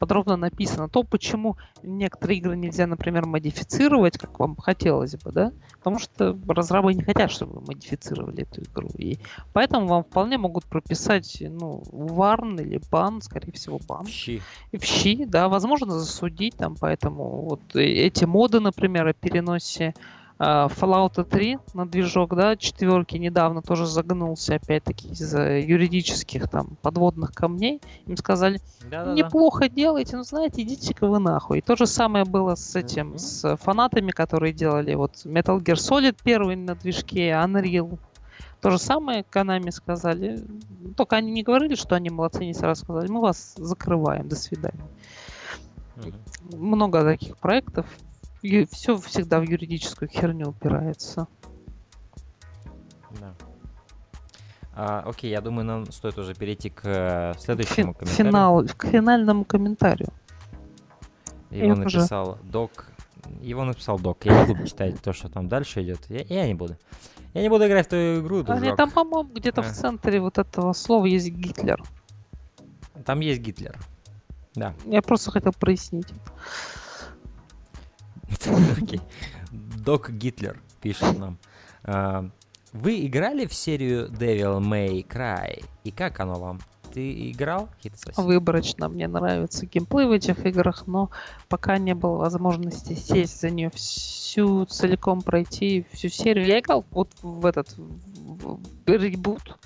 подробно 0.02 0.36
написано 0.36 0.90
то, 0.90 1.04
почему 1.04 1.58
некоторые 1.84 2.40
игры 2.40 2.58
нельзя, 2.58 2.88
например, 2.88 3.28
модифицировать, 3.28 4.18
как 4.18 4.40
вам 4.40 4.56
хотелось 4.56 5.16
бы, 5.16 5.32
да, 5.32 5.52
потому 5.78 6.00
что 6.00 6.36
разрабы 6.48 6.96
не 6.96 7.04
хотят, 7.04 7.30
чтобы 7.30 7.60
вы 7.60 7.62
модифицировали 7.68 8.42
эту 8.42 8.64
игру, 8.64 8.90
и 8.98 9.20
поэтому 9.54 9.86
вам 9.86 10.04
вполне 10.04 10.40
могут 10.40 10.66
прописать, 10.66 11.38
ну, 11.48 11.84
варн 11.92 12.60
или 12.60 12.82
бан, 12.90 13.22
скорее 13.22 13.52
всего, 13.52 13.80
бан, 13.88 14.08
Щи. 14.08 14.42
и 14.72 14.78
в 14.78 14.84
щи, 14.84 15.26
да, 15.26 15.48
возможно, 15.48 16.00
засудить 16.00 16.58
там, 16.58 16.76
поэтому 16.80 17.44
вот 17.44 17.76
э- 17.76 17.84
эти 17.84 18.26
моды, 18.26 18.60
например, 18.60 19.06
о 19.06 19.14
переносе 19.14 19.94
Fallout 20.42 21.24
3 21.24 21.60
на 21.76 21.86
движок, 21.88 22.36
да, 22.36 22.56
четверки 22.56 23.16
недавно 23.18 23.62
тоже 23.62 23.86
загнулся, 23.86 24.56
опять-таки, 24.56 25.10
из-за 25.10 25.60
юридических 25.60 26.50
там 26.50 26.78
подводных 26.82 27.32
камней. 27.32 27.80
Им 28.08 28.18
сказали, 28.18 28.60
Да-да-да. 28.90 29.14
неплохо 29.14 29.70
делаете, 29.70 30.18
но 30.18 30.24
знаете, 30.24 30.64
идите-ка 30.64 31.06
вы 31.06 31.20
нахуй. 31.20 31.60
И 31.60 31.62
то 31.62 31.76
же 31.76 31.86
самое 31.86 32.26
было 32.26 32.56
с 32.56 32.76
этим, 32.76 33.10
Мгм. 33.10 33.18
с 33.20 33.56
фанатами, 33.58 34.10
которые 34.10 34.52
делали 34.52 34.96
вот 34.96 35.14
Metal 35.26 35.60
Gear 35.60 35.76
Solid 35.76 36.18
первый 36.24 36.56
на 36.56 36.74
движке, 36.76 37.30
Unreal. 37.30 38.00
То 38.62 38.72
же 38.72 38.80
самое 38.80 39.24
Konami 39.32 39.72
сказали. 39.72 40.44
Только 40.98 41.18
они 41.18 41.32
не 41.32 41.44
говорили, 41.44 41.76
что 41.76 41.96
они 41.96 42.10
молодцы, 42.10 42.42
они 42.42 42.54
сразу 42.56 42.84
сказали, 42.84 43.12
мы 43.12 43.22
вас 43.22 43.54
закрываем, 43.58 44.28
до 44.28 44.36
свидания. 44.36 44.88
Мгм. 45.98 46.16
Много 46.58 47.04
таких 47.04 47.38
проектов. 47.38 47.86
Все 48.72 48.98
всегда 48.98 49.40
в 49.40 49.44
юридическую 49.44 50.10
херню 50.10 50.50
упирается. 50.50 51.28
Да. 53.20 53.34
А, 54.74 55.04
окей, 55.06 55.30
я 55.30 55.42
думаю, 55.42 55.66
нам 55.66 55.92
стоит 55.92 56.18
уже 56.18 56.34
перейти 56.34 56.70
к 56.70 56.82
э, 56.86 57.34
следующему 57.40 57.94
Фи- 57.94 58.00
комментарию. 58.00 58.32
финал, 58.32 58.66
к 58.78 58.86
финальному 58.88 59.44
комментарию. 59.46 60.10
Его 61.50 61.66
Я 61.68 61.74
уже- 61.74 61.82
написал 61.84 62.38
док. 62.44 62.88
Его 63.42 63.64
написал 63.66 64.00
док. 64.00 64.26
Я 64.26 64.42
не 64.46 64.54
буду 64.54 64.66
читать 64.68 65.00
то, 65.02 65.14
что 65.14 65.30
там 65.30 65.48
дальше 65.48 65.84
идет. 65.84 66.00
Я, 66.10 66.22
я 66.24 66.48
не 66.48 66.54
буду. 66.54 66.78
Я 67.34 67.42
не 67.44 67.50
буду 67.50 67.68
играть 67.68 67.86
в 67.86 67.90
твою 67.90 68.22
игру, 68.22 68.40
А 68.40 68.44
дружок. 68.44 68.64
нет, 68.64 68.76
там, 68.78 68.90
по-моему, 68.92 69.30
где-то 69.34 69.62
в 69.62 69.68
А. 69.68 69.74
центре 69.74 70.20
вот 70.20 70.38
этого 70.38 70.74
слова 70.74 71.06
есть 71.06 71.30
Гитлер. 71.30 71.84
Там 73.06 73.20
есть 73.20 73.42
Гитлер. 73.42 73.78
Да. 74.56 74.74
Я 74.86 75.02
просто 75.02 75.32
хотел 75.32 75.54
прояснить. 75.54 76.08
Док 79.52 80.10
Гитлер 80.12 80.62
пишет 80.82 81.18
нам. 81.18 81.38
А, 81.84 82.30
Вы 82.74 83.06
играли 83.06 83.46
в 83.46 83.54
серию 83.54 84.10
Devil 84.10 84.60
May 84.60 85.06
Cry? 85.06 85.66
И 85.84 85.92
как 85.92 86.20
оно 86.20 86.40
вам? 86.40 86.60
Ты 86.94 87.32
играл? 87.32 87.70
Выборочно 88.18 88.90
мне 88.90 89.08
нравится 89.08 89.66
геймплей 89.66 90.08
в 90.08 90.12
этих 90.12 90.46
играх, 90.46 90.88
но 90.88 91.10
пока 91.48 91.78
не 91.78 91.96
было 91.96 92.18
возможности 92.18 92.94
сесть 92.94 93.40
за 93.40 93.50
нее 93.50 93.70
всю 93.74 94.66
целиком 94.66 95.22
пройти, 95.22 95.86
всю 95.94 96.10
серию. 96.10 96.46
Я 96.46 96.60
играл 96.60 96.86
вот 96.92 97.10
в 97.22 97.46
этот 97.46 97.74
в 97.78 98.60
ребут. 98.88 99.58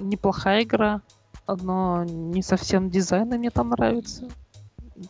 Неплохая 0.00 0.62
игра, 0.62 1.02
но 1.46 2.04
не 2.04 2.42
совсем 2.42 2.88
дизайн 2.88 3.28
мне 3.28 3.50
там 3.50 3.70
нравится. 3.70 4.28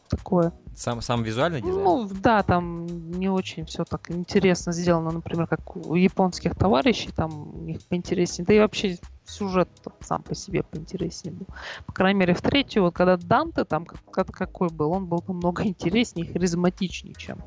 Такое. 0.09 0.53
Сам, 0.75 1.03
сам 1.03 1.23
визуальный 1.23 1.61
дизайн? 1.61 1.85
Ну, 1.85 2.09
да, 2.11 2.43
там 2.43 2.87
не 2.87 3.29
очень 3.29 3.67
все 3.67 3.85
так 3.85 4.11
интересно 4.11 4.73
сделано, 4.73 5.11
например, 5.11 5.47
как 5.47 5.77
у 5.77 5.95
японских 5.95 6.55
товарищей, 6.55 7.11
там 7.15 7.55
у 7.55 7.59
них 7.63 7.83
поинтереснее. 7.83 8.47
Да 8.47 8.55
и 8.55 8.59
вообще 8.59 8.99
сюжет 9.25 9.69
сам 10.01 10.23
по 10.23 10.35
себе 10.35 10.63
поинтереснее 10.63 11.35
был. 11.35 11.47
По 11.87 11.93
крайней 11.93 12.21
мере, 12.21 12.35
в 12.35 12.41
третью, 12.41 12.83
вот 12.85 12.95
когда 12.95 13.17
Данте 13.17 13.65
там 13.65 13.85
как- 13.85 14.01
как- 14.11 14.31
какой 14.31 14.69
был, 14.69 14.93
он 14.93 15.07
был 15.07 15.23
намного 15.27 15.63
интереснее 15.67 16.27
и 16.27 16.33
харизматичнее, 16.33 17.15
чем 17.15 17.39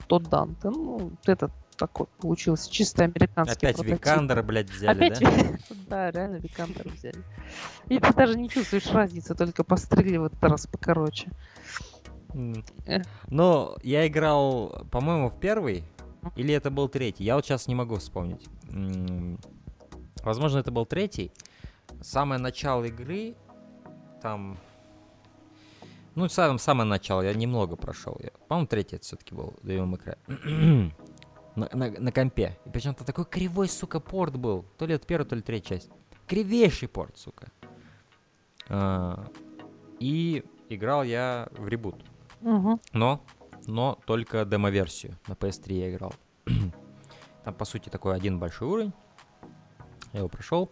кто 0.00 0.18
Данте. 0.18 0.68
Ну, 0.70 0.98
вот 0.98 1.28
это 1.28 1.50
такой 1.76 2.06
получился 2.20 2.70
чисто 2.70 3.04
американский 3.04 3.66
Опять 3.66 3.76
прототип. 3.76 4.00
Викандер, 4.00 4.42
блядь, 4.42 4.70
взяли, 4.70 5.06
Опять, 5.06 5.20
да? 5.20 5.58
да, 5.88 6.10
реально 6.10 6.36
Викандер 6.36 6.88
взяли. 6.88 7.22
И 7.88 7.98
ты 7.98 8.12
даже 8.14 8.38
не 8.38 8.48
чувствуешь 8.48 8.86
разницы, 8.92 9.34
только 9.34 9.64
пострели 9.64 10.18
в 10.18 10.24
этот 10.24 10.42
раз 10.42 10.66
покороче. 10.66 11.30
Э. 12.86 13.02
Но 13.28 13.76
я 13.82 14.06
играл, 14.06 14.86
по-моему, 14.90 15.28
в 15.30 15.38
первый, 15.38 15.84
или 16.36 16.54
это 16.54 16.70
был 16.70 16.88
третий, 16.88 17.24
я 17.24 17.36
вот 17.36 17.44
сейчас 17.44 17.68
не 17.68 17.74
могу 17.74 17.96
вспомнить. 17.96 18.46
Возможно, 20.22 20.58
это 20.58 20.70
был 20.70 20.86
третий. 20.86 21.30
Самое 22.00 22.40
начало 22.40 22.84
игры, 22.84 23.34
там... 24.22 24.58
Ну, 26.14 26.28
сам, 26.28 26.58
самое 26.58 26.88
начало, 26.88 27.22
я 27.22 27.34
немного 27.34 27.76
прошел. 27.76 28.16
Я, 28.22 28.30
по-моему, 28.48 28.68
третий 28.68 28.96
это 28.96 29.04
все-таки 29.04 29.34
был 29.34 29.54
Devil 29.62 29.86
May 30.26 30.92
на, 31.56 31.68
на- 31.72 31.90
на 32.00 32.12
компе. 32.12 32.56
И 32.66 32.70
причем 32.70 32.94
то 32.94 33.04
такой 33.04 33.24
кривой, 33.24 33.68
сука, 33.68 34.00
порт 34.00 34.36
был. 34.36 34.64
То 34.78 34.86
ли 34.86 34.94
это 34.94 35.06
первая, 35.06 35.28
то 35.28 35.36
ли 35.36 35.42
третья 35.42 35.76
часть. 35.76 35.90
Кривейший 36.26 36.88
порт, 36.88 37.16
сука. 37.18 37.48
А, 38.68 39.24
и 40.00 40.44
играл 40.68 41.04
я 41.04 41.48
в 41.52 41.68
ребут. 41.68 41.96
Мгм. 42.44 42.78
Но, 42.92 43.24
но 43.66 43.98
только 44.06 44.44
демо-версию. 44.44 45.18
На 45.26 45.32
PS3 45.32 45.72
я 45.72 45.90
играл. 45.90 46.12
Там, 47.44 47.54
по 47.54 47.64
сути, 47.64 47.88
такой 47.88 48.14
один 48.14 48.38
большой 48.38 48.68
уровень. 48.68 48.92
Я 50.12 50.20
его 50.20 50.28
прошел. 50.28 50.70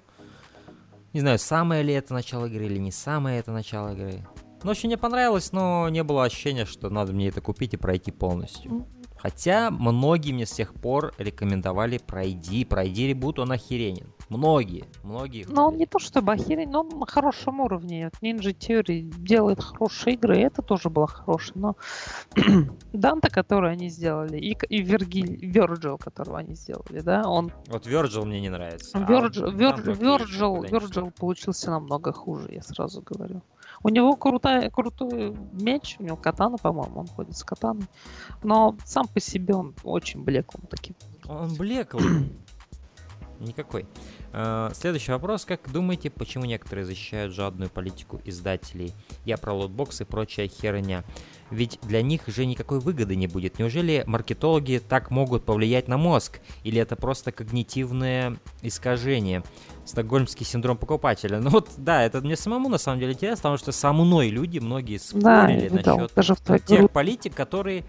Не 1.13 1.21
знаю, 1.21 1.39
самое 1.39 1.83
ли 1.83 1.93
это 1.93 2.15
начало 2.15 2.47
игры 2.47 2.67
или 2.67 2.79
не 2.79 2.93
самое 2.93 3.39
это 3.39 3.53
начало 3.53 3.93
игры. 3.95 4.27
Ну, 4.63 4.71
очень 4.71 4.89
мне 4.89 4.97
понравилось, 4.97 5.53
но 5.53 5.89
не 5.89 6.03
было 6.03 6.25
ощущения, 6.25 6.65
что 6.65 6.89
надо 6.89 7.13
мне 7.13 7.29
это 7.29 7.41
купить 7.41 7.75
и 7.75 7.77
пройти 7.77 8.11
полностью. 8.11 8.87
Хотя 9.23 9.71
многие 9.71 10.33
мне 10.33 10.47
с 10.47 10.51
тех 10.51 10.75
пор 10.75 11.15
рекомендовали 11.17 11.99
пройди, 11.99 12.65
пройди 12.65 13.07
ребут, 13.07 13.39
он 13.39 13.53
охеренен. 13.53 14.13
Многие, 14.29 14.85
многие. 15.05 15.45
Но 15.45 15.67
он 15.67 15.69
говорили. 15.69 15.79
не 15.79 15.87
то 15.87 16.01
чтобы 16.01 16.33
охерень, 16.33 16.71
но 16.71 16.81
он 16.81 16.89
на 16.99 17.07
хорошем 17.07 17.61
уровне. 17.61 18.11
Вот 18.13 18.21
Ninja 18.21 18.53
Theory 18.53 19.03
делает 19.03 19.63
хорошие 19.63 20.15
игры, 20.15 20.39
и 20.39 20.41
это 20.41 20.63
тоже 20.63 20.91
было 20.91 21.07
хорошее. 21.07 21.53
Но 21.55 21.77
Данта, 22.93 23.31
который 23.31 23.71
они 23.71 23.91
сделали, 23.91 24.39
и, 24.39 24.57
и 24.69 24.83
Вергиль, 24.83 25.39
Virgil, 25.53 25.99
которого 25.99 26.39
они 26.39 26.57
сделали, 26.57 27.01
да, 27.01 27.23
он 27.23 27.53
Вот 27.69 27.87
Virgil 27.87 28.25
мне 28.25 28.41
не 28.41 28.49
нравится. 28.49 28.99
а 28.99 29.03
еще 29.03 29.13
Virgil, 29.13 29.53
куда-нибудь. 29.53 30.71
Virgil 30.71 31.13
получился 31.17 31.71
намного 31.71 32.13
хуже, 32.13 32.49
я 32.51 32.63
сразу 32.63 33.03
говорю. 33.03 33.43
У 33.85 33.89
него 33.89 34.15
крутая, 34.17 34.71
крутой 34.71 35.37
меч, 35.53 35.97
у 35.99 36.05
него 36.05 36.17
катана, 36.17 36.57
по-моему, 36.59 37.01
он 37.01 37.07
ходит 37.09 37.37
с 37.37 37.43
катаной. 37.43 37.87
Но 38.43 38.77
сам 38.85 39.09
по 39.09 39.21
себе 39.21 39.55
он 39.55 39.75
очень 39.83 40.23
блеклым 40.23 40.67
таким. 40.69 40.95
Он 41.29 41.55
блеклый. 41.55 42.33
Никакой. 43.43 43.87
Э, 44.33 44.71
Следующий 44.75 45.13
вопрос. 45.13 45.45
Как 45.45 45.71
думаете, 45.71 46.11
почему 46.11 46.45
некоторые 46.45 46.85
защищают 46.85 47.35
жадную 47.35 47.71
политику 47.71 48.21
издателей? 48.25 48.93
Я 49.25 49.37
про 49.37 49.53
лотбоксы 49.53 50.05
и 50.05 50.07
прочая 50.07 50.49
херня. 50.49 51.05
Ведь 51.51 51.79
для 51.83 52.01
них 52.03 52.23
же 52.29 52.47
никакой 52.47 52.81
выгоды 52.81 53.15
не 53.15 53.27
будет. 53.27 53.59
Неужели 53.59 54.05
маркетологи 54.07 54.81
так 54.87 55.11
могут 55.11 55.45
повлиять 55.45 55.87
на 55.89 55.99
мозг? 55.99 56.41
Или 56.65 56.81
это 56.81 56.97
просто 56.97 57.31
когнитивное 57.33 58.39
искажение? 58.63 59.43
Стокгольмский 59.85 60.47
синдром 60.47 60.79
покупателя. 60.79 61.41
Ну 61.41 61.51
вот, 61.51 61.69
да, 61.77 62.05
это 62.05 62.21
мне 62.21 62.37
самому 62.37 62.69
на 62.69 62.79
самом 62.79 63.01
деле 63.01 63.13
интересно, 63.13 63.43
потому 63.43 63.57
что 63.59 63.73
со 63.73 63.93
мной 63.93 64.29
люди, 64.29 64.61
многие 64.61 64.99
Да, 65.15 65.43
спорили 65.43 65.69
видал, 65.69 65.99
насчет 65.99 66.15
даже 66.15 66.35
в 66.35 66.41
твоей 66.41 66.63
тех 66.63 66.91
политик, 66.91 67.35
которые, 67.35 67.85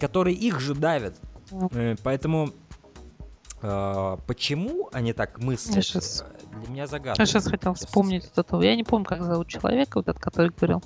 которые 0.00 0.34
их 0.34 0.58
же 0.58 0.74
давят. 0.74 1.16
Э, 1.72 1.94
Поэтому 2.02 2.50
почему 3.60 4.88
они 4.92 5.12
так 5.12 5.38
мыслят, 5.38 5.84
Я 5.84 6.00
э, 6.00 6.60
для 6.60 6.70
меня 6.70 6.86
загадка. 6.86 7.22
Я 7.22 7.26
сейчас 7.26 7.46
хотел 7.46 7.74
вспомнить 7.74 8.24
вот 8.24 8.46
этого. 8.46 8.62
Я 8.62 8.76
не 8.76 8.84
помню, 8.84 9.04
как 9.04 9.22
зовут 9.22 9.48
человека, 9.48 9.98
вот 9.98 10.08
этот, 10.08 10.22
который 10.22 10.50
говорил. 10.50 10.82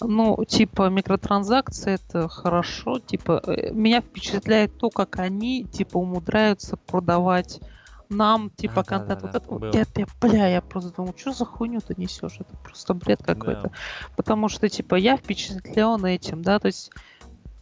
Ну, 0.00 0.44
типа, 0.44 0.88
микротранзакции 0.90 1.94
это 1.94 2.28
хорошо. 2.28 2.98
Типа, 2.98 3.42
э, 3.46 3.70
меня 3.72 4.00
впечатляет 4.00 4.76
то, 4.76 4.90
как 4.90 5.18
они, 5.18 5.64
типа, 5.64 5.98
умудряются 5.98 6.76
продавать 6.76 7.60
нам, 8.08 8.50
типа, 8.50 8.80
А, 8.80 8.84
контент. 8.84 9.22
вот 9.22 9.34
это 9.34 9.48
вот. 9.48 9.60
было. 9.60 9.72
Я, 9.72 9.84
я, 9.96 10.06
бля, 10.20 10.48
я 10.48 10.60
просто 10.60 10.92
думаю, 10.92 11.14
что 11.16 11.32
за 11.32 11.44
хуйню 11.44 11.80
ты 11.80 11.94
несешь? 11.96 12.36
Это 12.40 12.56
просто 12.62 12.94
бред 12.94 13.22
какой-то. 13.24 13.62
Да. 13.62 13.70
Потому 14.16 14.48
что, 14.48 14.68
типа, 14.68 14.96
я 14.96 15.16
впечатлен 15.16 16.04
этим, 16.04 16.42
да, 16.42 16.58
то 16.58 16.66
есть, 16.66 16.90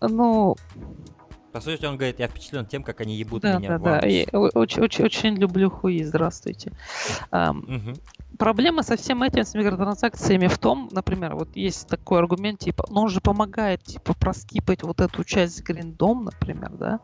ну, 0.01 0.57
По 1.55 1.61
сути, 1.61 1.85
он 1.85 1.97
говорит, 1.97 2.19
я 2.19 2.27
впечатлен 2.27 2.67
тем, 2.67 2.83
как 2.83 3.01
они 3.01 3.15
ебут 3.15 3.43
да, 3.43 3.61
меня 3.61 3.79
да, 3.79 4.01
да. 4.01 4.07
Я 4.09 4.25
очень, 4.25 4.83
очень, 4.83 5.05
очень 5.05 5.35
люблю 5.37 5.71
хуи, 5.71 6.03
здравствуйте. 6.03 6.73
Ам, 7.31 7.59
Мгм. 7.69 7.95
Проблема 8.37 8.83
со 8.83 8.97
всем 8.97 9.23
этим, 9.23 9.45
с 9.45 9.55
микротранзакциями 9.55 10.49
в 10.49 10.59
том, 10.59 10.89
например, 10.91 11.37
вот 11.37 11.55
есть 11.55 11.87
такой 11.87 12.19
аргумент, 12.19 12.59
типа, 12.59 12.85
ну 12.91 13.03
он 13.03 13.09
же 13.09 13.21
помогает, 13.21 13.85
типа, 13.85 14.15
проскипать 14.15 14.83
вот 14.83 15.01
эту 15.01 15.23
часть 15.23 15.59
с 15.59 15.63
гриндом, 15.63 16.25
например, 16.25 16.73
да? 16.73 16.99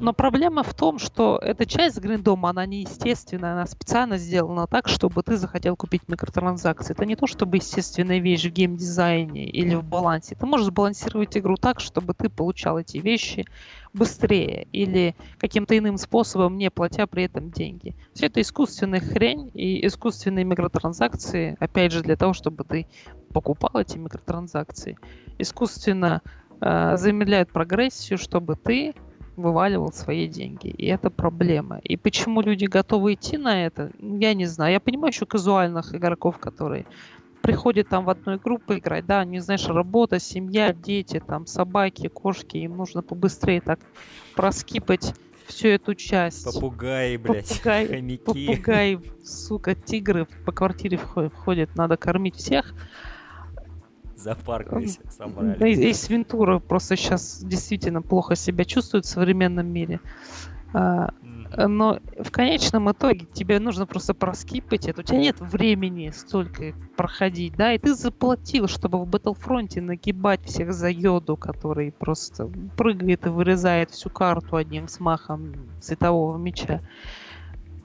Но 0.00 0.12
проблема 0.12 0.62
в 0.62 0.74
том, 0.74 0.98
что 0.98 1.38
эта 1.42 1.66
часть 1.66 1.96
с 1.96 1.98
гриндом, 1.98 2.46
она 2.46 2.66
неестественная, 2.66 3.52
она 3.52 3.66
специально 3.66 4.16
сделана 4.18 4.66
так, 4.66 4.88
чтобы 4.88 5.22
ты 5.22 5.36
захотел 5.36 5.76
купить 5.76 6.02
микротранзакции. 6.08 6.92
Это 6.92 7.04
не 7.04 7.16
то, 7.16 7.26
чтобы 7.26 7.56
естественная 7.56 8.20
вещь 8.20 8.44
в 8.44 8.50
геймдизайне 8.50 9.48
или 9.48 9.74
в 9.74 9.84
балансе. 9.84 10.36
Ты 10.36 10.46
можешь 10.46 10.66
сбалансировать 10.66 11.36
игру 11.36 11.56
так, 11.56 11.80
чтобы 11.80 12.14
ты 12.14 12.28
получал 12.28 12.78
эти 12.78 12.98
вещи 12.98 13.44
быстрее 13.92 14.68
или 14.72 15.16
каким-то 15.38 15.76
иным 15.76 15.96
способом, 15.96 16.56
не 16.56 16.70
платя 16.70 17.06
при 17.06 17.24
этом 17.24 17.50
деньги. 17.50 17.96
Все 18.14 18.26
это 18.26 18.40
искусственная 18.40 19.00
хрень 19.00 19.50
и 19.54 19.84
искусственные 19.86 20.44
микротранзакции, 20.44 21.56
опять 21.58 21.92
же, 21.92 22.02
для 22.02 22.16
того, 22.16 22.32
чтобы 22.32 22.64
ты 22.64 22.86
покупал 23.32 23.80
эти 23.80 23.98
микротранзакции, 23.98 24.96
искусственно 25.38 26.22
э, 26.60 26.96
замедляют 26.96 27.50
прогрессию, 27.50 28.18
чтобы 28.18 28.54
ты 28.56 28.94
вываливал 29.36 29.92
свои 29.92 30.26
деньги. 30.28 30.68
И 30.68 30.86
это 30.86 31.10
проблема. 31.10 31.78
И 31.78 31.96
почему 31.96 32.40
люди 32.40 32.64
готовы 32.66 33.14
идти 33.14 33.38
на 33.38 33.66
это, 33.66 33.90
я 33.98 34.34
не 34.34 34.46
знаю. 34.46 34.72
Я 34.72 34.80
понимаю 34.80 35.12
еще 35.12 35.26
казуальных 35.26 35.94
игроков, 35.94 36.38
которые 36.38 36.86
приходят 37.42 37.88
там 37.88 38.04
в 38.04 38.10
одной 38.10 38.38
группу 38.38 38.74
играть, 38.74 39.06
да, 39.06 39.24
не 39.24 39.40
знаешь, 39.40 39.66
работа, 39.66 40.20
семья, 40.20 40.72
дети, 40.72 41.22
там, 41.26 41.46
собаки, 41.46 42.08
кошки, 42.08 42.58
им 42.58 42.76
нужно 42.76 43.02
побыстрее 43.02 43.60
так 43.60 43.80
проскипать 44.34 45.14
всю 45.46 45.68
эту 45.68 45.94
часть. 45.94 46.44
Попугаи, 46.44 47.16
блядь, 47.16 47.48
Попугай, 47.48 47.86
хомяки. 47.86 48.24
Попугай, 48.24 48.98
сука, 49.24 49.74
тигры 49.74 50.26
по 50.44 50.52
квартире 50.52 50.98
вхо- 50.98 51.30
входят, 51.30 51.74
надо 51.76 51.96
кормить 51.96 52.36
всех. 52.36 52.74
Мы 54.76 54.86
всех 54.86 55.12
Да, 55.58 55.66
и 55.66 55.92
Свинтура 55.92 56.58
просто 56.58 56.96
сейчас 56.96 57.42
действительно 57.42 58.02
плохо 58.02 58.36
себя 58.36 58.64
чувствует 58.64 59.04
в 59.04 59.08
современном 59.08 59.66
мире. 59.66 60.00
А, 60.72 61.12
но 61.56 61.98
в 62.18 62.30
конечном 62.30 62.90
итоге 62.92 63.26
тебе 63.26 63.58
нужно 63.58 63.86
просто 63.86 64.14
проскипать 64.14 64.86
это. 64.86 65.00
У 65.00 65.04
тебя 65.04 65.18
нет 65.18 65.40
времени 65.40 66.10
столько 66.10 66.74
проходить, 66.96 67.56
да, 67.56 67.72
и 67.72 67.78
ты 67.78 67.94
заплатил, 67.94 68.68
чтобы 68.68 69.04
в 69.04 69.08
Battlefront 69.08 69.80
нагибать 69.80 70.44
всех 70.44 70.72
за 70.72 70.90
йоду, 70.90 71.36
который 71.36 71.92
просто 71.92 72.48
прыгает 72.76 73.26
и 73.26 73.30
вырезает 73.30 73.90
всю 73.90 74.10
карту 74.10 74.56
одним 74.56 74.86
смахом 74.86 75.54
светового 75.80 76.36
меча. 76.36 76.80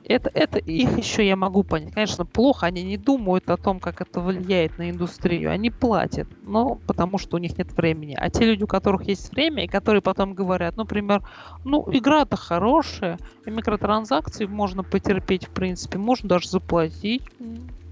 Это, 0.08 0.30
это 0.34 0.60
их 0.60 0.98
еще 0.98 1.26
я 1.28 1.36
могу 1.36 1.64
понять. 1.64 1.94
Конечно, 1.94 2.26
плохо, 2.26 2.68
они 2.68 2.84
не 2.84 2.98
думают 2.98 3.50
о 3.50 3.58
том, 3.58 3.80
как 3.80 4.02
это 4.02 4.20
влияет 4.22 4.78
на 4.78 4.90
индустрию. 4.90 5.52
Они 5.52 5.70
платят, 5.70 6.28
но 6.44 6.76
потому 6.88 7.18
что 7.18 7.38
у 7.38 7.40
них 7.40 7.58
нет 7.58 7.76
времени. 7.76 8.16
А 8.18 8.30
те 8.30 8.46
люди, 8.46 8.64
у 8.64 8.68
которых 8.68 9.08
есть 9.08 9.32
время, 9.32 9.66
и 9.66 9.68
которые 9.68 10.02
потом 10.02 10.34
говорят, 10.34 10.78
например, 10.78 11.24
ну, 11.64 11.88
игра-то 11.92 12.38
хорошая, 12.38 13.18
и 13.46 13.50
микротранзакции 13.50 14.46
можно 14.46 14.84
потерпеть, 14.84 15.48
в 15.48 15.52
принципе, 15.52 15.98
можно 15.98 16.30
даже 16.30 16.50
заплатить. 16.50 17.24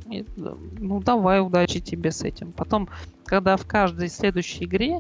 Ну, 0.06 1.02
давай, 1.02 1.42
удачи 1.42 1.80
тебе 1.80 2.12
с 2.12 2.22
этим. 2.22 2.52
Потом, 2.52 2.90
когда 3.26 3.58
в 3.58 3.66
каждой 3.66 4.10
следующей 4.10 4.66
игре 4.66 5.00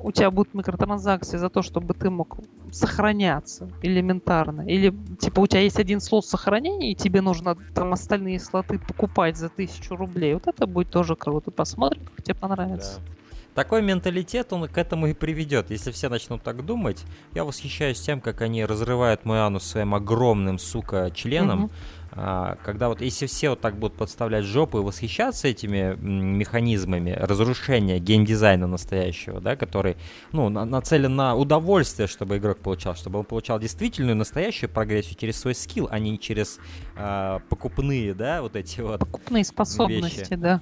у 0.00 0.12
тебя 0.12 0.30
будут 0.30 0.54
микротранзакции 0.54 1.38
за 1.38 1.48
то, 1.48 1.62
чтобы 1.62 1.94
ты 1.94 2.10
мог 2.10 2.38
сохраняться 2.70 3.68
элементарно. 3.82 4.62
Или, 4.62 4.94
типа, 5.18 5.40
у 5.40 5.46
тебя 5.46 5.60
есть 5.60 5.78
один 5.78 6.00
слот 6.00 6.24
сохранения, 6.26 6.92
и 6.92 6.94
тебе 6.94 7.20
нужно 7.20 7.56
там 7.74 7.92
остальные 7.92 8.40
слоты 8.40 8.78
покупать 8.78 9.36
за 9.36 9.48
тысячу 9.48 9.96
рублей. 9.96 10.34
Вот 10.34 10.46
это 10.46 10.66
будет 10.66 10.90
тоже 10.90 11.16
круто. 11.16 11.50
Посмотрим, 11.50 12.02
как 12.14 12.24
тебе 12.24 12.34
понравится. 12.34 13.00
Да. 13.00 13.12
такой 13.54 13.82
менталитет, 13.82 14.52
он 14.52 14.68
к 14.68 14.78
этому 14.78 15.08
и 15.08 15.14
приведет. 15.14 15.70
Если 15.70 15.90
все 15.90 16.08
начнут 16.08 16.42
так 16.42 16.64
думать, 16.64 17.04
я 17.34 17.44
восхищаюсь 17.44 18.00
тем, 18.00 18.20
как 18.20 18.40
они 18.40 18.64
разрывают 18.64 19.24
мой 19.24 19.40
анус 19.40 19.64
своим 19.64 19.94
огромным, 19.94 20.58
сука, 20.58 21.10
членом. 21.12 21.64
Угу. 21.64 21.72
А, 22.10 22.56
когда 22.64 22.88
вот 22.88 23.00
если 23.00 23.26
все 23.26 23.50
вот 23.50 23.60
так 23.60 23.76
будут 23.76 23.96
подставлять 23.96 24.44
жопу 24.44 24.78
и 24.78 24.82
восхищаться 24.82 25.48
этими 25.48 25.94
механизмами 26.00 27.10
разрушения 27.10 27.98
геймдизайна 27.98 28.66
настоящего, 28.66 29.40
да, 29.40 29.56
который, 29.56 29.96
ну, 30.32 30.48
на, 30.48 30.64
нацелен 30.64 31.14
на 31.14 31.34
удовольствие, 31.34 32.08
чтобы 32.08 32.38
игрок 32.38 32.58
получал, 32.58 32.94
чтобы 32.94 33.18
он 33.18 33.24
получал 33.24 33.58
действительную 33.58 34.16
настоящую 34.16 34.70
прогрессию 34.70 35.16
через 35.16 35.38
свой 35.38 35.54
скилл, 35.54 35.88
а 35.90 35.98
не 35.98 36.18
через 36.18 36.58
а, 36.96 37.40
покупные, 37.48 38.14
да, 38.14 38.42
вот 38.42 38.56
эти 38.56 38.80
вот 38.80 39.00
покупные 39.00 39.44
способности, 39.44 40.20
вещи. 40.20 40.34
да. 40.36 40.60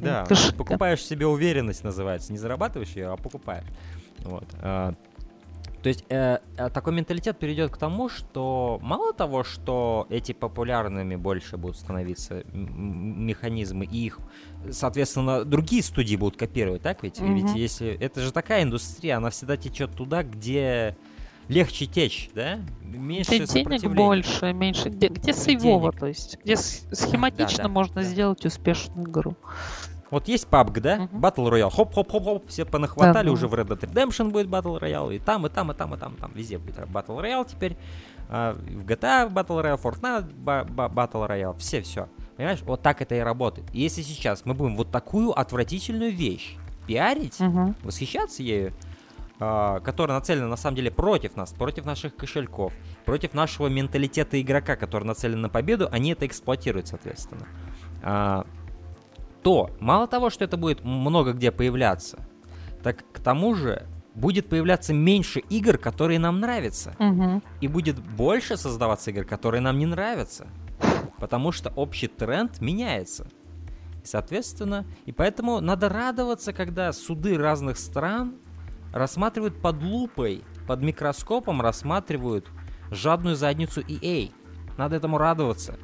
Да, 0.00 0.26
покупаешь 0.58 1.02
себе 1.02 1.26
уверенность 1.26 1.82
называется, 1.82 2.32
не 2.32 2.38
зарабатываешь 2.38 2.90
ее, 2.90 3.08
а 3.08 3.16
покупаешь. 3.16 3.64
Вот. 4.18 4.44
То 5.84 5.88
есть 5.88 6.02
э, 6.08 6.38
э, 6.56 6.70
такой 6.70 6.94
менталитет 6.94 7.38
перейдет 7.38 7.70
к 7.70 7.76
тому, 7.76 8.08
что 8.08 8.78
мало 8.82 9.12
того, 9.12 9.44
что 9.44 10.06
эти 10.08 10.32
популярными 10.32 11.14
больше 11.14 11.58
будут 11.58 11.76
становиться 11.76 12.42
механизмы, 12.54 13.84
и 13.84 14.06
их, 14.06 14.18
соответственно, 14.70 15.44
другие 15.44 15.82
студии 15.82 16.16
будут 16.16 16.38
копировать, 16.38 16.80
так 16.80 17.02
ведь? 17.02 17.18
Mm-hmm. 17.18 17.34
Ведь 17.34 17.54
если 17.54 17.98
это 18.00 18.22
же 18.22 18.32
такая 18.32 18.62
индустрия, 18.62 19.18
она 19.18 19.28
всегда 19.28 19.58
течет 19.58 19.90
туда, 19.94 20.22
где 20.22 20.96
легче 21.48 21.84
течь, 21.84 22.30
да? 22.34 22.60
Меньше 22.80 23.36
где 23.36 23.46
денег 23.46 23.94
больше, 23.94 24.54
меньше. 24.54 24.88
Где, 24.88 25.08
где 25.08 25.34
сейвово, 25.34 25.92
то 25.92 26.06
есть, 26.06 26.38
где 26.42 26.56
схематично 26.56 27.58
да, 27.58 27.62
да, 27.64 27.68
можно 27.68 27.96
да. 27.96 28.02
сделать 28.04 28.46
успешную 28.46 29.06
игру. 29.06 29.36
Вот 30.14 30.28
есть 30.28 30.46
PUBG, 30.48 30.80
да? 30.80 30.96
Uh-huh. 30.96 31.10
Battle 31.10 31.50
Royale. 31.50 31.70
Хоп-хоп-хоп-хоп, 31.70 32.46
все 32.46 32.64
понахватали, 32.64 33.26
да, 33.26 33.32
уже 33.32 33.48
в 33.48 33.54
Red 33.54 33.66
Dead 33.66 33.80
Redemption 33.80 34.30
будет 34.30 34.46
Battle 34.46 34.80
Royale, 34.80 35.16
и 35.16 35.18
там, 35.18 35.44
и 35.44 35.50
там, 35.50 35.72
и 35.72 35.74
там, 35.74 35.92
и 35.92 35.98
там, 35.98 36.14
и 36.14 36.16
там, 36.18 36.30
везде 36.34 36.58
будет 36.58 36.76
Battle 36.76 37.20
Royale 37.20 37.44
теперь. 37.50 37.76
Э, 38.30 38.54
в 38.54 38.86
GTA 38.86 39.28
Battle 39.28 39.60
Royale, 39.60 39.82
Fortnite 39.82 40.32
Battle 40.44 41.28
Royale, 41.28 41.58
все, 41.58 41.82
все. 41.82 42.08
Понимаешь, 42.36 42.62
вот 42.62 42.80
так 42.80 43.02
это 43.02 43.16
и 43.16 43.18
работает. 43.18 43.66
И 43.72 43.80
если 43.80 44.02
сейчас 44.02 44.44
мы 44.44 44.54
будем 44.54 44.76
вот 44.76 44.92
такую 44.92 45.36
отвратительную 45.36 46.12
вещь 46.12 46.58
пиарить, 46.86 47.40
uh-huh. 47.40 47.74
восхищаться 47.82 48.42
ею, 48.42 48.72
Э, 49.40 49.80
которая 49.80 50.16
нацелена 50.16 50.46
на 50.46 50.56
самом 50.56 50.76
деле 50.76 50.92
против 50.92 51.34
нас, 51.34 51.52
против 51.52 51.84
наших 51.84 52.14
кошельков, 52.14 52.72
против 53.04 53.34
нашего 53.34 53.66
менталитета 53.66 54.40
игрока, 54.40 54.76
который 54.76 55.02
нацелен 55.02 55.40
на 55.40 55.48
победу, 55.48 55.88
они 55.90 56.12
это 56.12 56.24
эксплуатируют, 56.24 56.86
соответственно. 56.86 57.48
Uh, 58.02 58.46
то 59.44 59.70
мало 59.78 60.06
того, 60.06 60.30
что 60.30 60.42
это 60.44 60.56
будет 60.56 60.82
много 60.84 61.34
где 61.34 61.52
появляться, 61.52 62.26
так 62.82 63.04
к 63.12 63.20
тому 63.20 63.54
же 63.54 63.86
будет 64.14 64.48
появляться 64.48 64.94
меньше 64.94 65.40
игр, 65.40 65.76
которые 65.76 66.18
нам 66.18 66.40
нравятся. 66.40 66.96
Угу. 66.98 67.42
И 67.60 67.68
будет 67.68 67.98
больше 67.98 68.56
создаваться 68.56 69.10
игр, 69.10 69.24
которые 69.24 69.60
нам 69.60 69.78
не 69.78 69.86
нравятся. 69.86 70.46
Потому 71.18 71.52
что 71.52 71.70
общий 71.76 72.08
тренд 72.08 72.60
меняется. 72.60 73.26
И, 74.02 74.06
соответственно, 74.06 74.86
и 75.04 75.12
поэтому 75.12 75.60
надо 75.60 75.88
радоваться, 75.88 76.52
когда 76.52 76.92
суды 76.92 77.36
разных 77.36 77.76
стран 77.76 78.36
рассматривают 78.92 79.60
под 79.60 79.82
лупой, 79.82 80.42
под 80.66 80.80
микроскопом 80.80 81.60
рассматривают 81.60 82.48
жадную 82.90 83.36
задницу 83.36 83.82
EA. 83.82 84.32
Надо 84.78 84.96
этому 84.96 85.18
радоваться. 85.18 85.76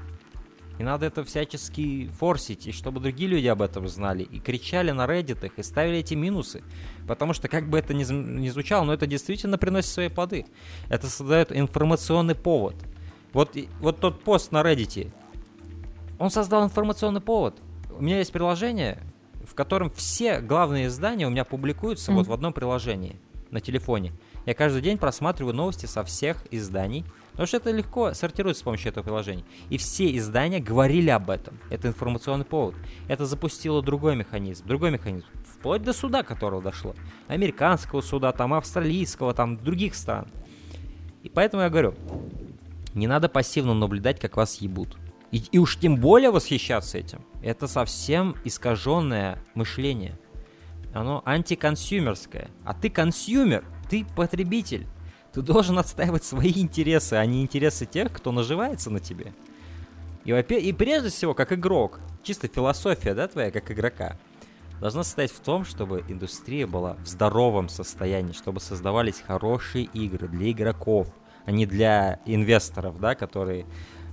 И 0.81 0.83
надо 0.83 1.05
это 1.05 1.25
всячески 1.25 2.09
форсить, 2.19 2.67
и 2.67 2.73
чтобы 2.73 3.01
другие 3.01 3.29
люди 3.29 3.47
об 3.49 3.61
этом 3.61 3.87
знали, 3.87 4.23
и 4.23 4.41
кричали 4.41 4.93
на 4.93 5.05
Reddit 5.05 5.53
и 5.55 5.63
ставили 5.63 5.99
эти 5.99 6.15
минусы. 6.15 6.63
Потому 7.07 7.35
что, 7.35 7.49
как 7.49 7.69
бы 7.69 7.79
это 7.79 7.93
ни, 7.93 8.03
ни 8.11 8.49
звучало, 8.49 8.85
но 8.85 8.95
это 8.95 9.07
действительно 9.07 9.59
приносит 9.59 9.91
свои 9.91 10.09
плоды. 10.09 10.47
Это 10.89 11.07
создает 11.07 11.55
информационный 11.55 12.35
повод. 12.35 12.77
Вот, 13.35 13.59
вот 13.81 14.01
тот 14.01 14.25
пост 14.25 14.53
на 14.53 14.63
Reddit, 14.63 15.13
он 16.19 16.31
создал 16.31 16.65
информационный 16.65 17.21
повод. 17.21 17.61
У 17.91 18.03
меня 18.03 18.17
есть 18.17 18.33
приложение, 18.33 19.03
в 19.47 19.55
котором 19.55 19.91
все 19.91 20.41
главные 20.41 20.87
издания 20.87 21.27
у 21.27 21.31
меня 21.31 21.45
публикуются 21.45 22.11
mm. 22.11 22.15
вот 22.15 22.27
в 22.27 22.33
одном 22.33 22.55
приложении 22.55 23.17
на 23.51 23.61
телефоне. 23.61 24.15
Я 24.47 24.55
каждый 24.55 24.81
день 24.81 24.97
просматриваю 24.97 25.55
новости 25.55 25.85
со 25.85 26.05
всех 26.05 26.43
изданий, 26.51 27.05
Потому 27.41 27.49
что 27.49 27.57
это 27.57 27.71
легко 27.71 28.13
сортируется 28.13 28.61
с 28.61 28.65
помощью 28.65 28.91
этого 28.91 29.03
приложения. 29.03 29.45
И 29.71 29.79
все 29.79 30.15
издания 30.15 30.61
говорили 30.61 31.09
об 31.09 31.31
этом. 31.31 31.59
Это 31.71 31.89
информационный 31.89 32.45
повод. 32.45 32.75
Это 33.09 33.25
запустило 33.25 33.83
другой 33.83 34.15
механизм. 34.15 34.67
Другой 34.67 34.91
механизм. 34.91 35.25
Вплоть 35.55 35.83
до 35.83 35.95
суда, 35.95 36.23
которого 36.23 36.61
дошло. 36.61 36.95
Американского 37.29 38.03
суда, 38.03 38.33
там 38.33 38.53
австралийского, 38.53 39.33
там 39.33 39.57
других 39.57 39.95
стран. 39.95 40.29
И 41.23 41.31
поэтому 41.31 41.63
я 41.63 41.71
говорю, 41.71 41.95
не 42.93 43.07
надо 43.07 43.31
пассивно 43.31 43.73
наблюдать, 43.73 44.21
как 44.21 44.37
вас 44.37 44.57
ебут. 44.57 44.99
И, 45.31 45.39
и 45.51 45.57
уж 45.57 45.79
тем 45.79 45.97
более 45.97 46.31
восхищаться 46.33 46.99
этим. 46.99 47.25
Это 47.43 47.69
совсем 47.69 48.37
искаженное 48.45 49.43
мышление. 49.55 50.19
Оно 50.93 51.23
антиконсюмерское. 51.25 52.51
А 52.67 52.75
ты 52.75 52.91
consumer, 52.91 53.65
ты 53.89 54.05
потребитель. 54.15 54.87
Ты 55.33 55.43
должен 55.43 55.79
отстаивать 55.79 56.25
свои 56.25 56.53
интересы, 56.57 57.15
а 57.15 57.27
не 57.27 57.43
интересы 57.43 57.87
тех, 57.87 58.13
кто 58.13 58.33
наживается 58.33 58.91
на 58.91 59.01
тебе. 59.01 59.33
И, 60.25 60.33
и 60.33 60.73
прежде 60.73 61.09
всего, 61.09 61.35
как 61.35 61.53
игрок, 61.53 62.01
чисто 62.23 62.49
философия, 62.49 63.15
да, 63.15 63.29
твоя, 63.29 63.51
как 63.51 63.71
игрока, 63.71 64.17
должна 64.81 65.05
состоять 65.05 65.33
в 65.33 65.41
том, 65.41 65.65
чтобы 65.65 66.05
индустрия 66.09 66.67
была 66.67 66.97
в 67.05 67.07
здоровом 67.07 67.69
состоянии, 67.69 68.33
чтобы 68.33 68.61
создавались 68.61 69.23
хорошие 69.25 69.85
игры 69.85 70.29
для 70.29 70.51
игроков, 70.51 71.09
а 71.45 71.53
не 71.53 71.67
для 71.67 72.21
инвесторов, 72.27 72.99
да, 73.01 73.15
которые 73.15 73.67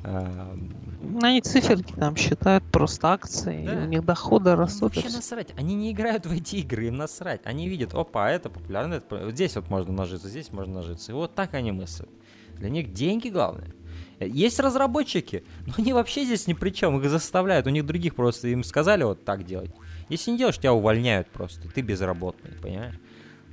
они 0.07 1.41
циферки 1.41 1.93
там 1.93 2.15
считают 2.15 2.63
просто 2.71 3.09
акции, 3.13 3.65
да. 3.65 3.83
у 3.83 3.85
них 3.85 4.05
доходы 4.05 4.55
растут. 4.55 4.95
Им 4.95 5.03
вообще 5.03 5.17
насрать, 5.17 5.53
они 5.57 5.75
не 5.75 5.91
играют 5.91 6.25
в 6.25 6.31
эти 6.31 6.57
игры, 6.57 6.87
им 6.87 6.97
насрать. 6.97 7.41
Они 7.43 7.67
видят, 7.67 7.93
опа, 7.93 8.31
это 8.31 8.49
популярно, 8.49 8.95
это... 8.95 9.25
вот 9.25 9.33
здесь 9.33 9.55
вот 9.55 9.69
можно 9.69 9.93
нажиться, 9.93 10.29
здесь 10.29 10.51
можно 10.51 10.75
нажиться. 10.75 11.11
И 11.11 11.15
вот 11.15 11.35
так 11.35 11.53
они 11.53 11.71
мыслят. 11.71 12.09
Для 12.57 12.69
них 12.69 12.93
деньги 12.93 13.29
главное. 13.29 13.73
Есть 14.19 14.59
разработчики, 14.59 15.43
но 15.65 15.73
они 15.77 15.93
вообще 15.93 16.23
здесь 16.23 16.47
ни 16.47 16.53
при 16.53 16.71
чем, 16.71 16.99
их 16.99 17.09
заставляют, 17.09 17.67
у 17.67 17.69
них 17.69 17.85
других 17.85 18.15
просто, 18.15 18.47
им 18.47 18.63
сказали 18.63 19.03
вот 19.03 19.23
так 19.25 19.45
делать. 19.45 19.71
Если 20.09 20.31
не 20.31 20.37
делаешь, 20.37 20.57
тебя 20.57 20.73
увольняют 20.73 21.27
просто, 21.29 21.69
ты 21.69 21.81
безработный, 21.81 22.51
понимаешь? 22.61 22.95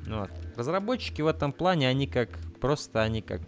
Ну 0.06 0.20
вот. 0.20 0.30
Разработчики 0.56 1.20
в 1.20 1.26
этом 1.26 1.52
плане, 1.52 1.88
они 1.88 2.06
как, 2.06 2.28
просто 2.60 3.02
они 3.02 3.20
как 3.20 3.40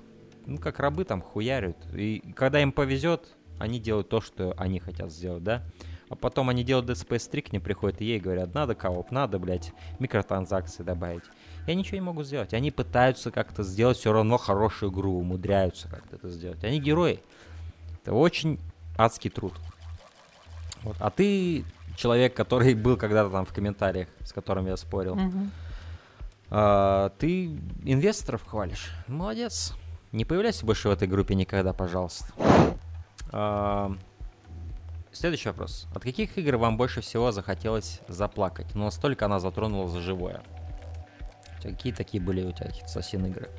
ну, 0.47 0.59
как 0.59 0.79
рабы 0.79 1.05
там 1.05 1.21
хуярят. 1.21 1.77
И 1.95 2.33
когда 2.35 2.61
им 2.63 2.73
повезет, 2.73 3.37
они 3.59 3.79
делают 3.79 4.09
то, 4.09 4.21
что 4.21 4.55
они 4.57 4.81
хотят 4.81 5.13
сделать, 5.13 5.43
да? 5.43 5.63
А 6.09 6.15
потом 6.15 6.49
они 6.49 6.63
делают 6.63 6.89
Dead 6.89 6.95
Space 6.95 7.29
3, 7.29 7.43
к 7.43 7.53
ним 7.53 7.61
приходят 7.61 8.01
и 8.01 8.05
ей 8.05 8.21
говорят, 8.21 8.55
надо 8.55 8.77
кооп, 8.77 9.11
надо, 9.11 9.41
блядь, 9.41 9.73
микротранзакции 9.99 10.85
добавить. 10.85 11.25
Я 11.67 11.75
ничего 11.75 11.97
не 11.97 12.03
могу 12.03 12.23
сделать. 12.23 12.55
Они 12.55 12.71
пытаются 12.71 13.33
как-то 13.33 13.65
сделать 13.65 13.97
все 13.97 14.13
равно 14.13 14.39
хорошую 14.39 14.93
игру, 14.93 15.19
умудряются 15.19 15.89
как-то 15.89 16.15
это 16.15 16.31
сделать. 16.31 16.63
Они 16.63 16.81
герои. 16.81 17.21
Это 18.03 18.15
очень 18.15 18.61
адский 18.97 19.31
труд. 19.31 19.55
Вот. 20.85 20.97
А 21.01 21.11
ты 21.11 21.65
человек, 21.97 22.35
который 22.35 22.75
был 22.75 22.97
когда-то 22.97 23.31
там 23.31 23.45
в 23.45 23.53
комментариях, 23.53 24.07
с 24.23 24.33
которым 24.33 24.67
я 24.67 24.77
спорил. 24.77 25.17
Mm-hmm. 25.17 25.49
А, 26.51 27.11
ты 27.19 27.47
инвесторов 27.85 28.47
хвалишь. 28.47 28.93
Молодец. 29.09 29.75
Не 30.13 30.25
появляйся 30.25 30.65
больше 30.65 30.89
в 30.89 30.93
этой 30.93 31.09
группе 31.09 31.35
никогда, 31.35 31.73
пожалуйста. 31.73 32.27
А, 33.33 33.93
следующий 35.13 35.49
вопрос. 35.49 35.87
От 35.95 36.03
каких 36.03 36.39
игр 36.39 36.57
вам 36.57 36.77
больше 36.77 37.01
всего 37.01 37.33
захотелось 37.33 38.01
заплакать? 38.09 38.75
Но 38.75 38.85
настолько 38.85 39.27
она 39.27 39.41
затронула 39.41 39.89
за 39.89 40.01
живое. 40.01 40.43
Какие 41.63 41.93
такие 41.93 42.23
были 42.23 42.43
у 42.45 42.53
тебя 42.53 42.71
совсем 42.87 43.27
игры? 43.27 43.51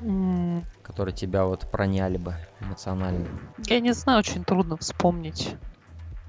Mm. 0.00 0.64
Которые 0.82 1.14
тебя 1.14 1.44
вот 1.44 1.70
проняли 1.70 2.18
бы 2.18 2.34
эмоционально? 2.60 3.26
Я 3.66 3.80
не 3.80 3.92
знаю, 3.92 4.20
очень 4.20 4.44
трудно 4.44 4.76
вспомнить. 4.76 5.54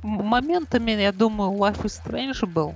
Моментами, 0.01 0.91
я 0.91 1.11
думаю, 1.11 1.51
Life 1.51 1.83
is 1.83 2.01
Strange 2.03 2.45
был 2.47 2.75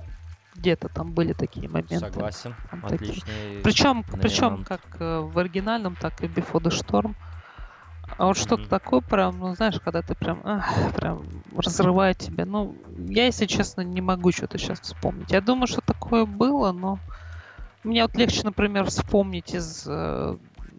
где-то 0.54 0.88
там 0.88 1.12
были 1.12 1.32
такие 1.32 1.68
моменты. 1.68 1.98
Согласен. 1.98 2.54
Отличный. 2.82 3.60
Причем, 3.62 4.04
причем 4.20 4.64
как 4.64 4.80
э, 4.98 5.20
в 5.20 5.38
оригинальном, 5.38 5.96
так 5.96 6.22
и 6.22 6.26
Before 6.26 6.62
the 6.62 6.70
Storm. 6.70 7.14
А 8.16 8.26
вот 8.26 8.36
mm-hmm. 8.36 8.40
что-то 8.40 8.68
такое 8.68 9.00
прям, 9.00 9.38
ну 9.38 9.54
знаешь, 9.54 9.80
когда 9.80 10.02
ты 10.02 10.14
прям, 10.14 10.40
ах, 10.44 10.92
прям 10.94 11.24
разрывает 11.56 12.18
тебя. 12.18 12.44
Ну, 12.44 12.76
я, 13.08 13.26
если 13.26 13.46
честно, 13.46 13.80
не 13.80 14.00
могу 14.00 14.30
что-то 14.30 14.58
сейчас 14.58 14.80
вспомнить. 14.80 15.30
Я 15.30 15.40
думаю, 15.40 15.66
что 15.66 15.80
такое 15.80 16.26
было, 16.26 16.72
но 16.72 16.98
мне 17.82 18.02
вот 18.02 18.14
легче, 18.16 18.42
например, 18.44 18.84
вспомнить 18.86 19.54
из 19.54 19.84
э, 19.86 20.36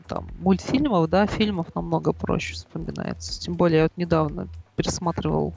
там 0.07 0.27
мультфильмов, 0.39 1.09
да, 1.09 1.25
фильмов 1.27 1.67
намного 1.75 2.13
проще 2.13 2.53
вспоминается. 2.53 3.39
Тем 3.39 3.55
более 3.55 3.77
я 3.77 3.83
вот 3.83 3.97
недавно 3.97 4.47
пересматривал 4.75 5.53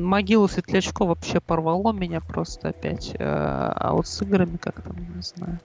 могилу 0.00 0.48
Светлячкова 0.48 1.10
вообще 1.10 1.40
порвало 1.40 1.92
меня 1.92 2.20
просто 2.20 2.68
опять. 2.68 3.14
Э, 3.14 3.18
а 3.20 3.92
вот 3.92 4.06
с 4.06 4.22
играми 4.22 4.56
как-то, 4.56 4.92
не 4.94 5.22
знаю. 5.22 5.60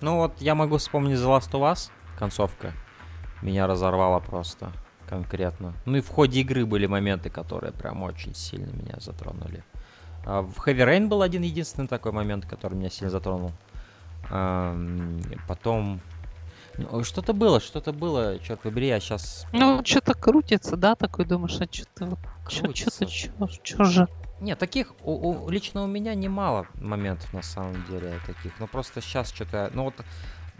Ну 0.00 0.16
вот 0.16 0.32
я 0.40 0.54
могу 0.54 0.78
вспомнить 0.78 1.18
The 1.18 1.26
Last 1.26 1.50
of 1.52 1.72
Us, 1.72 1.90
концовка. 2.18 2.72
Меня 3.42 3.66
разорвала 3.66 4.20
просто 4.20 4.72
конкретно. 5.08 5.74
Ну 5.86 5.98
и 5.98 6.00
в 6.00 6.08
ходе 6.08 6.40
игры 6.40 6.64
были 6.64 6.86
моменты, 6.86 7.30
которые 7.30 7.72
прям 7.72 8.02
очень 8.02 8.34
сильно 8.34 8.70
меня 8.72 8.96
затронули. 8.98 9.64
А 10.24 10.42
в 10.42 10.66
Heavy 10.66 10.86
Rain 10.86 11.08
был 11.08 11.22
один 11.22 11.42
единственный 11.42 11.88
такой 11.88 12.12
момент, 12.12 12.46
который 12.46 12.74
меня 12.74 12.90
сильно 12.90 13.10
затронул. 13.10 13.52
Потом 15.48 15.94
ну, 15.94 16.00
что-то 17.02 17.32
было, 17.32 17.60
что-то 17.60 17.92
было, 17.92 18.38
черт 18.38 18.60
побери, 18.60 18.88
я 18.88 19.00
сейчас... 19.00 19.46
Ну, 19.52 19.82
что-то 19.84 20.14
крутится, 20.14 20.76
да, 20.76 20.94
такой 20.94 21.24
думаешь, 21.24 21.58
а 21.60 21.66
что-то 21.70 22.06
вот, 22.06 22.18
что-то, 22.48 23.08
что 23.08 23.84
же... 23.84 24.08
Нет, 24.40 24.58
таких 24.58 24.94
у, 25.02 25.12
у, 25.12 25.50
лично 25.50 25.82
у 25.82 25.86
меня 25.86 26.14
немало 26.14 26.66
моментов 26.74 27.32
на 27.34 27.42
самом 27.42 27.84
деле 27.86 28.18
таких. 28.26 28.58
Но 28.58 28.66
просто 28.66 29.02
сейчас 29.02 29.30
что-то. 29.30 29.70
Ну 29.74 29.84
вот 29.84 29.94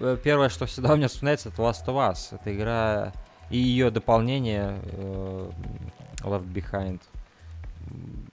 э, 0.01 0.18
первое, 0.23 0.51
что 0.51 0.66
всегда 0.66 0.93
у 0.93 0.97
меня 0.97 1.09
вспоминается, 1.09 1.49
это 1.49 1.62
Last 1.62 1.87
of 1.87 1.97
Us. 1.97 2.39
Это 2.39 2.55
игра 2.55 3.12
и 3.49 3.57
ее 3.57 3.91
дополнение 3.91 4.79
э, 4.83 5.51
Left 6.23 6.53
Behind. 6.53 7.01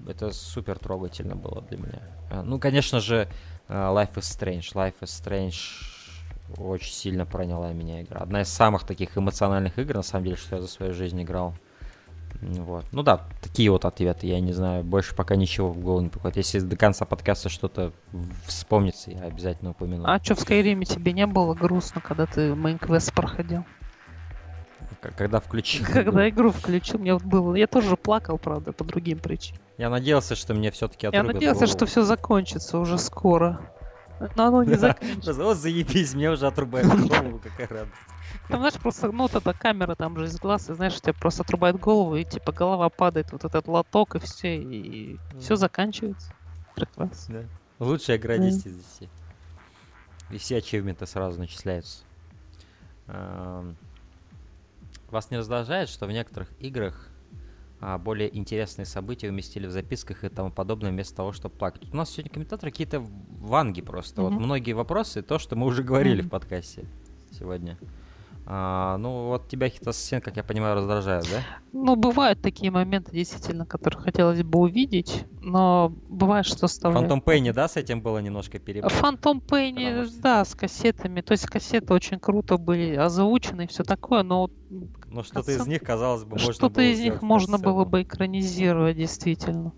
Это 0.05 0.31
супер 0.31 0.77
трогательно 0.79 1.37
было 1.37 1.61
для 1.61 1.77
меня. 1.77 2.01
Э, 2.29 2.41
ну, 2.41 2.59
конечно 2.59 2.99
же, 2.99 3.29
э, 3.69 3.73
Life 3.73 4.15
is 4.15 4.23
Strange. 4.23 4.73
Life 4.73 4.95
is 4.99 5.23
Strange 5.23 5.96
очень 6.57 6.93
сильно 6.93 7.25
проняла 7.25 7.73
меня 7.73 8.01
игра. 8.01 8.21
Одна 8.21 8.41
из 8.41 8.49
самых 8.49 8.85
таких 8.85 9.17
эмоциональных 9.17 9.77
игр, 9.79 9.95
на 9.95 10.03
самом 10.03 10.25
деле, 10.25 10.37
что 10.37 10.55
я 10.55 10.61
за 10.61 10.67
свою 10.67 10.93
жизнь 10.93 11.21
играл. 11.21 11.53
Вот. 12.41 12.85
Ну 12.91 13.03
да, 13.03 13.25
такие 13.41 13.71
вот 13.71 13.85
ответы, 13.85 14.27
я 14.27 14.39
не 14.39 14.53
знаю, 14.53 14.83
больше 14.83 15.15
пока 15.15 15.35
ничего 15.35 15.69
в 15.71 15.79
голову 15.79 16.01
не 16.01 16.09
приходит. 16.09 16.37
Если 16.37 16.59
до 16.59 16.75
конца 16.75 17.05
подкаста 17.05 17.49
что-то 17.49 17.91
вспомнится, 18.45 19.11
я 19.11 19.21
обязательно 19.21 19.71
упомяну. 19.71 20.05
А 20.05 20.23
что, 20.23 20.35
в 20.35 20.39
Скайриме 20.39 20.85
тебе 20.85 21.13
не 21.13 21.25
было 21.25 21.55
грустно, 21.55 21.99
когда 22.01 22.25
ты 22.25 22.51
main 22.51 22.79
квест 22.79 23.13
проходил? 23.13 23.63
Когда 25.15 25.39
включил. 25.39 25.85
Когда 25.91 26.27
игру 26.29 26.51
включил, 26.51 26.99
мне 26.99 27.17
было. 27.17 27.55
Я 27.55 27.67
тоже 27.67 27.95
плакал, 27.95 28.37
правда, 28.37 28.71
по 28.71 28.83
другим 28.83 29.19
причинам. 29.19 29.61
Я 29.77 29.89
надеялся, 29.89 30.35
что 30.35 30.53
мне 30.53 30.71
все-таки 30.71 31.07
Я 31.11 31.23
надеялся, 31.23 31.61
голову. 31.61 31.77
что 31.77 31.85
все 31.85 32.03
закончится 32.03 32.79
уже 32.79 32.97
скоро. 32.97 33.59
Но 34.35 34.45
оно 34.45 34.63
не 34.63 34.75
заканчивается. 34.75 35.33
Вот 35.33 35.57
заебись, 35.57 36.13
мне 36.13 36.31
уже 36.31 36.47
отрубает 36.47 36.87
голову, 36.87 37.39
какая 37.43 37.67
радость. 37.67 37.93
Там, 38.49 38.59
знаешь, 38.59 38.75
просто, 38.75 39.11
ну, 39.11 39.23
вот 39.23 39.35
эта 39.35 39.53
камера 39.53 39.95
там 39.95 40.17
же 40.17 40.25
из 40.25 40.37
глаз, 40.39 40.69
и, 40.69 40.73
знаешь, 40.73 40.99
тебе 40.99 41.13
просто 41.13 41.43
отрубает 41.43 41.79
голову, 41.79 42.15
и, 42.15 42.23
типа, 42.23 42.51
голова 42.51 42.89
падает, 42.89 43.31
вот 43.31 43.45
этот 43.45 43.67
лоток, 43.67 44.15
и 44.15 44.19
все, 44.19 44.57
и 44.57 45.17
все 45.39 45.55
заканчивается. 45.55 46.33
Прекрасно. 46.75 47.41
Да. 47.79 47.85
Лучшая 47.85 48.17
игра 48.17 48.37
10 48.37 48.65
из 48.65 48.75
10. 48.75 49.09
И 50.31 50.37
все 50.37 50.57
ачивменты 50.57 51.05
сразу 51.05 51.39
начисляются. 51.39 52.03
Вас 55.09 55.31
не 55.31 55.37
раздражает, 55.37 55.89
что 55.89 56.05
в 56.05 56.11
некоторых 56.11 56.49
играх 56.59 57.06
более 57.99 58.35
интересные 58.35 58.85
события 58.85 59.29
уместили 59.29 59.67
в 59.67 59.71
записках 59.71 60.23
и 60.23 60.29
тому 60.29 60.51
подобное, 60.51 60.91
вместо 60.91 61.15
того, 61.17 61.31
чтобы 61.31 61.55
плакать. 61.55 61.93
У 61.93 61.95
нас 61.95 62.09
сегодня 62.09 62.31
комментаторы 62.31 62.71
какие-то 62.71 63.05
ванги 63.39 63.81
просто. 63.81 64.21
Mm-hmm. 64.21 64.29
Вот 64.29 64.39
многие 64.39 64.73
вопросы, 64.73 65.21
то, 65.21 65.37
что 65.37 65.55
мы 65.55 65.67
уже 65.67 65.83
говорили 65.83 66.23
mm-hmm. 66.23 66.27
в 66.27 66.29
подкасте 66.29 66.85
сегодня. 67.31 67.77
А, 68.49 68.95
ну, 68.97 69.27
вот 69.27 69.49
тебя 69.49 69.67
Assassin, 69.67 70.21
как 70.21 70.37
я 70.37 70.43
понимаю, 70.43 70.75
раздражает, 70.75 71.25
да? 71.29 71.41
Ну, 71.73 71.97
бывают 71.97 72.41
такие 72.41 72.71
моменты, 72.71 73.11
действительно, 73.11 73.65
которые 73.65 74.01
хотелось 74.01 74.41
бы 74.41 74.59
увидеть, 74.59 75.25
но 75.41 75.93
бывает, 76.07 76.45
что 76.45 76.65
оставляют. 76.65 77.09
Фантом 77.09 77.19
Пейни, 77.21 77.51
да, 77.51 77.67
с 77.67 77.75
этим 77.75 77.99
было 77.99 78.19
немножко 78.19 78.57
перебор? 78.57 78.89
Фантом 78.89 79.41
Пейни, 79.41 80.05
да, 80.21 80.45
с 80.45 80.55
кассетами. 80.55 81.19
То 81.19 81.33
есть 81.33 81.45
кассеты 81.45 81.93
очень 81.93 82.19
круто 82.19 82.57
были 82.57 82.95
озвучены 82.95 83.65
и 83.65 83.67
все 83.67 83.83
такое, 83.83 84.23
но... 84.23 84.49
Но 85.09 85.23
что-то 85.23 85.51
из 85.51 85.65
них, 85.67 85.81
казалось 85.81 86.23
бы, 86.23 86.31
можно 86.31 86.53
Что-то 86.53 86.81
из 86.81 86.99
них 86.99 87.21
можно 87.21 87.57
было 87.57 87.85
бы 87.85 88.03
экранизировать, 88.03 88.97
действительно. 88.97 89.73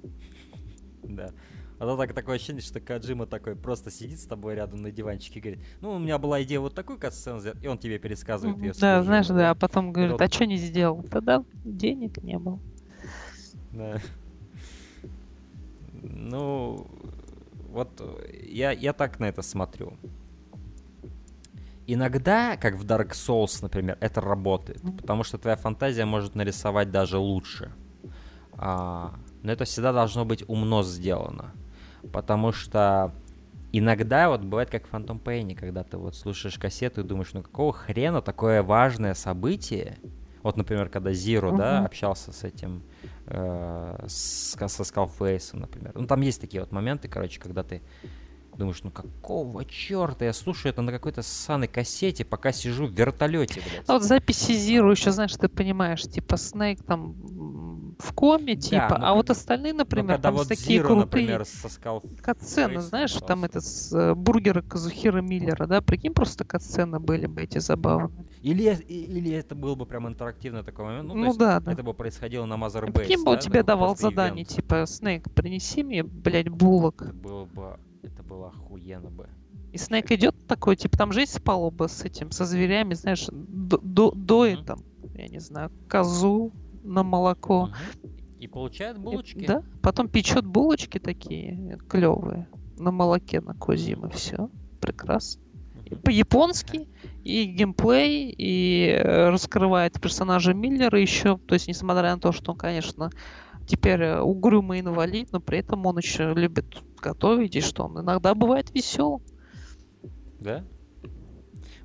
Да. 1.04 1.32
А 1.80 1.86
то 1.86 1.96
так, 1.96 2.14
такое 2.14 2.36
ощущение, 2.36 2.62
что 2.62 2.82
Каджима 2.82 3.26
такой 3.26 3.56
просто 3.56 3.90
сидит 3.90 4.20
с 4.20 4.26
тобой 4.26 4.56
рядом 4.56 4.82
на 4.82 4.92
диванчике 4.92 5.40
и 5.40 5.42
говорит, 5.42 5.66
ну, 5.80 5.94
у 5.94 6.00
меня 6.00 6.18
была 6.18 6.44
идея 6.44 6.60
вот 6.60 6.76
такую 6.76 7.00
катсцену 7.00 7.40
сделать, 7.40 7.64
и 7.64 7.68
он 7.68 7.78
тебе 7.78 8.00
пересказывает 8.00 8.58
ее. 8.62 8.74
Да, 8.80 9.02
знаешь, 9.02 9.28
да, 9.28 9.52
а 9.52 9.56
потом 9.56 9.94
говорит, 9.94 10.14
вот... 10.14 10.22
а 10.22 10.28
что 10.28 10.46
не 10.46 10.58
сделал? 10.58 11.04
Тогда 11.04 11.44
денег 11.64 12.22
не 12.22 12.38
было. 12.38 12.60
Да. 13.72 14.02
Ну, 16.02 16.86
вот 17.70 17.90
я, 18.44 18.72
я 18.72 18.92
так 18.92 19.20
на 19.20 19.30
это 19.30 19.42
смотрю. 19.42 19.94
Иногда, 21.92 22.58
как 22.58 22.76
в 22.76 22.86
Dark 22.86 23.12
Souls, 23.12 23.60
например, 23.62 23.98
это 24.00 24.22
работает, 24.22 24.82
потому 24.98 25.24
что 25.24 25.38
твоя 25.38 25.56
фантазия 25.56 26.06
может 26.06 26.36
нарисовать 26.36 26.92
даже 26.92 27.18
лучше. 27.18 27.72
А, 28.54 29.14
но 29.42 29.52
это 29.52 29.66
всегда 29.66 29.94
должно 29.94 30.26
быть 30.26 30.44
умно 30.48 30.84
сделано 30.84 31.54
потому 32.12 32.52
что 32.52 33.14
иногда 33.72 34.30
вот 34.30 34.42
бывает 34.42 34.70
как 34.70 34.88
в 34.88 34.94
Phantom 34.94 35.22
Pain, 35.22 35.56
когда 35.56 35.84
ты 35.84 35.98
вот 35.98 36.16
слушаешь 36.16 36.58
кассету 36.58 37.02
и 37.02 37.04
думаешь, 37.04 37.34
ну 37.34 37.44
какого 37.44 37.74
хрена 37.74 38.22
такое 38.22 38.64
важное 38.64 39.14
событие, 39.14 39.98
вот, 40.42 40.56
например, 40.56 40.88
когда 40.88 41.12
Зиро, 41.12 41.52
uh-huh. 41.52 41.58
да, 41.58 41.86
общался 41.86 42.32
с 42.32 42.46
этим, 42.46 42.82
э, 43.26 44.06
с, 44.08 44.56
со 44.56 44.84
Скалфейсом, 44.86 45.60
например. 45.60 45.92
Ну, 45.96 46.08
там 46.08 46.22
есть 46.22 46.40
такие 46.40 46.62
вот 46.62 46.72
моменты, 46.72 47.10
короче, 47.10 47.42
когда 47.42 47.62
ты 47.62 47.82
Думаешь, 48.60 48.84
ну 48.84 48.92
какого 48.92 49.64
черта 49.64 50.26
я 50.26 50.34
слушаю 50.34 50.74
это 50.74 50.82
на 50.82 50.92
какой-то 50.92 51.22
ссаной 51.22 51.70
кассете, 51.70 52.26
пока 52.26 52.52
сижу 52.52 52.88
в 52.88 52.92
вертолете, 52.92 53.62
блядь. 53.62 53.84
А 53.88 53.94
вот 53.94 54.04
записи 54.04 54.52
Zero 54.52 54.92
еще, 54.92 55.12
знаешь, 55.12 55.32
ты 55.32 55.48
понимаешь, 55.48 56.02
типа 56.02 56.36
Снейк 56.36 56.84
там 56.84 57.96
в 57.98 58.14
коме, 58.14 58.58
типа, 58.58 58.88
да, 58.90 58.98
ну, 58.98 59.06
а 59.06 59.14
вот 59.14 59.30
остальные, 59.30 59.72
например, 59.72 60.18
ну, 60.18 60.22
там 60.22 60.36
вот 60.36 60.50
такие 60.50 60.82
Zero, 60.82 60.88
крутые 60.88 61.06
например, 61.06 61.46
соскал... 61.46 62.04
катсцены, 62.22 62.82
знаешь, 62.82 63.12
остался. 63.12 63.28
там 63.28 63.46
этот 63.46 63.64
с, 63.64 63.94
э, 63.94 64.14
бургеры 64.14 64.62
Казухира 64.62 65.22
Миллера, 65.22 65.66
да, 65.66 65.80
прикинь, 65.80 66.14
просто 66.14 66.44
катсцены 66.44 67.00
были 67.00 67.28
бы 67.28 67.42
эти 67.42 67.60
забавные. 67.60 68.26
Или, 68.42 68.76
или 68.90 69.32
это 69.32 69.56
был 69.56 69.78
бы 69.78 69.86
прям 69.86 70.06
интерактивный 70.10 70.64
такой 70.64 70.84
момент, 70.84 71.08
ну, 71.08 71.16
ну 71.16 71.34
да, 71.34 71.62
да. 71.62 71.72
это 71.72 71.82
бы 71.82 71.94
происходило 71.94 72.46
на 72.46 72.56
Base. 72.56 72.92
Каким 72.92 73.24
бы 73.24 73.36
да, 73.36 73.38
тебе 73.38 73.64
давал 73.64 73.96
задание, 73.96 74.44
ивент. 74.44 74.50
типа, 74.50 74.86
Снейк, 74.86 75.32
принеси 75.34 75.82
мне, 75.82 76.04
блядь, 76.04 76.50
булок. 76.50 77.04
Это 77.04 77.14
было 77.14 77.46
бы 77.46 77.80
это 78.04 78.24
было 78.24 78.50
охуенно 78.50 79.10
бы. 79.10 79.30
И 79.72 79.78
Снейк 79.78 80.12
идет 80.12 80.36
такой, 80.48 80.76
типа, 80.76 80.98
там 80.98 81.12
же 81.12 81.22
есть 81.22 81.44
палуба 81.44 81.88
с 81.88 82.04
этим, 82.04 82.32
со 82.32 82.46
зверями, 82.46 82.94
знаешь, 82.94 83.28
до, 83.32 84.12
доит 84.12 84.60
mm-hmm. 84.60 84.66
там, 84.66 84.80
я 85.16 85.28
не 85.28 85.40
знаю, 85.40 85.72
козу 85.88 86.52
на 86.84 87.04
молоко. 87.04 87.70
Mm-hmm. 87.72 88.38
И 88.40 88.48
получает 88.48 88.98
булочки. 88.98 89.40
И, 89.40 89.46
да, 89.46 89.64
потом 89.82 90.08
печет 90.08 90.46
булочки 90.46 90.98
такие 90.98 91.78
клевые 91.90 92.48
на 92.78 92.92
молоке, 92.92 93.42
на 93.42 93.54
козьем, 93.54 94.06
и 94.06 94.12
все. 94.12 94.50
Прекрасно. 94.80 95.44
По-японски, 96.04 96.88
и 97.24 97.46
геймплей, 97.46 98.34
и 98.38 98.90
э, 98.90 99.30
раскрывает 99.30 100.00
персонажа 100.00 100.54
Миллера 100.54 101.00
еще. 101.00 101.38
То 101.48 101.56
есть, 101.56 101.68
несмотря 101.68 102.14
на 102.14 102.20
то, 102.20 102.32
что 102.32 102.52
он, 102.52 102.58
конечно, 102.58 103.10
теперь 103.70 104.02
э, 104.02 104.20
угрюмый 104.20 104.80
инвалид, 104.80 105.32
но 105.32 105.40
при 105.40 105.60
этом 105.60 105.86
он 105.86 105.98
еще 106.00 106.34
любит 106.34 106.78
готовить, 107.02 107.56
и 107.56 107.62
что 107.62 107.86
он 107.86 108.00
иногда 108.02 108.34
бывает 108.34 108.74
весел. 108.74 109.22
Да? 110.40 110.66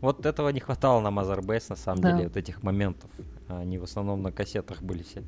Вот 0.01 0.26
этого 0.26 0.49
не 0.51 0.61
хватало 0.61 1.01
на 1.01 1.09
Mother 1.09 1.64
на 1.68 1.76
самом 1.76 2.01
да. 2.01 2.12
деле, 2.12 2.28
вот 2.28 2.37
этих 2.37 2.62
моментов. 2.62 3.11
Они 3.49 3.78
в 3.78 3.85
основном 3.85 4.22
на 4.22 4.32
кассетах 4.32 4.82
были 4.82 5.03
все. 5.03 5.22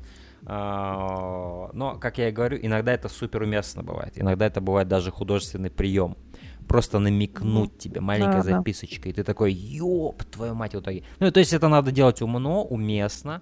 А, 0.45 1.69
но, 1.73 1.95
как 1.97 2.17
я 2.17 2.29
и 2.29 2.31
говорю, 2.31 2.59
иногда 2.61 2.93
это 2.93 3.09
супер 3.09 3.43
уместно 3.43 3.83
бывает. 3.83 4.13
Иногда 4.15 4.45
это 4.45 4.61
бывает 4.61 4.87
даже 4.87 5.11
художественный 5.11 5.69
прием. 5.69 6.15
Просто 6.67 6.99
намекнуть 6.99 7.71
mm. 7.71 7.77
тебе 7.77 8.01
маленькой. 8.01 8.43
Да. 8.43 8.61
И 9.09 9.13
ты 9.13 9.23
такой, 9.23 9.53
ёб, 9.53 10.23
твою 10.25 10.53
мать, 10.53 10.75
в 10.75 10.79
итоге. 10.79 11.03
Ну, 11.19 11.31
то 11.31 11.39
есть 11.39 11.53
это 11.53 11.69
надо 11.69 11.91
делать 11.91 12.21
умно, 12.21 12.63
уместно. 12.63 13.41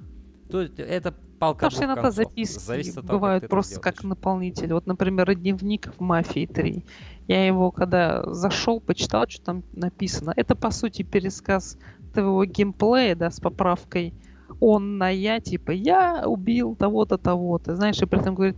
То 0.50 0.62
есть 0.62 0.80
это 0.80 1.14
палка 1.40 1.66
Потому 1.66 1.72
что 1.72 1.86
иногда 1.86 2.12
записки 2.12 2.60
Зависит 2.60 2.98
от 2.98 3.08
того, 3.08 3.20
бывают 3.20 3.42
как 3.44 3.50
просто 3.50 3.80
как 3.80 4.04
наполнитель. 4.04 4.74
Вот, 4.74 4.86
например, 4.86 5.34
дневник 5.36 5.92
в 5.98 6.02
«Мафии 6.02 6.48
3». 6.48 6.84
Я 7.28 7.46
его, 7.48 7.72
когда 7.72 8.24
зашел, 8.34 8.80
почитал, 8.80 9.26
что 9.28 9.44
там 9.44 9.64
написано. 9.74 10.34
Это, 10.36 10.56
по 10.56 10.72
сути, 10.72 11.02
пересказ 11.02 11.78
твоего 12.14 12.46
геймплея, 12.46 13.16
да, 13.16 13.32
с 13.32 13.40
поправкой 13.40 14.14
он 14.60 14.98
на 14.98 15.10
я, 15.10 15.40
типа, 15.40 15.72
я 15.72 16.24
убил 16.26 16.76
того-то, 16.76 17.18
того-то. 17.18 17.76
Знаешь, 17.76 18.02
и 18.02 18.06
при 18.06 18.20
этом 18.20 18.36
говорит, 18.36 18.58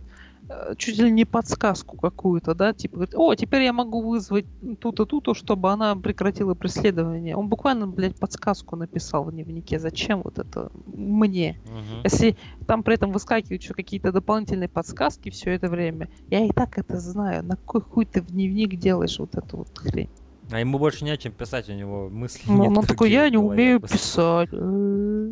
чуть 0.76 0.98
ли 0.98 1.10
не 1.10 1.24
подсказку 1.24 1.96
какую-то, 1.96 2.54
да, 2.54 2.72
типа, 2.72 2.96
говорит, 2.96 3.14
о, 3.16 3.34
теперь 3.34 3.62
я 3.62 3.72
могу 3.72 4.00
вызвать 4.00 4.46
ту-то, 4.80 5.04
ту-то, 5.04 5.34
чтобы 5.34 5.70
она 5.70 5.94
прекратила 5.96 6.54
преследование. 6.54 7.36
Он 7.36 7.48
буквально, 7.48 7.86
блядь, 7.86 8.16
подсказку 8.18 8.76
написал 8.76 9.24
в 9.24 9.32
дневнике. 9.32 9.78
Зачем 9.78 10.22
вот 10.22 10.38
это 10.38 10.70
мне? 10.86 11.60
Мгм. 11.64 12.02
Если 12.04 12.36
там 12.66 12.82
при 12.82 12.94
этом 12.94 13.12
выскакивают 13.12 13.62
еще 13.62 13.74
какие-то 13.74 14.12
дополнительные 14.12 14.68
подсказки 14.68 15.30
все 15.30 15.50
это 15.50 15.68
время, 15.68 16.08
я 16.28 16.44
и 16.44 16.50
так 16.50 16.78
это 16.78 16.98
знаю. 16.98 17.44
На 17.44 17.56
какой 17.56 17.82
хуй 17.82 18.04
ты 18.06 18.22
в 18.22 18.26
дневник 18.26 18.76
делаешь 18.76 19.18
вот 19.18 19.34
эту 19.34 19.58
вот 19.58 19.68
хрень? 19.76 20.10
А 20.50 20.60
ему 20.60 20.78
больше 20.78 21.04
не 21.04 21.10
о 21.10 21.16
чем 21.18 21.32
писать, 21.32 21.68
у 21.68 21.74
него 21.74 22.08
мысли 22.08 22.40
Ну, 22.46 22.62
нет 22.62 22.78
он 22.78 22.84
такой, 22.84 23.08
другие 23.10 23.20
я 23.20 23.30
не 23.30 23.36
умею 23.36 23.80
просто». 23.80 23.98
писать. 23.98 24.48
Э, 24.52 25.30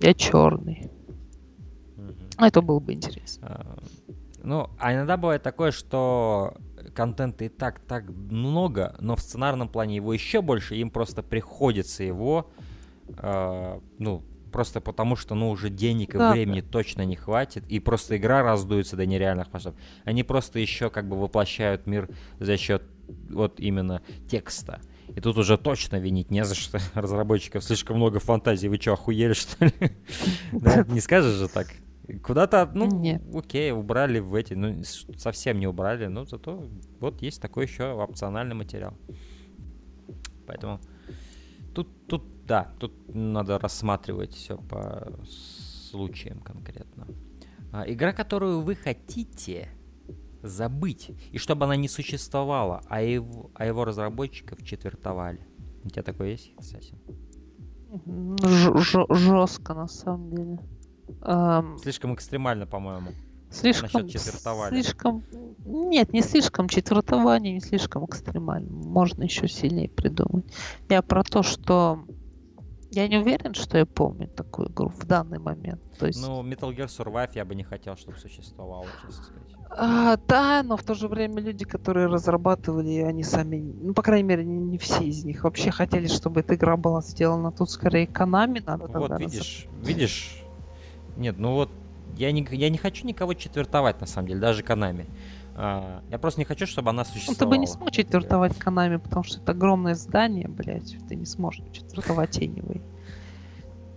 Я 0.00 0.12
черный. 0.12 0.90
А 2.36 2.48
это 2.48 2.60
было 2.62 2.80
бы 2.80 2.92
интересно. 2.92 3.48
А, 3.48 3.78
Ну, 4.42 4.70
а 4.78 4.92
иногда 4.92 5.16
бывает 5.16 5.42
такое, 5.42 5.70
что 5.72 6.54
контента 6.94 7.44
и 7.44 7.48
так 7.48 7.80
так 7.80 8.08
много, 8.08 8.94
но 9.00 9.16
в 9.16 9.20
сценарном 9.20 9.68
плане 9.68 9.96
его 9.96 10.12
еще 10.12 10.42
больше, 10.42 10.76
им 10.76 10.90
просто 10.90 11.22
приходится 11.22 12.04
его, 12.04 12.50
а, 13.16 13.80
ну, 13.98 14.22
просто 14.52 14.80
потому 14.80 15.16
что, 15.16 15.34
ну, 15.34 15.50
уже 15.50 15.68
денег 15.68 16.14
и 16.14 16.18
Да, 16.18 16.30
времени 16.32 16.60
точно 16.60 17.04
не 17.04 17.16
хватит, 17.16 17.64
и 17.68 17.80
просто 17.80 18.16
игра 18.16 18.42
раздуется 18.42 18.96
до 18.96 19.06
нереальных 19.06 19.52
масштабов. 19.52 19.80
Они 20.04 20.22
просто 20.22 20.58
еще 20.58 20.90
как 20.90 21.08
бы 21.08 21.18
воплощают 21.18 21.86
мир 21.86 22.08
за 22.38 22.56
счет 22.56 22.82
вот 23.30 23.58
именно 23.58 24.02
текста. 24.30 24.80
И 25.08 25.20
тут 25.20 25.38
уже 25.38 25.58
точно 25.58 25.96
винить 25.96 26.30
не 26.30 26.44
за 26.44 26.54
что. 26.54 26.78
Разработчиков 26.94 27.64
слишком 27.64 27.96
много 27.96 28.20
фантазий. 28.20 28.68
Вы 28.68 28.76
что, 28.76 28.92
охуели, 28.92 29.32
что 29.32 29.64
ли? 29.64 29.72
Да, 30.52 30.84
Не 30.88 31.00
скажешь 31.00 31.34
же 31.34 31.48
так. 31.48 31.66
Куда-то, 32.22 32.70
ну, 32.74 32.86
Нет. 32.86 33.22
окей, 33.34 33.72
убрали 33.72 34.18
в 34.18 34.34
эти, 34.34 34.54
ну, 34.54 34.82
совсем 35.16 35.58
не 35.58 35.66
убрали, 35.66 36.06
но 36.06 36.24
зато 36.24 36.68
вот 37.00 37.22
есть 37.22 37.40
такой 37.40 37.64
еще 37.64 37.92
опциональный 37.92 38.54
материал. 38.54 38.94
Поэтому 40.46 40.80
тут, 41.74 41.88
тут, 42.06 42.24
да, 42.46 42.74
тут 42.78 42.92
надо 43.14 43.58
рассматривать 43.58 44.32
все 44.32 44.58
по 44.58 45.18
случаям 45.90 46.40
конкретно. 46.40 47.06
А, 47.72 47.84
игра, 47.90 48.12
которую 48.12 48.60
вы 48.60 48.74
хотите 48.74 49.70
забыть, 50.42 51.10
и 51.32 51.38
чтобы 51.38 51.64
она 51.64 51.76
не 51.76 51.88
существовала, 51.88 52.82
а 52.88 53.00
его, 53.00 53.50
а 53.54 53.66
его 53.66 53.84
разработчиков 53.84 54.62
четвертовали. 54.62 55.40
У 55.84 55.88
тебя 55.88 56.02
такое 56.02 56.32
есть, 56.32 56.52
кстати? 56.58 56.94
Жестко, 59.10 59.74
на 59.74 59.88
самом 59.88 60.30
деле. 60.30 60.58
Слишком 61.82 62.14
экстремально, 62.14 62.66
по-моему. 62.66 63.10
Слишком, 63.50 64.08
слишком, 64.08 65.22
нет, 65.64 66.12
не 66.12 66.22
слишком 66.22 66.68
четвертование, 66.68 67.54
не 67.54 67.60
слишком 67.60 68.04
экстремально. 68.04 68.68
Можно 68.68 69.22
еще 69.24 69.46
сильнее 69.46 69.88
придумать. 69.88 70.44
Я 70.88 71.02
про 71.02 71.22
то, 71.22 71.44
что 71.44 72.04
я 72.90 73.06
не 73.06 73.18
уверен, 73.18 73.54
что 73.54 73.78
я 73.78 73.86
помню 73.86 74.26
такую 74.28 74.70
игру 74.70 74.88
в 74.88 75.04
данный 75.06 75.38
момент. 75.38 75.80
То 75.98 76.06
есть, 76.06 76.20
Ну, 76.20 76.42
Metal 76.42 76.74
Gear 76.76 76.86
Survive 76.86 77.30
я 77.34 77.44
бы 77.44 77.54
не 77.54 77.62
хотел, 77.62 77.96
чтобы 77.96 78.18
существовало, 78.18 78.86
честно 79.04 79.22
сказать. 79.22 79.54
а, 79.70 80.16
да, 80.28 80.62
но 80.64 80.76
в 80.76 80.82
то 80.82 80.94
же 80.94 81.06
время 81.06 81.40
люди, 81.40 81.64
которые 81.64 82.06
разрабатывали, 82.06 83.02
они 83.02 83.22
сами, 83.22 83.56
ну, 83.82 83.94
по 83.94 84.02
крайней 84.02 84.28
мере, 84.28 84.44
не, 84.44 84.58
не 84.58 84.78
все 84.78 85.04
из 85.04 85.24
них 85.24 85.44
вообще 85.44 85.70
хотели, 85.70 86.08
чтобы 86.08 86.40
эта 86.40 86.56
игра 86.56 86.76
была 86.76 87.02
сделана. 87.02 87.52
Тут 87.52 87.70
скорее 87.70 88.06
Konami 88.06 88.62
надо 88.64 88.86
Вот, 88.98 89.18
видишь, 89.18 89.66
видишь. 89.82 90.43
Нет, 91.16 91.36
ну 91.38 91.52
вот, 91.54 91.70
я 92.16 92.32
не, 92.32 92.46
я 92.50 92.70
не 92.70 92.78
хочу 92.78 93.06
никого 93.06 93.34
четвертовать, 93.34 94.00
на 94.00 94.06
самом 94.06 94.28
деле, 94.28 94.40
даже 94.40 94.62
Канами. 94.62 95.06
я 95.56 96.18
просто 96.20 96.40
не 96.40 96.44
хочу, 96.44 96.66
чтобы 96.66 96.90
она 96.90 97.02
Ну, 97.02 97.04
ты 97.04 97.12
существовала. 97.12 97.50
бы 97.54 97.58
не 97.58 97.66
смог 97.66 97.90
четвертовать 97.92 98.52
Konami, 98.58 98.98
потому 98.98 99.22
что 99.24 99.40
это 99.40 99.52
огромное 99.52 99.94
здание, 99.94 100.48
блядь. 100.48 100.96
Ты 101.08 101.14
не 101.16 101.26
сможешь 101.26 101.62
четвертовать 101.72 102.38
Anyway. 102.38 102.80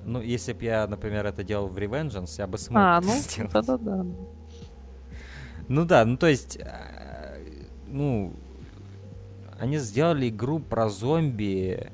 Ну, 0.06 0.22
если 0.22 0.54
бы 0.54 0.64
я, 0.64 0.88
например, 0.88 1.26
это 1.26 1.44
делал 1.44 1.68
в 1.68 1.76
Revengeance, 1.78 2.36
я 2.38 2.48
бы 2.48 2.58
смог 2.58 2.78
А, 2.82 3.02
ну, 3.02 3.12
сделать. 3.12 3.52
да-да-да. 3.52 4.06
Ну 5.68 5.86
да, 5.86 6.06
ну 6.06 6.16
то 6.16 6.28
есть, 6.28 6.58
э, 6.58 7.44
ну, 7.88 8.32
они 9.60 9.78
сделали 9.80 10.30
игру 10.30 10.60
про 10.60 10.88
зомби 10.90 11.92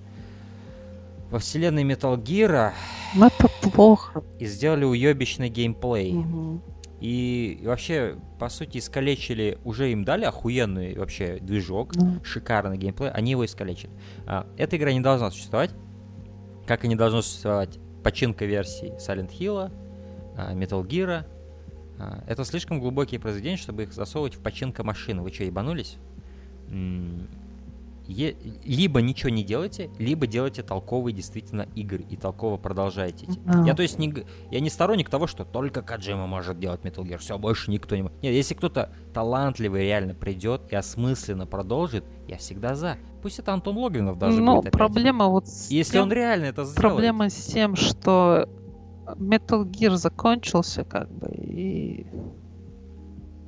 во 1.33 1.39
вселенной 1.39 1.83
Metal 1.83 2.15
Gear 2.15 2.73
Ну, 3.15 3.25
это 3.25 3.49
плохо. 3.71 4.23
и 4.37 4.45
сделали 4.45 4.85
уебищный 4.85 5.49
геймплей. 5.49 6.13
Мгм. 6.13 6.61
И, 7.01 7.57
и 7.59 7.65
вообще, 7.65 8.17
по 8.39 8.49
сути, 8.49 8.77
искалечили, 8.77 9.57
уже 9.65 9.91
им 9.91 10.05
дали 10.05 10.25
охуенный 10.25 10.95
вообще 10.95 11.39
движок, 11.41 11.95
Ну, 11.95 12.23
шикарный 12.23 12.77
геймплей, 12.77 13.09
они 13.09 13.31
его 13.31 13.43
искалечили. 13.45 13.91
А, 14.27 14.45
эта 14.57 14.77
игра 14.77 14.93
не 14.93 14.99
должна 15.01 15.31
существовать, 15.31 15.71
как 16.67 16.85
и 16.85 16.87
не 16.87 16.95
должно 16.95 17.23
существовать 17.23 17.79
починка 18.03 18.45
версий 18.45 18.89
Silent 18.99 19.31
Hill, 19.37 19.71
а, 20.37 20.53
Metal 20.53 20.85
Gear. 20.87 21.25
А, 21.97 22.23
это 22.27 22.45
слишком 22.45 22.79
глубокие 22.79 23.19
произведения, 23.19 23.57
чтобы 23.57 23.83
их 23.83 23.93
засовывать 23.93 24.35
в 24.35 24.39
починка 24.39 24.83
машины. 24.83 25.23
Вы 25.23 25.31
что, 25.33 25.43
ебанулись? 25.45 25.97
М, 26.69 27.27
е- 28.07 28.35
либо 28.65 29.01
ничего 29.01 29.29
не 29.29 29.43
делайте, 29.43 29.89
либо 29.99 30.27
делайте 30.27 30.63
толковые 30.63 31.13
действительно 31.13 31.67
игры 31.75 32.03
и 32.09 32.15
толково 32.17 32.57
продолжайте. 32.57 33.27
Да. 33.45 33.63
Я 33.65 33.73
то 33.73 33.81
есть 33.81 33.99
не, 33.99 34.13
я 34.51 34.59
не 34.59 34.69
сторонник 34.69 35.09
того, 35.09 35.27
что 35.27 35.45
только 35.45 35.81
Каджима 35.81 36.27
может 36.27 36.59
делать 36.59 36.81
Metal 36.81 37.03
Gear, 37.03 37.17
все, 37.17 37.37
больше 37.37 37.71
никто 37.71 37.95
не 37.95 38.03
может. 38.03 38.21
Нет, 38.21 38.33
если 38.33 38.53
кто-то 38.53 38.91
талантливый 39.13 39.81
реально 39.83 40.13
придет 40.15 40.71
и 40.71 40.75
осмысленно 40.75 41.45
продолжит, 41.45 42.03
я 42.27 42.37
всегда 42.37 42.75
за. 42.75 42.97
Пусть 43.21 43.39
это 43.39 43.53
Антон 43.53 43.77
Логвинов 43.77 44.17
даже 44.17 44.41
Но 44.41 44.55
будет 44.55 44.67
опять. 44.67 44.73
проблема 44.73 45.27
вот 45.27 45.47
с 45.47 45.69
Если 45.71 45.93
тем- 45.93 46.03
он 46.03 46.11
реально 46.11 46.45
это 46.45 46.65
сделает. 46.65 46.75
Проблема 46.75 47.29
с 47.29 47.35
тем, 47.45 47.75
что 47.75 48.49
Metal 49.05 49.63
Gear 49.69 49.95
закончился, 49.95 50.83
как 50.83 51.09
бы, 51.11 51.29
и... 51.33 52.05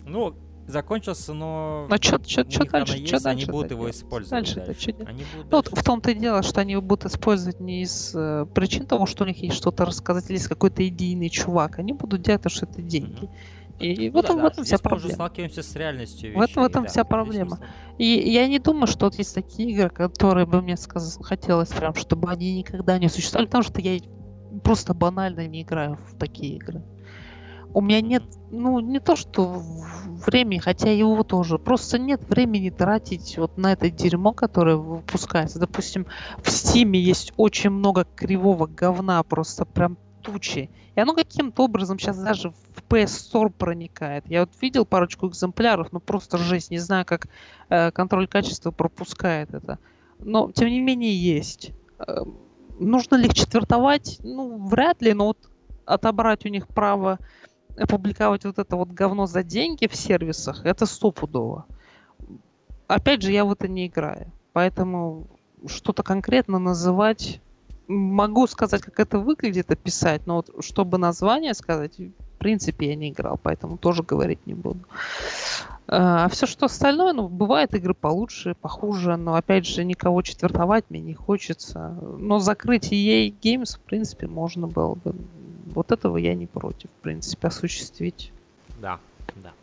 Ну, 0.06 0.34
закончился, 0.68 1.34
но... 1.34 1.88
Ну, 1.89 1.97
чё, 1.97 2.18
чё, 2.20 2.41
у 2.41 2.45
чё 2.45 2.61
них 2.63 2.74
она 2.74 2.86
дальше, 2.86 2.97
есть, 2.97 3.09
чё 3.09 3.18
они 3.18 3.24
дальше 3.24 3.51
будут 3.51 3.72
его 3.72 3.89
использовать 3.89 4.55
дальше. 4.55 4.76
чё 4.80 4.91
делать? 4.91 5.09
Они 5.09 5.24
будут 5.36 5.51
Ну, 5.51 5.57
вот 5.57 5.66
дальше 5.66 5.82
в 5.82 5.84
том-то 5.84 6.11
и 6.11 6.16
дело, 6.16 6.43
что 6.43 6.61
они 6.61 6.72
его 6.74 6.82
будут 6.82 7.05
использовать 7.05 7.59
не 7.59 7.82
из 7.84 8.13
э, 8.16 8.45
причин 8.53 8.86
того, 8.88 9.05
что 9.05 9.24
у 9.24 9.28
них 9.28 9.38
есть 9.43 9.55
что-то 9.55 9.86
рассказать, 9.86 10.26
или 10.30 10.34
есть 10.38 10.47
какой-то 10.47 10.88
идейный 10.88 11.30
чувак. 11.30 11.80
Они 11.80 11.93
будут 11.93 12.22
делать, 12.22 12.41
потому 12.41 12.55
что 12.55 12.66
это 12.66 12.82
деньги. 12.82 13.30
И, 13.80 13.91
и 13.91 14.09
в 14.09 14.13
Ну 14.13 14.20
этом, 14.22 14.38
да, 14.38 14.41
в 14.41 14.43
да, 14.43 14.47
этом 14.47 14.63
вся 14.63 14.78
здесь 14.78 14.84
мы 14.86 14.95
уже 14.95 15.01
проблема. 15.01 15.13
сталкиваемся 15.16 15.61
с 15.63 15.76
реальностью 15.76 16.30
В 16.34 16.41
этом- 16.41 16.63
в 16.63 16.68
вещей, 16.68 16.70
этом 16.70 16.84
да, 16.84 16.89
вся 16.89 17.03
проблема. 17.03 17.59
И 17.97 18.05
я 18.05 18.47
не 18.47 18.59
думаю, 18.59 18.88
что 18.88 19.05
вот 19.07 19.16
есть 19.16 19.36
такие 19.36 19.70
игры, 19.72 19.89
которые 19.89 20.45
бы 20.45 20.61
мне 20.61 20.78
сказ... 20.78 21.18
хотелось 21.22 21.70
прям, 21.70 21.93
чтобы 21.93 22.30
они 22.32 22.57
никогда 22.57 22.97
не 22.97 23.09
существовали, 23.09 23.47
потому 23.47 23.63
что 23.63 23.82
я 23.82 23.99
просто 24.63 24.93
банально 24.93 25.45
не 25.47 25.61
играю 25.63 25.97
в 26.09 26.18
такие 26.18 26.55
игры. 26.55 26.84
У 27.76 27.82
меня 27.82 27.99
нет, 27.99 28.23
ну, 28.51 28.80
не 28.80 29.01
то 29.01 29.17
что 29.17 29.61
времени, 30.26 30.59
хотя 30.59 30.89
его 30.89 31.23
тоже, 31.23 31.59
просто 31.59 31.99
нет 31.99 32.23
времени 32.30 32.69
тратить 32.69 33.38
вот 33.38 33.57
на 33.57 33.73
это 33.73 33.89
дерьмо, 33.89 34.32
которое 34.32 34.78
выпускается. 34.78 35.59
Допустим, 35.59 36.05
в 36.41 36.49
Стиме 36.49 36.97
есть 37.01 37.34
очень 37.36 37.71
много 37.71 38.07
кривого 38.15 38.67
говна, 38.67 39.21
просто 39.23 39.65
прям 39.65 39.97
тучи. 40.21 40.69
И 40.95 40.99
оно 41.01 41.13
каким-то 41.13 41.63
образом 41.65 41.99
сейчас 41.99 42.17
даже 42.17 42.51
в 42.51 42.82
PS 42.88 43.30
Store 43.30 43.49
проникает. 43.49 44.23
Я 44.30 44.45
вот 44.45 44.51
видел 44.61 44.86
парочку 44.86 45.28
экземпляров, 45.28 45.91
ну 45.91 45.99
просто 45.99 46.38
жесть. 46.38 46.71
Не 46.71 46.80
знаю, 46.80 47.03
как 47.03 47.28
э, 47.67 47.91
контроль 47.91 48.30
качества 48.30 48.71
пропускает 48.71 49.53
это. 49.53 49.80
Но, 50.19 50.49
тем 50.49 50.69
не 50.69 50.80
менее, 50.80 51.13
есть. 51.13 51.73
Э, 51.99 52.21
нужно 52.80 53.15
ли 53.15 53.26
их 53.26 53.34
четвертовать? 53.34 54.21
Ну, 54.23 54.65
вряд 54.65 55.01
ли, 55.01 55.13
но 55.13 55.28
вот 55.28 55.49
отобрать 55.86 56.45
у 56.45 56.49
них 56.49 56.69
право 56.69 57.19
опубликовать 57.78 58.45
вот 58.45 58.59
это 58.59 58.76
вот 58.76 58.89
говно 58.89 59.26
за 59.26 59.43
деньги 59.43 59.88
в 59.88 59.95
сервисах, 59.95 60.65
это 60.65 60.86
стопудово. 60.86 61.65
Опять 62.88 63.21
же, 63.21 63.32
я 63.32 63.45
в 63.45 63.51
это 63.51 63.67
не 63.67 63.88
играю. 63.88 64.32
Поэтому 64.53 65.28
что-то 65.67 66.03
конкретно 66.03 66.59
называть 66.59 67.41
могу 67.88 68.47
сказать, 68.47 68.82
как 68.82 68.99
это 68.99 69.19
выглядит, 69.19 69.71
описать, 69.71 70.26
но 70.26 70.38
вот 70.38 70.63
чтобы 70.63 70.97
название 70.97 71.53
сказать, 71.53 71.97
в 71.97 72.38
принципе, 72.38 72.89
я 72.89 72.95
не 72.95 73.09
играл, 73.09 73.39
поэтому 73.41 73.78
тоже 73.78 74.03
говорить 74.03 74.45
не 74.45 74.53
буду. 74.53 74.80
А 75.88 76.28
все, 76.30 76.47
что 76.47 76.65
остальное, 76.65 77.13
ну, 77.13 77.28
бывает 77.28 77.76
игры 77.76 77.93
получше, 77.93 78.55
похуже, 78.59 79.17
но, 79.17 79.36
опять 79.36 79.67
же, 79.67 79.84
никого 79.84 80.21
четвертовать 80.23 80.86
мне 80.89 80.99
не 80.99 81.13
хочется. 81.13 81.95
Но 82.17 82.39
закрыть 82.39 82.91
EA 82.91 83.32
Games, 83.39 83.78
в 83.78 83.82
принципе, 83.82 84.28
можно 84.28 84.67
было 84.67 84.95
бы. 84.95 85.15
Вот 85.76 85.91
этого 85.91 86.17
я 86.17 86.34
не 86.34 86.47
против, 86.47 86.89
в 86.89 87.01
принципе, 87.03 87.47
осуществить. 87.47 88.32
Да, 88.82 88.99
да. 89.36 89.53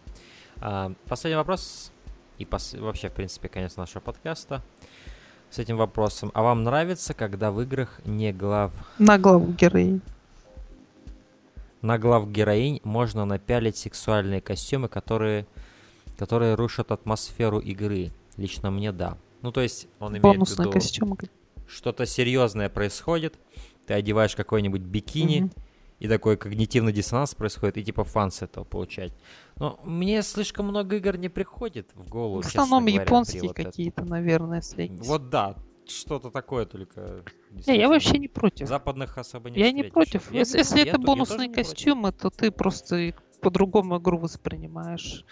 А, 0.60 0.92
последний 1.08 1.36
вопрос. 1.36 1.90
И 2.38 2.44
пос- 2.44 2.78
вообще, 2.78 3.08
в 3.08 3.12
принципе, 3.12 3.48
конец 3.48 3.76
нашего 3.76 4.00
подкаста. 4.00 4.62
С 5.50 5.58
этим 5.58 5.76
вопросом. 5.76 6.30
А 6.34 6.42
вам 6.42 6.62
нравится, 6.64 7.14
когда 7.14 7.50
в 7.50 7.60
играх 7.62 8.00
не 8.04 8.32
глав... 8.32 8.72
На 8.98 9.18
главу 9.18 9.52
героинь. 9.52 10.00
на 11.82 11.98
глав 11.98 12.30
героинь 12.30 12.80
можно 12.84 13.24
напялить 13.24 13.76
сексуальные 13.76 14.40
костюмы, 14.40 14.88
которые, 14.88 15.46
которые 16.18 16.54
рушат 16.54 16.90
атмосферу 16.92 17.58
игры. 17.58 18.12
Лично 18.36 18.70
мне 18.70 18.92
да. 18.92 19.18
Ну, 19.42 19.52
то 19.52 19.60
есть, 19.60 19.88
он 19.98 20.12
имеет 20.12 20.22
Бонусные 20.22 20.56
в 20.56 20.60
виду, 20.60 20.72
костюмы. 20.72 21.16
что-то 21.66 22.06
серьезное 22.06 22.68
происходит, 22.70 23.34
ты 23.86 23.94
одеваешь 23.94 24.34
какой-нибудь 24.36 24.80
бикини, 24.82 25.40
Мгм. 25.42 25.50
И 26.02 26.08
такой 26.08 26.36
когнитивный 26.36 26.92
диссонанс 26.92 27.34
происходит, 27.34 27.76
и 27.78 27.84
типа 27.84 28.02
фан 28.02 28.30
с 28.32 28.42
этого 28.42 28.64
получать. 28.64 29.12
Но 29.56 29.78
мне 29.84 30.22
слишком 30.22 30.66
много 30.66 30.96
игр 30.96 31.16
не 31.16 31.28
приходит 31.28 31.90
в 31.94 32.08
голову, 32.08 32.42
В 32.42 32.46
основном 32.46 32.84
говоря, 32.86 33.02
японские 33.02 33.42
вот 33.42 33.54
какие-то, 33.54 34.04
наверное, 34.04 34.58
если... 34.58 34.88
Вот 35.04 35.30
да, 35.30 35.54
что-то 35.86 36.30
такое 36.30 36.66
только. 36.66 37.22
Не, 37.66 37.78
я 37.78 37.88
вообще 37.88 38.18
не 38.18 38.26
против. 38.26 38.66
Западных 38.66 39.16
особо 39.16 39.50
не 39.50 39.60
Я 39.60 39.70
не 39.70 39.82
встретишь. 39.84 39.92
против. 39.92 40.32
Я 40.32 40.38
Если, 40.40 40.54
не- 40.54 40.58
если 40.58 40.76
я 40.78 40.82
это 40.86 40.92
то- 40.96 41.00
я 41.00 41.06
бонусные 41.06 41.48
не 41.48 41.54
против. 41.54 41.68
костюмы, 41.70 42.12
то 42.12 42.30
ты 42.30 42.50
просто 42.50 43.14
по-другому 43.40 43.98
игру 43.98 44.18
воспринимаешь. 44.18 45.24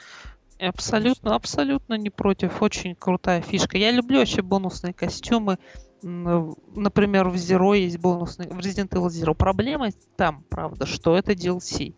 Абсолютно, 0.60 1.34
абсолютно 1.34 1.94
не 1.94 2.10
против. 2.10 2.62
Очень 2.62 2.94
крутая 2.94 3.40
фишка. 3.42 3.76
Я 3.78 3.90
люблю 3.90 4.18
вообще 4.18 4.42
бонусные 4.42 4.92
костюмы. 4.92 5.58
В- 6.02 6.56
Например, 6.74 7.28
в 7.28 7.34
Zero 7.34 7.76
есть 7.76 7.98
бонусный, 7.98 8.46
в 8.46 8.58
Resident 8.58 8.90
Evil 8.90 9.08
Zero. 9.08 9.34
Проблема 9.34 9.90
там, 10.16 10.44
правда, 10.48 10.86
что 10.86 11.16
это 11.16 11.32
DLC. 11.32 11.94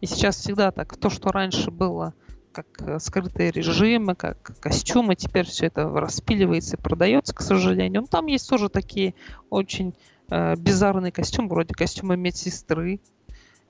И 0.00 0.06
сейчас 0.06 0.36
всегда 0.36 0.70
так. 0.70 0.96
То, 0.96 1.08
что 1.10 1.30
раньше 1.30 1.70
было 1.70 2.14
как 2.52 2.66
э, 2.80 2.98
скрытые 3.00 3.50
режимы, 3.50 4.14
как 4.14 4.58
костюмы, 4.60 5.16
теперь 5.16 5.44
все 5.46 5.66
это 5.66 5.88
распиливается 5.88 6.76
и 6.76 6.80
продается, 6.80 7.34
к 7.34 7.40
сожалению. 7.40 8.02
Но 8.02 8.06
там 8.06 8.26
есть 8.26 8.48
тоже 8.48 8.68
такие 8.68 9.14
очень 9.50 9.94
э, 10.30 10.54
бизарный 10.56 11.10
костюм, 11.10 11.48
вроде 11.48 11.74
костюма 11.74 12.16
медсестры, 12.16 13.00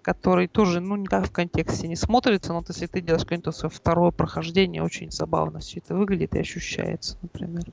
который 0.03 0.49
тоже, 0.49 0.81
ну, 0.81 0.97
никак 0.97 1.27
в 1.27 1.33
контексте 1.33 1.89
не 1.89 1.97
смотрится, 1.97 2.53
но 2.53 2.59
вот 2.59 2.69
если 2.69 2.87
ты 2.87 3.01
делаешь 3.01 3.23
какое-нибудь 3.23 3.57
свое 3.57 3.71
второе 3.71 4.11
прохождение, 4.11 4.83
очень 4.83 5.11
забавно 5.11 5.61
все 5.61 5.79
это 5.79 5.95
выглядит 5.95 6.35
и 6.35 6.41
ощущается, 6.41 7.17
например. 7.23 7.65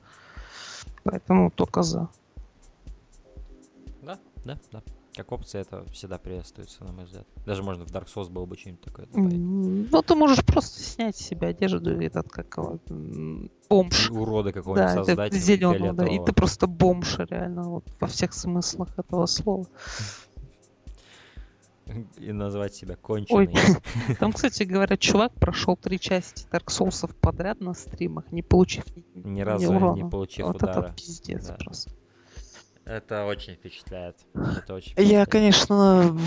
Поэтому 1.04 1.50
только 1.50 1.82
за. 1.82 2.08
Да, 4.02 4.18
да, 4.44 4.58
да. 4.70 4.82
Как 5.14 5.30
опция 5.30 5.60
это 5.60 5.84
всегда 5.92 6.16
приветствуется, 6.16 6.84
на 6.84 6.92
мой 6.92 7.04
взгляд. 7.04 7.26
Даже 7.44 7.62
можно 7.62 7.84
в 7.84 7.90
Dark 7.90 8.06
Souls 8.06 8.30
было 8.30 8.46
бы 8.46 8.56
что-нибудь 8.56 8.80
такое 8.82 9.06
добавить. 9.06 9.38
Ну, 9.38 10.02
ты 10.02 10.14
можешь 10.14 10.42
просто 10.44 10.80
снять 10.82 11.16
с 11.16 11.20
себя 11.20 11.48
одежду, 11.48 12.00
и 12.00 12.06
этот, 12.06 12.30
как 12.30 12.56
его, 12.56 12.78
м, 12.88 13.50
бомж. 13.68 14.08
И 14.08 14.12
Урода 14.12 14.52
какого-нибудь 14.52 14.94
Да, 14.94 15.04
создать. 15.04 15.34
зеленого, 15.34 15.92
да. 15.92 16.06
И 16.08 16.18
ты 16.24 16.32
просто 16.32 16.66
бомж, 16.66 17.18
реально, 17.18 17.68
вот 17.68 17.84
во 18.00 18.06
всех 18.06 18.32
смыслах 18.32 18.88
этого 18.98 19.26
слова. 19.26 19.66
И 22.18 22.32
назвать 22.32 22.74
себя 22.74 22.96
конченый. 22.96 23.54
Там, 24.20 24.32
кстати 24.32 24.62
говоря, 24.64 24.96
чувак 24.96 25.32
прошел 25.34 25.76
три 25.76 25.98
части 26.00 26.46
Dark 26.50 26.66
Souls 26.66 27.10
подряд 27.20 27.60
на 27.60 27.74
стримах, 27.74 28.30
не 28.32 28.42
получив 28.42 28.84
ни, 28.96 29.04
Ни 29.14 29.40
разу 29.42 29.70
не 29.70 29.76
урона. 29.76 30.08
получив 30.10 30.46
вот 30.46 30.56
удара. 30.56 30.80
это 30.86 30.94
пиздец 30.96 31.46
Да. 31.46 31.54
просто. 31.54 31.90
Это 32.84 33.26
очень 33.26 33.54
впечатляет. 33.54 34.16
Это 34.34 34.74
очень 34.74 34.92
Я, 34.96 35.24
впечатляет. 35.24 35.28
конечно, 35.30 36.18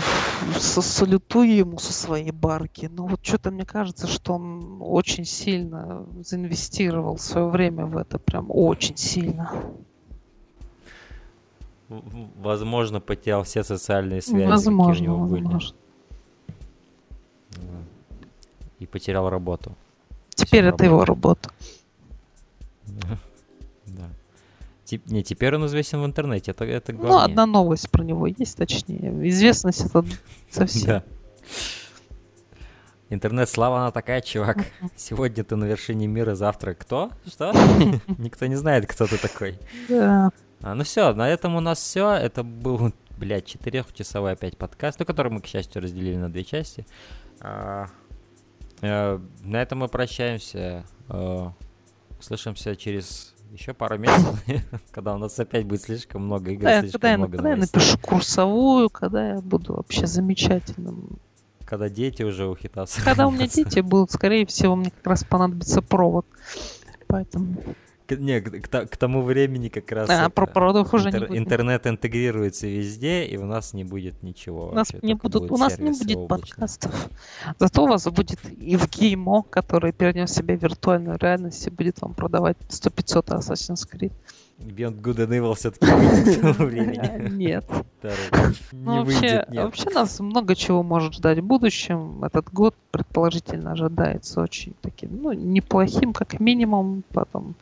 со- 0.58 0.80
салютую 0.80 1.54
ему 1.54 1.78
со 1.78 1.92
своей 1.92 2.30
барки, 2.30 2.86
но 2.90 3.06
вот 3.06 3.20
что-то 3.22 3.50
мне 3.50 3.66
кажется, 3.66 4.06
что 4.06 4.32
он 4.34 4.78
очень 4.80 5.26
сильно 5.26 6.06
заинвестировал 6.24 7.18
свое 7.18 7.48
время 7.48 7.84
в 7.84 7.98
это, 7.98 8.18
прям 8.18 8.46
очень 8.50 8.96
сильно. 8.96 9.50
Возможно, 11.88 13.00
потерял 13.00 13.42
все 13.44 13.62
социальные 13.62 14.20
связи, 14.22 14.34
какие 14.38 14.46
у 14.46 14.50
возможно, 14.50 15.02
него 15.04 15.18
были. 15.26 15.42
возможно. 15.44 15.76
И 18.78 18.86
потерял 18.86 19.30
работу. 19.30 19.74
Теперь 20.34 20.64
Всё 20.64 20.74
это 20.74 20.84
его 20.84 21.04
работает. 21.04 21.52
работа. 22.86 23.18
Да. 23.86 24.08
Не, 25.06 25.22
теперь 25.24 25.54
он 25.56 25.66
известен 25.66 26.00
в 26.02 26.06
интернете, 26.06 26.50
это, 26.52 26.64
это 26.64 26.92
Ну, 26.92 26.98
главное. 27.00 27.24
одна 27.24 27.46
новость 27.46 27.90
про 27.90 28.04
него 28.04 28.26
есть, 28.26 28.56
точнее. 28.56 29.28
Известность 29.28 29.80
это 29.86 30.04
совсем. 30.50 30.86
Да. 30.86 31.02
Интернет-слава, 33.08 33.78
она 33.78 33.90
такая, 33.92 34.20
чувак. 34.20 34.58
Сегодня 34.96 35.44
ты 35.44 35.56
на 35.56 35.64
вершине 35.64 36.06
мира, 36.08 36.34
завтра 36.34 36.74
кто? 36.74 37.10
Что? 37.26 37.52
Никто 38.18 38.46
не 38.46 38.56
знает, 38.56 38.86
кто 38.86 39.06
ты 39.06 39.16
такой. 39.16 39.58
Да. 39.88 40.30
А, 40.66 40.74
ну 40.74 40.82
все, 40.82 41.14
на 41.14 41.28
этом 41.28 41.54
у 41.54 41.60
нас 41.60 41.78
все. 41.78 42.10
Это 42.10 42.42
был, 42.42 42.92
блядь, 43.18 43.46
четырехчасовой 43.46 44.32
опять 44.32 44.58
подкаст, 44.58 44.98
ну, 44.98 45.06
который 45.06 45.30
мы, 45.30 45.40
к 45.40 45.46
счастью, 45.46 45.80
разделили 45.80 46.16
на 46.16 46.28
две 46.28 46.42
части. 46.42 46.84
А, 47.40 47.86
э, 48.80 49.20
на 49.44 49.62
этом 49.62 49.78
мы 49.78 49.88
прощаемся. 49.88 50.84
Э, 51.08 51.50
Услышимся 52.18 52.74
через 52.74 53.34
еще 53.52 53.74
пару 53.74 53.96
месяцев, 53.98 54.42
когда 54.90 55.14
у 55.14 55.18
нас 55.18 55.38
опять 55.38 55.66
будет 55.66 55.82
слишком 55.82 56.24
много 56.24 56.50
игр, 56.50 56.62
Когда, 56.62 56.74
я- 56.74 56.80
слишком 56.80 57.00
когда 57.00 57.10
я, 57.10 57.18
много 57.18 57.36
когда 57.36 57.50
я 57.50 57.56
напишу 57.56 57.98
курсовую, 57.98 58.90
когда 58.90 59.28
я 59.34 59.40
буду 59.40 59.74
вообще 59.74 60.06
замечательным. 60.08 61.20
Когда 61.64 61.88
дети 61.88 62.24
уже 62.24 62.48
у 62.48 62.56
хита 62.56 62.86
Когда 63.04 63.28
у 63.28 63.30
меня 63.30 63.46
дети 63.46 63.80
будут, 63.80 64.10
скорее 64.10 64.46
всего, 64.46 64.74
мне 64.74 64.90
как 64.90 65.06
раз 65.06 65.22
понадобится 65.22 65.80
провод. 65.80 66.26
Поэтому 67.06 67.54
Не, 68.10 68.40
к, 68.40 68.62
к 68.62 68.68
то- 68.68 68.86
к 68.86 68.96
тому 68.96 69.22
времени 69.22 69.68
как 69.68 69.90
раз 69.92 70.10
а, 70.10 70.22
это, 70.22 70.30
про 70.30 70.46
проводов 70.46 70.92
уже 70.94 71.10
не 71.10 71.18
интер- 71.18 71.28
будет. 71.28 71.38
интернет 71.38 71.86
интегрируется 71.86 72.66
везде, 72.66 73.24
и 73.24 73.36
у 73.36 73.44
нас 73.46 73.72
не 73.74 73.84
будет 73.84 74.22
ничего. 74.22 74.68
У 74.68 74.72
нас 74.72 74.92
вообще, 74.92 75.06
не 75.06 75.14
будут, 75.14 75.42
будет 75.42 75.52
у 75.52 75.56
нас 75.56 75.78
не 75.78 75.90
будет 75.90 76.16
облачные. 76.16 76.28
подкастов. 76.28 77.08
Зато 77.58 77.84
у 77.84 77.88
вас 77.88 78.04
будет 78.06 78.38
Евгеймо, 78.58 79.42
который 79.42 79.92
перенес 79.92 80.32
себя 80.32 80.56
в 80.56 80.62
виртуальную 80.62 81.18
реальность 81.18 81.66
и 81.66 81.70
будет 81.70 82.00
вам 82.00 82.14
продавать 82.14 82.56
100-500 82.68 83.38
Assassin's 83.38 83.88
Creed. 83.90 84.12
Beyond 84.58 85.02
Good 85.02 85.16
and 85.16 85.38
Evil 85.38 85.54
все-таки 85.54 85.86
к 85.86 86.40
тому 86.40 86.68
времени. 86.68 87.28
Нет. 87.36 87.64
Ну, 88.72 89.04
Не 89.04 89.12
вообще, 89.12 89.44
вообще 89.48 89.90
нас 89.90 90.18
много 90.20 90.54
чего 90.54 90.82
может 90.82 91.14
ждать 91.14 91.40
в 91.40 91.44
будущем. 91.44 92.24
Этот 92.24 92.50
год 92.52 92.74
предположительно 92.90 93.72
ожидается 93.72 94.40
очень 94.40 94.74
таким, 94.80 95.22
ну, 95.22 95.32
неплохим, 95.32 96.12
как 96.14 96.40
минимум. 96.40 97.04
Потом 97.12 97.54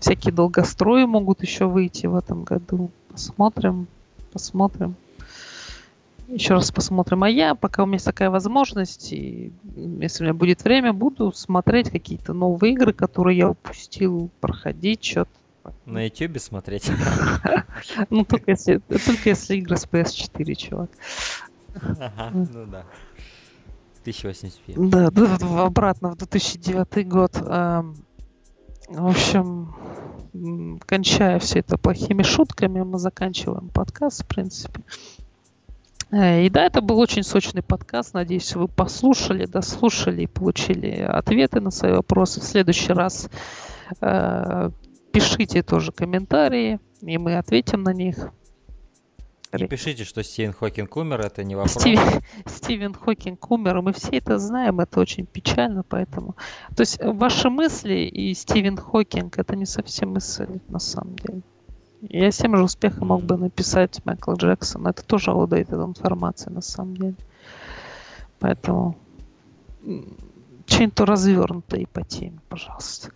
всякие 0.00 0.32
долгострои 0.32 1.04
могут 1.04 1.42
еще 1.42 1.66
выйти 1.66 2.06
в 2.06 2.16
этом 2.16 2.44
году. 2.44 2.90
Посмотрим, 3.10 3.86
посмотрим. 4.32 4.94
Еще 6.28 6.54
раз 6.54 6.72
посмотрим. 6.72 7.22
А 7.22 7.28
я, 7.28 7.54
пока 7.54 7.82
у 7.82 7.86
меня 7.86 7.96
есть 7.96 8.06
такая 8.06 8.30
возможность, 8.30 9.12
и 9.12 9.52
если 9.76 10.24
у 10.24 10.26
меня 10.26 10.34
будет 10.34 10.64
время, 10.64 10.92
буду 10.94 11.32
смотреть 11.32 11.90
какие-то 11.90 12.32
новые 12.32 12.72
игры, 12.72 12.92
которые 12.94 13.36
я 13.38 13.50
упустил, 13.50 14.30
проходить 14.40 15.04
что-то. 15.04 15.30
На 15.86 16.04
YouTube 16.06 16.38
смотреть. 16.38 16.90
Ну, 18.10 18.24
только 18.24 18.52
если, 18.52 18.78
только 18.78 19.30
если 19.30 19.56
игры 19.56 19.76
с 19.76 19.84
PS4, 19.86 20.54
чувак. 20.54 20.90
Ага, 21.74 22.30
Ну 22.32 22.66
да. 22.66 22.84
1080p. 24.04 24.74
Да, 24.88 25.10
д- 25.10 25.60
обратно 25.60 26.10
в 26.12 26.16
2009 26.16 27.08
год. 27.08 27.32
В 28.88 29.06
общем, 29.06 29.74
кончая 30.86 31.38
все 31.38 31.60
это 31.60 31.78
плохими 31.78 32.22
шутками, 32.22 32.82
мы 32.82 32.98
заканчиваем 32.98 33.68
подкаст, 33.68 34.24
в 34.24 34.26
принципе. 34.26 34.82
Э, 36.10 36.44
И 36.44 36.50
да, 36.50 36.66
это 36.66 36.80
был 36.80 36.98
очень 36.98 37.22
сочный 37.22 37.62
подкаст. 37.62 38.14
Надеюсь, 38.14 38.54
вы 38.54 38.68
послушали, 38.68 39.46
дослушали 39.46 40.22
и 40.22 40.26
получили 40.26 41.00
ответы 41.00 41.60
на 41.60 41.70
свои 41.70 41.92
вопросы. 41.92 42.40
В 42.40 42.44
следующий 42.44 42.92
раз 42.92 43.28
э, 44.00 44.70
пишите 45.12 45.62
тоже 45.62 45.92
комментарии, 45.92 46.78
и 47.00 47.18
мы 47.18 47.36
ответим 47.36 47.82
на 47.82 47.92
них. 47.92 48.30
Не 49.62 49.66
пишите, 49.66 50.04
что 50.04 50.22
Стивен 50.22 50.52
Хокинг 50.52 50.96
умер, 50.96 51.20
это 51.20 51.44
не 51.44 51.54
вопрос. 51.54 51.74
Стивен, 51.74 52.22
Стивен 52.46 52.94
Хокинг 52.94 53.50
умер, 53.50 53.82
мы 53.82 53.92
все 53.92 54.18
это 54.18 54.38
знаем, 54.38 54.80
это 54.80 55.00
очень 55.00 55.26
печально, 55.26 55.82
поэтому... 55.82 56.36
То 56.76 56.80
есть 56.80 57.00
э, 57.00 57.10
ваши 57.10 57.50
мысли 57.50 57.94
и 57.94 58.34
Стивен 58.34 58.76
Хокинг 58.76 59.38
это 59.38 59.56
не 59.56 59.66
совсем 59.66 60.12
мысли, 60.12 60.60
на 60.68 60.78
самом 60.78 61.16
деле. 61.16 61.42
Я 62.02 62.30
с 62.30 62.36
тем 62.36 62.56
же 62.56 62.62
успехом 62.62 63.08
мог 63.08 63.22
бы 63.22 63.36
написать 63.36 64.04
Майкл 64.04 64.34
Джексон, 64.34 64.86
это 64.86 65.02
тоже 65.04 65.30
обладает 65.30 65.68
этой 65.68 65.84
информацией, 65.84 66.54
на 66.54 66.60
самом 66.60 66.96
деле. 66.96 67.16
Поэтому 68.40 68.96
развернутое 70.98 71.80
и 71.80 71.86
по 71.86 72.02
теме, 72.02 72.40
пожалуйста. 72.48 73.10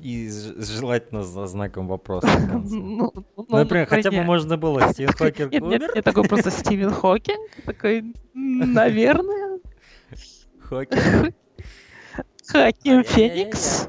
И 0.00 0.28
желательно 0.30 1.22
за 1.22 1.46
знаком 1.46 1.86
вопроса. 1.88 2.26
в 2.26 2.48
конце. 2.48 2.76
Ну, 2.80 3.12
Ну, 3.36 3.46
например, 3.48 3.86
хотя 3.86 4.10
бы 4.10 4.22
можно 4.22 4.56
было 4.56 4.88
Стивен 4.92 5.12
Хокинг 5.12 5.52
Нет, 5.52 5.62
нет, 5.62 5.82
умер? 5.82 5.92
я 5.94 6.02
такой 6.02 6.24
просто 6.24 6.50
Стивен 6.50 6.90
Хокинг, 6.90 7.50
такой, 7.64 8.14
наверное, 8.34 9.60
Хокинг. 10.60 11.02
Хаким 12.46 12.98
Ай-яй-яй-яй-яй. 12.98 13.04
Феникс. 13.04 13.88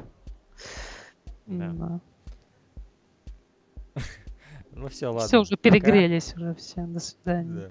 Ну 4.74 4.88
все, 4.88 5.08
ладно. 5.08 5.26
Все, 5.28 5.40
уже 5.40 5.56
перегрелись 5.56 6.34
уже 6.34 6.54
все. 6.54 6.82
До 6.82 6.98
свидания. 6.98 7.54
Да. 7.54 7.70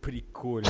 Прикольно. 0.00 0.68